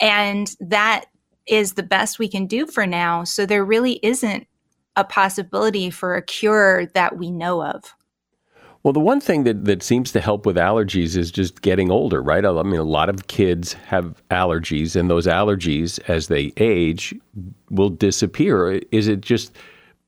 And 0.00 0.54
that 0.60 1.06
is 1.46 1.74
the 1.74 1.82
best 1.82 2.18
we 2.18 2.28
can 2.28 2.46
do 2.46 2.66
for 2.66 2.86
now. 2.86 3.24
So 3.24 3.44
there 3.44 3.64
really 3.64 3.98
isn't 4.02 4.46
a 4.96 5.04
possibility 5.04 5.90
for 5.90 6.16
a 6.16 6.22
cure 6.22 6.86
that 6.94 7.16
we 7.16 7.30
know 7.30 7.62
of. 7.62 7.94
Well, 8.82 8.92
the 8.92 9.00
one 9.00 9.20
thing 9.20 9.44
that, 9.44 9.64
that 9.64 9.82
seems 9.82 10.10
to 10.12 10.20
help 10.20 10.44
with 10.44 10.56
allergies 10.56 11.16
is 11.16 11.30
just 11.30 11.62
getting 11.62 11.90
older, 11.90 12.20
right? 12.20 12.44
I 12.44 12.62
mean, 12.64 12.80
a 12.80 12.84
lot 12.84 13.08
of 13.08 13.28
kids 13.28 13.74
have 13.74 14.20
allergies, 14.30 14.96
and 14.96 15.08
those 15.08 15.26
allergies, 15.26 16.00
as 16.08 16.26
they 16.26 16.52
age, 16.56 17.14
will 17.70 17.90
disappear. 17.90 18.80
Is 18.90 19.06
it 19.06 19.20
just 19.20 19.56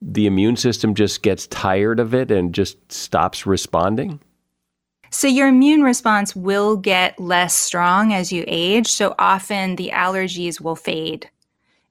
the 0.03 0.27
immune 0.27 0.57
system 0.57 0.95
just 0.95 1.23
gets 1.23 1.47
tired 1.47 2.01
of 2.01 2.15
it 2.15 2.33
and 2.33 2.53
just 2.53 2.91
stops 2.91 3.47
responding? 3.47 4.19
So, 5.11 5.29
your 5.29 5.47
immune 5.47 5.85
response 5.85 6.35
will 6.35 6.77
get 6.77 7.21
less 7.21 7.55
strong 7.55 8.13
as 8.13 8.33
you 8.33 8.43
age. 8.49 8.89
So, 8.89 9.15
often 9.21 9.77
the 9.77 9.93
allergies 9.95 10.61
will 10.61 10.75
fade 10.75 11.31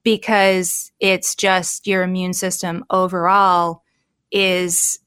because 0.03 0.91
it's 0.99 1.33
just 1.33 1.87
your 1.87 2.03
immune 2.03 2.33
system 2.33 2.83
overall 2.89 3.83
is 4.29 4.99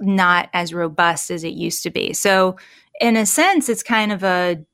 not 0.00 0.48
as 0.52 0.74
robust 0.74 1.30
as 1.30 1.44
it 1.44 1.54
used 1.54 1.82
to 1.82 1.90
be. 1.90 2.12
So, 2.12 2.56
in 3.00 3.16
a 3.16 3.26
sense, 3.26 3.68
it's 3.68 3.82
kind 3.82 4.12
of 4.12 4.24
a 4.24 4.64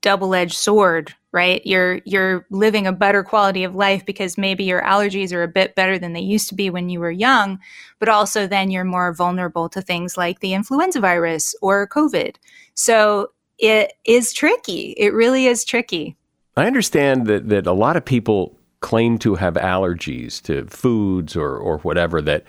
double-edged 0.00 0.56
sword, 0.56 1.14
right? 1.32 1.64
You're 1.66 2.00
you're 2.04 2.46
living 2.50 2.86
a 2.86 2.92
better 2.92 3.22
quality 3.22 3.64
of 3.64 3.74
life 3.74 4.04
because 4.06 4.38
maybe 4.38 4.64
your 4.64 4.82
allergies 4.82 5.32
are 5.32 5.42
a 5.42 5.48
bit 5.48 5.74
better 5.74 5.98
than 5.98 6.12
they 6.12 6.20
used 6.20 6.48
to 6.48 6.54
be 6.54 6.70
when 6.70 6.88
you 6.88 7.00
were 7.00 7.10
young, 7.10 7.58
but 7.98 8.08
also 8.08 8.46
then 8.46 8.70
you're 8.70 8.84
more 8.84 9.12
vulnerable 9.12 9.68
to 9.68 9.82
things 9.82 10.16
like 10.16 10.40
the 10.40 10.54
influenza 10.54 11.00
virus 11.00 11.54
or 11.60 11.86
COVID. 11.88 12.36
So, 12.74 13.32
it 13.58 13.92
is 14.04 14.32
tricky. 14.32 14.94
It 14.96 15.12
really 15.12 15.46
is 15.46 15.64
tricky. 15.64 16.16
I 16.56 16.66
understand 16.66 17.26
that 17.26 17.48
that 17.48 17.66
a 17.66 17.72
lot 17.72 17.96
of 17.96 18.04
people 18.04 18.56
claim 18.80 19.18
to 19.18 19.34
have 19.34 19.54
allergies 19.54 20.40
to 20.42 20.64
foods 20.66 21.36
or 21.36 21.56
or 21.56 21.78
whatever 21.78 22.22
that 22.22 22.44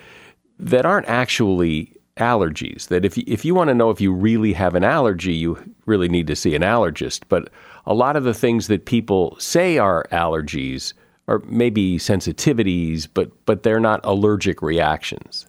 that 0.58 0.86
aren't 0.86 1.08
actually 1.08 1.94
allergies. 2.16 2.88
That 2.88 3.04
if 3.04 3.16
you, 3.16 3.24
if 3.26 3.44
you 3.44 3.54
want 3.54 3.68
to 3.68 3.74
know 3.74 3.90
if 3.90 4.00
you 4.00 4.12
really 4.12 4.52
have 4.52 4.74
an 4.74 4.84
allergy, 4.84 5.34
you 5.34 5.74
really 5.86 6.08
need 6.08 6.26
to 6.26 6.36
see 6.36 6.54
an 6.54 6.62
allergist. 6.62 7.22
But 7.28 7.50
a 7.86 7.94
lot 7.94 8.16
of 8.16 8.24
the 8.24 8.34
things 8.34 8.68
that 8.68 8.84
people 8.84 9.36
say 9.38 9.78
are 9.78 10.06
allergies 10.12 10.92
are 11.28 11.40
maybe 11.46 11.98
sensitivities, 11.98 13.08
but 13.12 13.30
but 13.46 13.62
they're 13.62 13.80
not 13.80 14.00
allergic 14.04 14.62
reactions. 14.62 15.46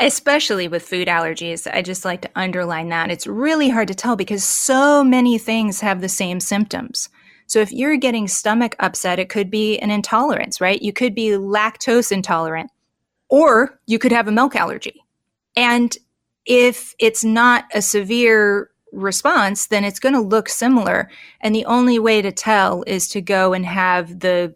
Especially 0.00 0.66
with 0.66 0.82
food 0.82 1.06
allergies, 1.06 1.72
I 1.72 1.80
just 1.80 2.04
like 2.04 2.22
to 2.22 2.30
underline 2.34 2.88
that. 2.88 3.12
It's 3.12 3.28
really 3.28 3.68
hard 3.68 3.86
to 3.88 3.94
tell 3.94 4.16
because 4.16 4.42
so 4.42 5.04
many 5.04 5.38
things 5.38 5.80
have 5.80 6.00
the 6.00 6.08
same 6.08 6.40
symptoms. 6.40 7.08
So 7.46 7.60
if 7.60 7.70
you're 7.70 7.96
getting 7.96 8.26
stomach 8.26 8.74
upset, 8.80 9.20
it 9.20 9.28
could 9.28 9.50
be 9.50 9.78
an 9.78 9.92
intolerance, 9.92 10.60
right? 10.60 10.82
You 10.82 10.92
could 10.92 11.14
be 11.14 11.28
lactose 11.28 12.10
intolerant, 12.10 12.70
or 13.28 13.78
you 13.86 14.00
could 14.00 14.10
have 14.10 14.26
a 14.26 14.32
milk 14.32 14.56
allergy. 14.56 15.03
And 15.56 15.96
if 16.46 16.94
it's 16.98 17.24
not 17.24 17.64
a 17.74 17.82
severe 17.82 18.70
response, 18.92 19.66
then 19.66 19.84
it's 19.84 19.98
going 19.98 20.14
to 20.14 20.20
look 20.20 20.48
similar. 20.48 21.10
And 21.40 21.54
the 21.54 21.64
only 21.66 21.98
way 21.98 22.22
to 22.22 22.32
tell 22.32 22.84
is 22.86 23.08
to 23.08 23.20
go 23.20 23.52
and 23.52 23.66
have 23.66 24.20
the 24.20 24.54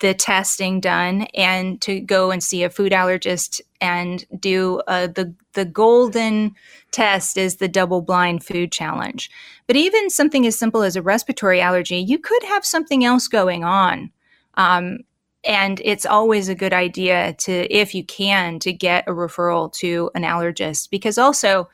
the 0.00 0.14
testing 0.14 0.80
done 0.80 1.26
and 1.34 1.78
to 1.82 2.00
go 2.00 2.30
and 2.30 2.42
see 2.42 2.62
a 2.62 2.70
food 2.70 2.90
allergist 2.90 3.60
and 3.82 4.24
do 4.38 4.80
uh, 4.88 5.06
the 5.08 5.34
the 5.52 5.66
golden 5.66 6.54
test 6.90 7.36
is 7.36 7.56
the 7.56 7.68
double 7.68 8.00
blind 8.00 8.42
food 8.42 8.72
challenge. 8.72 9.30
But 9.66 9.76
even 9.76 10.10
something 10.10 10.46
as 10.46 10.58
simple 10.58 10.82
as 10.82 10.96
a 10.96 11.02
respiratory 11.02 11.60
allergy, 11.60 11.98
you 11.98 12.18
could 12.18 12.42
have 12.44 12.64
something 12.64 13.04
else 13.04 13.28
going 13.28 13.62
on. 13.62 14.10
Um, 14.54 15.00
and 15.44 15.80
it's 15.84 16.06
always 16.06 16.48
a 16.48 16.54
good 16.54 16.72
idea 16.72 17.34
to, 17.34 17.52
if 17.74 17.94
you 17.94 18.04
can, 18.04 18.58
to 18.60 18.72
get 18.72 19.08
a 19.08 19.12
referral 19.12 19.72
to 19.74 20.10
an 20.14 20.22
allergist 20.22 20.90
because 20.90 21.16
also, 21.18 21.68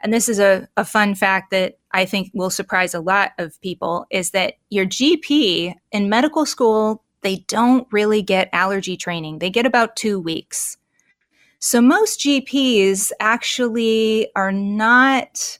and 0.00 0.12
this 0.12 0.28
is 0.28 0.38
a, 0.38 0.68
a 0.76 0.84
fun 0.84 1.14
fact 1.14 1.50
that 1.50 1.78
I 1.92 2.04
think 2.04 2.30
will 2.34 2.50
surprise 2.50 2.92
a 2.94 3.00
lot 3.00 3.32
of 3.38 3.60
people, 3.62 4.06
is 4.10 4.30
that 4.32 4.54
your 4.68 4.84
GP 4.84 5.74
in 5.92 6.08
medical 6.10 6.44
school, 6.44 7.02
they 7.22 7.36
don't 7.48 7.88
really 7.90 8.20
get 8.22 8.50
allergy 8.52 8.96
training. 8.96 9.38
They 9.38 9.50
get 9.50 9.64
about 9.66 9.96
two 9.96 10.20
weeks. 10.20 10.76
So 11.58 11.80
most 11.80 12.20
GPs 12.20 13.10
actually 13.18 14.28
are 14.36 14.52
not 14.52 15.58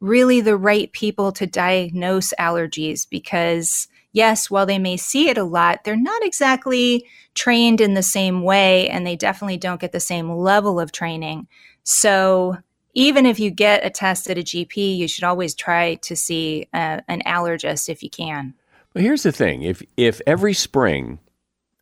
really 0.00 0.40
the 0.40 0.56
right 0.56 0.90
people 0.92 1.32
to 1.32 1.46
diagnose 1.46 2.34
allergies 2.38 3.08
because 3.08 3.88
yes, 4.16 4.50
while 4.50 4.66
they 4.66 4.78
may 4.78 4.96
see 4.96 5.28
it 5.28 5.36
a 5.36 5.44
lot, 5.44 5.84
they're 5.84 5.94
not 5.94 6.24
exactly 6.24 7.06
trained 7.34 7.80
in 7.82 7.92
the 7.92 8.02
same 8.02 8.42
way 8.42 8.88
and 8.88 9.06
they 9.06 9.14
definitely 9.14 9.58
don't 9.58 9.80
get 9.80 9.92
the 9.92 10.00
same 10.00 10.30
level 10.30 10.80
of 10.80 10.90
training. 10.90 11.46
So, 11.84 12.56
even 12.94 13.26
if 13.26 13.38
you 13.38 13.50
get 13.50 13.84
a 13.84 13.90
test 13.90 14.30
at 14.30 14.38
a 14.38 14.42
GP, 14.42 14.96
you 14.96 15.06
should 15.06 15.24
always 15.24 15.54
try 15.54 15.96
to 15.96 16.16
see 16.16 16.66
uh, 16.72 17.00
an 17.08 17.20
allergist 17.26 17.90
if 17.90 18.02
you 18.02 18.08
can. 18.08 18.54
Well, 18.94 19.04
here's 19.04 19.22
the 19.22 19.32
thing 19.32 19.62
if, 19.62 19.82
if 19.98 20.22
every 20.26 20.54
spring, 20.54 21.18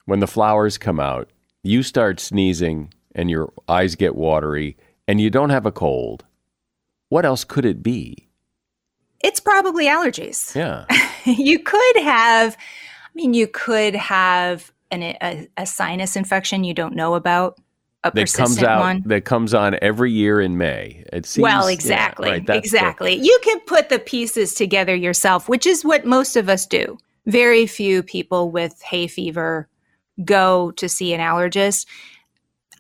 when 0.07 0.19
the 0.19 0.27
flowers 0.27 0.77
come 0.77 0.99
out, 0.99 1.31
you 1.63 1.85
start 1.85 2.19
sneezing 2.19 2.93
and 3.15 3.31
your 3.31 3.53
eyes 3.69 3.95
get 3.95 4.17
watery 4.17 4.77
and 5.07 5.21
you 5.21 5.31
don't 5.31 5.51
have 5.51 5.67
a 5.67 5.73
cold, 5.73 6.25
what 7.11 7.25
else 7.25 7.45
could 7.45 7.65
it 7.65 7.81
be? 7.81 8.29
It's 9.25 9.41
probably 9.41 9.87
allergies. 9.87 10.55
Yeah. 10.55 10.85
you 11.25 11.59
could 11.59 11.97
have, 11.97 12.57
I 12.59 13.11
mean, 13.15 13.33
you 13.33 13.47
could 13.47 13.95
have 13.95 14.71
an, 14.91 15.03
a, 15.03 15.49
a 15.57 15.65
sinus 15.65 16.15
infection 16.15 16.63
you 16.63 16.75
don't 16.75 16.95
know 16.95 17.15
about. 17.15 17.59
A 18.07 18.11
that 18.11 18.31
comes 18.35 18.63
out 18.63 18.81
one. 18.81 19.03
that 19.07 19.25
comes 19.25 19.55
on 19.55 19.79
every 19.81 20.13
year 20.13 20.39
in 20.43 20.59
May. 20.59 21.07
It 21.11 21.25
seems 21.25 21.43
well, 21.43 21.69
exactly, 21.69 22.29
yeah, 22.29 22.35
right, 22.35 22.51
exactly. 22.51 23.17
The, 23.17 23.25
you 23.25 23.39
can 23.43 23.61
put 23.61 23.89
the 23.89 23.99
pieces 23.99 24.53
together 24.53 24.95
yourself, 24.95 25.49
which 25.49 25.65
is 25.65 25.87
what 25.87 26.05
most 26.05 26.37
of 26.37 26.51
us 26.51 26.67
do. 26.67 26.99
Very 27.25 27.67
few 27.67 28.03
people 28.03 28.51
with 28.51 28.83
hay 28.83 29.07
fever 29.07 29.71
go 30.23 30.71
to 30.73 30.87
see 30.87 31.15
an 31.15 31.21
allergist. 31.21 31.87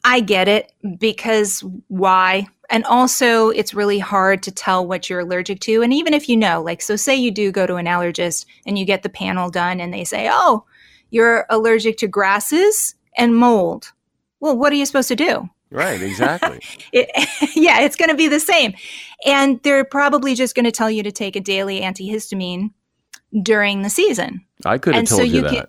I 0.05 0.21
get 0.21 0.49
it 0.49 0.73
because 0.99 1.65
why? 1.89 2.47
And 2.71 2.85
also, 2.85 3.51
it's 3.51 3.75
really 3.75 3.99
hard 3.99 4.43
to 4.45 4.51
tell 4.53 4.87
what 4.87 5.09
you're 5.09 5.21
allergic 5.21 5.61
to. 5.61 5.83
And 5.83 5.93
even 5.93 6.15
if 6.15 6.29
you 6.29 6.37
know, 6.37 6.63
like, 6.63 6.83
so 6.83 6.97
say 6.97 7.15
you 7.15 7.31
do 7.31 7.51
go 7.53 7.67
to 7.67 7.77
an 7.77 7.87
allergist 7.87 8.47
and 8.67 8.79
you 8.79 8.85
get 8.85 9.03
the 9.03 9.09
panel 9.09 9.51
done 9.51 9.81
and 9.81 9.93
they 9.93 10.05
say, 10.05 10.29
oh, 10.31 10.65
you're 11.11 11.47
allergic 11.51 11.97
to 11.99 12.09
grasses 12.09 12.95
and 13.17 13.37
mold. 13.37 13.93
Well, 14.41 14.57
what 14.57 14.73
are 14.73 14.77
you 14.77 14.87
supposed 14.87 15.09
to 15.09 15.17
do? 15.17 15.49
Right, 15.71 16.01
exactly. 16.01 16.61
it, 16.93 17.11
yeah, 17.57 17.81
it's 17.81 17.97
going 17.97 18.11
to 18.11 18.17
be 18.17 18.29
the 18.29 18.41
same. 18.41 18.75
And 19.27 19.63
they're 19.63 19.85
probably 19.85 20.35
just 20.35 20.55
going 20.55 20.65
to 20.65 20.73
tell 20.73 20.91
you 20.91 21.03
to 21.03 21.13
take 21.13 21.37
a 21.37 21.41
daily 21.41 21.81
antihistamine 21.81 22.71
during 23.43 23.83
the 23.83 23.91
season. 23.91 24.45
I 24.65 24.79
could 24.79 24.95
have 24.95 25.01
And 25.01 25.09
so 25.09 25.19
told 25.19 25.29
you, 25.29 25.37
you 25.37 25.43
that. 25.43 25.51
can- 25.51 25.67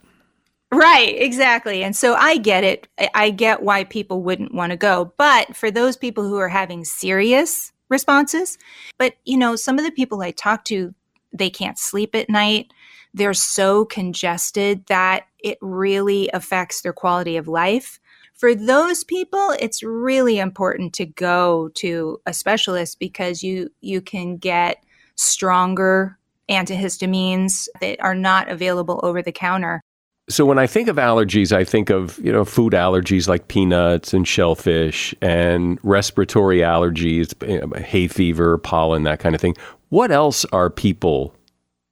Right, 0.75 1.15
exactly. 1.21 1.83
And 1.83 1.95
so 1.95 2.15
I 2.15 2.37
get 2.37 2.63
it. 2.63 2.87
I- 3.13 3.29
get 3.29 3.61
why 3.63 3.83
people 3.85 4.21
wouldn't 4.23 4.53
want 4.53 4.71
to 4.71 4.77
go. 4.77 5.13
But 5.17 5.55
for 5.55 5.71
those 5.71 5.95
people 5.95 6.23
who 6.27 6.37
are 6.37 6.49
having 6.49 6.83
serious 6.83 7.71
responses, 7.89 8.57
but 8.97 9.13
you 9.25 9.37
know, 9.37 9.55
some 9.55 9.77
of 9.79 9.85
the 9.85 9.91
people 9.91 10.21
I 10.21 10.31
talk 10.31 10.65
to, 10.65 10.93
they 11.31 11.49
can't 11.49 11.77
sleep 11.79 12.15
at 12.15 12.29
night. 12.29 12.73
They're 13.13 13.33
so 13.33 13.85
congested 13.85 14.85
that 14.87 15.27
it 15.39 15.57
really 15.61 16.29
affects 16.33 16.81
their 16.81 16.93
quality 16.93 17.37
of 17.37 17.47
life. 17.47 17.99
For 18.33 18.53
those 18.53 19.03
people, 19.03 19.53
it's 19.59 19.83
really 19.83 20.39
important 20.39 20.93
to 20.95 21.05
go 21.05 21.69
to 21.75 22.19
a 22.25 22.33
specialist 22.33 22.99
because 22.99 23.43
you 23.43 23.69
you 23.81 24.01
can 24.01 24.37
get 24.37 24.83
stronger 25.15 26.17
antihistamines 26.49 27.67
that 27.81 28.01
are 28.01 28.15
not 28.15 28.49
available 28.49 28.99
over 29.03 29.21
the 29.21 29.31
counter. 29.31 29.81
So 30.27 30.43
when 30.45 30.57
I 30.57 30.65
think 30.65 30.87
of 30.87 30.95
allergies, 30.95 31.51
I 31.51 31.63
think 31.63 31.89
of 31.89 32.17
you 32.19 32.31
know 32.31 32.45
food 32.45 32.73
allergies 32.73 33.27
like 33.27 33.47
peanuts 33.47 34.13
and 34.13 34.27
shellfish, 34.27 35.13
and 35.21 35.79
respiratory 35.83 36.59
allergies, 36.59 37.33
you 37.47 37.61
know, 37.61 37.79
hay 37.79 38.07
fever, 38.07 38.57
pollen, 38.57 39.03
that 39.03 39.19
kind 39.19 39.35
of 39.35 39.41
thing. 39.41 39.55
What 39.89 40.11
else 40.11 40.43
are 40.45 40.69
people 40.69 41.35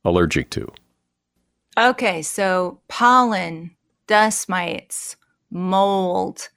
allergic 0.03 0.49
to? 0.51 0.67
Okay, 1.77 2.21
so 2.21 2.79
pollen, 2.88 3.71
dust 4.07 4.49
mites, 4.49 5.15
mold, 5.51 6.49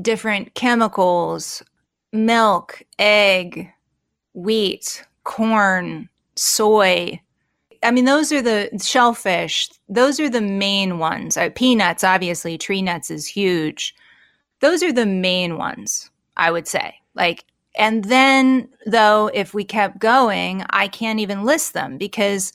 different 0.00 0.54
chemicals, 0.54 1.62
milk, 2.12 2.82
egg, 2.98 3.70
wheat, 4.34 5.04
corn, 5.24 6.08
soy. 6.36 7.20
I 7.82 7.90
mean, 7.90 8.04
those 8.04 8.32
are 8.32 8.42
the 8.42 8.70
shellfish. 8.82 9.68
Those 9.88 10.18
are 10.20 10.28
the 10.28 10.40
main 10.40 10.98
ones. 10.98 11.36
Uh, 11.36 11.50
peanuts, 11.54 12.04
obviously, 12.04 12.58
tree 12.58 12.82
nuts 12.82 13.10
is 13.10 13.26
huge. 13.26 13.94
Those 14.60 14.82
are 14.82 14.92
the 14.92 15.06
main 15.06 15.56
ones, 15.56 16.10
I 16.36 16.50
would 16.50 16.66
say. 16.66 16.94
Like, 17.14 17.44
and 17.76 18.04
then 18.04 18.68
though, 18.86 19.30
if 19.32 19.54
we 19.54 19.64
kept 19.64 19.98
going, 19.98 20.64
I 20.70 20.88
can't 20.88 21.20
even 21.20 21.44
list 21.44 21.74
them 21.74 21.96
because 21.96 22.52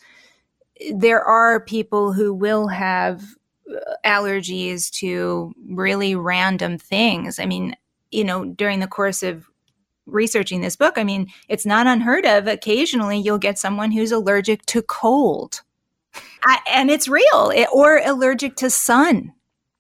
there 0.94 1.24
are 1.24 1.62
people 1.62 2.12
who 2.12 2.34
will 2.34 2.68
have 2.68 3.24
uh, 3.70 3.96
allergies 4.06 4.92
to 4.92 5.54
really 5.70 6.16
random 6.16 6.78
things. 6.78 7.40
I 7.40 7.46
mean, 7.46 7.76
you 8.12 8.24
know, 8.24 8.46
during 8.46 8.80
the 8.80 8.88
course 8.88 9.24
of 9.24 9.50
researching 10.06 10.62
this 10.62 10.76
book, 10.76 10.98
I 10.98 11.04
mean, 11.04 11.28
it's 11.48 11.66
not 11.66 11.88
unheard 11.88 12.26
of. 12.26 12.48
Occasionally, 12.48 13.20
you'll 13.20 13.38
get 13.38 13.58
someone 13.60 13.92
who's 13.92 14.12
allergic 14.12 14.66
to 14.68 14.82
cold, 14.82 15.62
I, 16.44 16.60
and 16.72 16.90
it's 16.90 17.08
real, 17.08 17.52
it, 17.56 17.68
or 17.74 18.02
allergic 18.06 18.56
to 18.58 18.70
sun. 18.70 19.34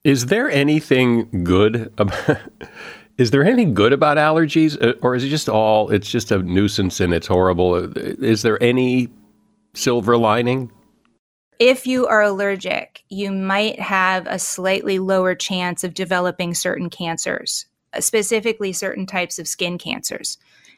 Is 0.03 0.25
there 0.27 0.49
anything 0.49 1.43
good 1.43 1.93
about? 1.97 2.37
Is 3.19 3.29
there 3.29 3.43
anything 3.43 3.75
good 3.75 3.93
about 3.93 4.17
allergies, 4.17 4.75
Uh, 4.81 4.93
or 5.03 5.13
is 5.13 5.23
it 5.23 5.29
just 5.29 5.47
all? 5.47 5.91
It's 5.91 6.09
just 6.09 6.31
a 6.31 6.39
nuisance 6.39 6.99
and 6.99 7.13
it's 7.13 7.27
horrible. 7.27 7.75
Is 7.95 8.41
there 8.41 8.61
any 8.61 9.09
silver 9.75 10.17
lining? 10.17 10.71
If 11.59 11.85
you 11.85 12.07
are 12.07 12.23
allergic, 12.23 13.03
you 13.09 13.31
might 13.31 13.79
have 13.79 14.25
a 14.25 14.39
slightly 14.39 14.97
lower 14.97 15.35
chance 15.35 15.83
of 15.83 15.93
developing 15.93 16.55
certain 16.55 16.89
cancers, 16.89 17.67
specifically 17.99 18.73
certain 18.73 19.05
types 19.05 19.39
of 19.39 19.47
skin 19.47 19.77
cancers. 19.77 20.37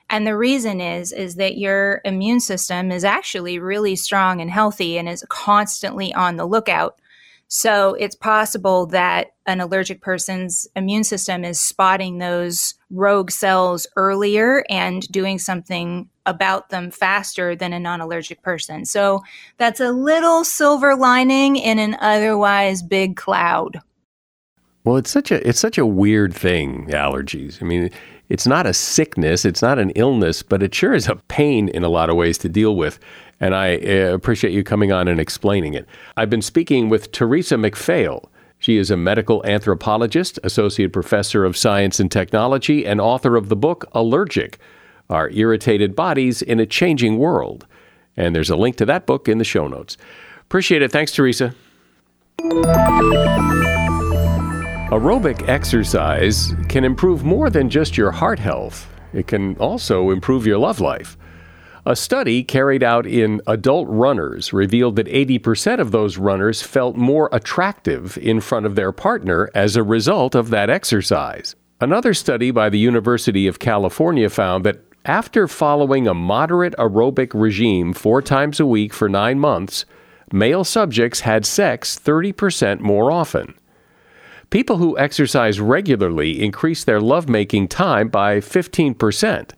And 0.10 0.28
the 0.28 0.38
reason 0.38 0.82
is 0.82 1.12
is 1.12 1.36
that 1.36 1.58
your 1.58 2.02
immune 2.06 2.40
system 2.40 2.92
is 2.92 3.04
actually 3.04 3.60
really 3.60 3.96
strong 3.96 4.42
and 4.42 4.52
healthy 4.52 4.98
and 4.98 5.10
is 5.10 5.26
constantly 5.30 6.14
on 6.14 6.36
the 6.36 6.46
lookout. 6.46 7.00
So 7.48 7.94
it's 7.94 8.16
possible 8.16 8.88
that 8.88 9.34
an 9.46 9.62
allergic 9.62 10.02
person's 10.02 10.68
immune 10.76 11.04
system 11.04 11.46
is 11.46 11.62
spotting 11.62 12.18
those 12.18 12.74
rogue 12.90 13.30
cells 13.30 13.86
earlier 13.96 14.66
and 14.70 15.08
doing 15.12 15.38
something 15.38 16.10
about 16.26 16.70
them 16.70 16.90
faster 16.90 17.56
than 17.56 17.72
a 17.72 17.80
non 17.80 18.02
allergic 18.02 18.42
person. 18.42 18.86
So 18.86 19.22
that's 19.58 19.80
a 19.80 19.92
little 19.92 20.44
silver 20.44 20.96
lining 20.96 21.56
in 21.56 21.78
an 21.78 21.96
otherwise 22.00 22.82
big 22.82 23.16
cloud. 23.16 23.80
Well, 24.86 24.98
it's 24.98 25.10
such 25.10 25.32
a 25.32 25.48
it's 25.48 25.60
such 25.60 25.80
a 25.80 25.86
weird 25.86 26.34
thing, 26.34 26.88
allergies. 26.90 27.62
I 27.62 27.66
mean, 27.66 27.90
it's 28.30 28.46
not 28.46 28.68
a 28.68 28.74
sickness, 28.74 29.44
it's 29.44 29.64
not 29.64 29.80
an 29.80 29.90
illness, 29.92 30.44
but 30.44 30.62
it 30.62 30.76
sure 30.76 30.94
is 30.94 31.08
a 31.08 31.16
pain 31.28 31.70
in 31.70 31.84
a 31.84 31.90
lot 31.90 32.12
of 32.12 32.16
ways 32.16 32.38
to 32.40 32.50
deal 32.50 32.76
with. 32.76 33.00
And 33.40 33.56
I 33.56 33.78
uh, 33.78 34.14
appreciate 34.14 34.54
you 34.54 34.64
coming 34.64 34.92
on 34.92 35.08
and 35.08 35.20
explaining 35.20 35.74
it. 35.74 35.88
I've 36.16 36.30
been 36.30 36.44
speaking 36.44 36.88
with 36.88 37.12
Theresa 37.12 37.58
MacPhail. 37.58 38.30
She 38.60 38.78
is 38.78 38.90
a 38.92 38.96
medical 38.96 39.46
anthropologist, 39.46 40.40
associate 40.44 40.94
professor 40.94 41.44
of 41.46 41.58
science 41.58 42.00
and 42.00 42.12
technology, 42.12 42.86
and 42.86 43.02
author 43.02 43.36
of 43.36 43.50
the 43.50 43.56
book 43.56 43.86
Allergic: 43.94 44.60
Our 45.10 45.32
Irritated 45.32 45.96
Bodies 45.96 46.44
in 46.44 46.60
a 46.60 46.66
Changing 46.68 47.18
World. 47.18 47.66
And 48.16 48.36
there's 48.36 48.52
a 48.52 48.56
link 48.56 48.76
to 48.78 48.86
that 48.86 49.08
book 49.08 49.28
in 49.28 49.40
the 49.40 49.44
show 49.44 49.68
notes. 49.68 49.98
Appreciate 50.42 50.84
it. 50.84 50.92
Thanks, 50.92 51.12
Theresa. 51.12 51.56
Aerobic 54.92 55.50
exercise 55.50 56.54
can 56.70 56.84
improve 56.84 57.24
more 57.24 57.50
than 57.50 57.72
just 57.72 57.98
your 57.98 58.12
heart 58.12 58.38
health. 58.38 58.88
It 59.14 59.26
can 59.26 59.56
also 59.56 60.12
improve 60.12 60.46
your 60.46 60.60
love 60.60 60.80
life. 60.80 61.18
A 61.88 61.96
study 61.96 62.44
carried 62.44 62.84
out 62.84 63.08
in 63.08 63.42
adult 63.48 63.88
runners 63.90 64.54
revealed 64.54 64.96
that 64.98 65.08
80% 65.08 65.80
of 65.80 65.92
those 65.92 66.20
runners 66.20 66.62
felt 66.62 66.96
more 66.96 67.30
attractive 67.32 68.16
in 68.20 68.40
front 68.40 68.68
of 68.68 68.76
their 68.76 68.92
partner 68.92 69.50
as 69.56 69.76
a 69.76 69.82
result 69.82 70.36
of 70.36 70.52
that 70.52 70.70
exercise. 70.70 71.56
Another 71.82 72.14
study 72.14 72.52
by 72.52 72.70
the 72.70 72.80
University 72.80 73.48
of 73.48 73.58
California 73.58 74.30
found 74.30 74.64
that 74.66 74.84
after 75.04 75.48
following 75.48 76.08
a 76.08 76.14
moderate 76.14 76.76
aerobic 76.78 77.32
regime 77.34 77.92
four 77.92 78.22
times 78.22 78.60
a 78.60 78.68
week 78.68 78.94
for 78.94 79.10
nine 79.10 79.40
months, 79.40 79.86
male 80.32 80.64
subjects 80.64 81.22
had 81.22 81.44
sex 81.44 82.00
30% 82.00 82.82
more 82.82 83.12
often. 83.12 83.56
People 84.50 84.78
who 84.78 84.98
exercise 84.98 85.60
regularly 85.60 86.44
increase 86.44 86.84
their 86.84 87.02
lovemaking 87.02 87.68
time 87.68 88.10
by 88.10 88.38
15%. 88.38 89.52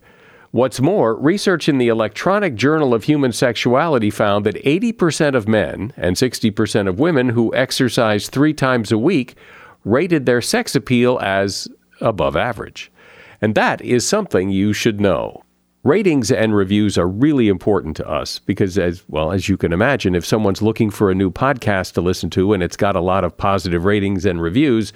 What's 0.52 0.80
more, 0.80 1.16
research 1.16 1.68
in 1.68 1.78
the 1.78 1.90
Electronic 1.90 2.56
Journal 2.56 2.94
of 2.94 3.04
Human 3.04 3.34
Sexuality 3.34 4.10
found 4.10 4.46
that 4.46 4.64
80% 4.64 5.36
of 5.36 5.48
men 5.48 5.94
and 5.98 6.16
60% 6.16 6.88
of 6.88 7.00
women 7.00 7.30
who 7.30 7.54
exercise 7.54 8.30
three 8.30 8.54
times 8.54 8.92
a 8.92 8.98
week 8.98 9.36
rated 9.84 10.26
their 10.26 10.42
sex 10.42 10.76
appeal 10.76 11.20
as 11.22 11.68
above 12.00 12.36
average. 12.36 12.92
And 13.42 13.56
that 13.56 13.82
is 13.82 14.08
something 14.08 14.50
you 14.50 14.74
should 14.74 15.02
know. 15.02 15.44
Ratings 15.88 16.34
and 16.34 16.54
reviews 16.54 16.98
are 16.98 17.08
really 17.08 17.48
important 17.48 17.96
to 17.96 18.06
us 18.06 18.40
because, 18.40 18.78
as 18.78 19.06
well 19.08 19.32
as 19.32 19.48
you 19.48 19.56
can 19.56 19.72
imagine, 19.72 20.16
if 20.16 20.26
someone's 20.26 20.62
looking 20.62 20.90
for 20.90 21.10
a 21.10 21.16
new 21.16 21.32
podcast 21.32 21.94
to 21.94 22.02
listen 22.02 22.30
to 22.32 22.52
and 22.52 22.62
it's 22.62 22.76
got 22.76 22.98
a 22.98 23.00
lot 23.00 23.24
of 23.24 23.38
positive 23.38 23.86
ratings 23.86 24.26
and 24.26 24.42
reviews, 24.42 24.92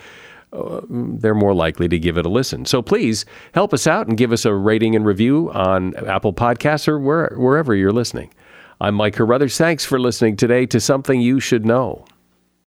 uh, 0.52 0.82
they're 0.90 1.34
more 1.34 1.54
likely 1.54 1.88
to 1.88 1.98
give 1.98 2.18
it 2.18 2.26
a 2.26 2.30
listen. 2.30 2.66
So 2.66 2.82
please 2.82 3.24
help 3.54 3.74
us 3.74 3.88
out 3.88 4.08
and 4.08 4.18
give 4.18 4.34
us 4.34 4.44
a 4.44 4.54
rating 4.54 4.94
and 4.94 5.06
review 5.06 5.50
on 5.54 5.96
Apple 5.96 6.34
Podcasts 6.34 6.90
or 6.90 7.00
where, 7.00 7.36
wherever 7.38 7.74
you're 7.74 7.94
listening. 7.94 8.30
I'm 8.82 8.96
Mike 8.96 9.14
Carruthers. 9.14 9.58
Thanks 9.58 9.86
for 9.86 9.98
listening 9.98 10.36
today 10.36 10.66
to 10.66 10.82
Something 10.82 11.22
You 11.22 11.40
Should 11.40 11.66
Know. 11.66 12.04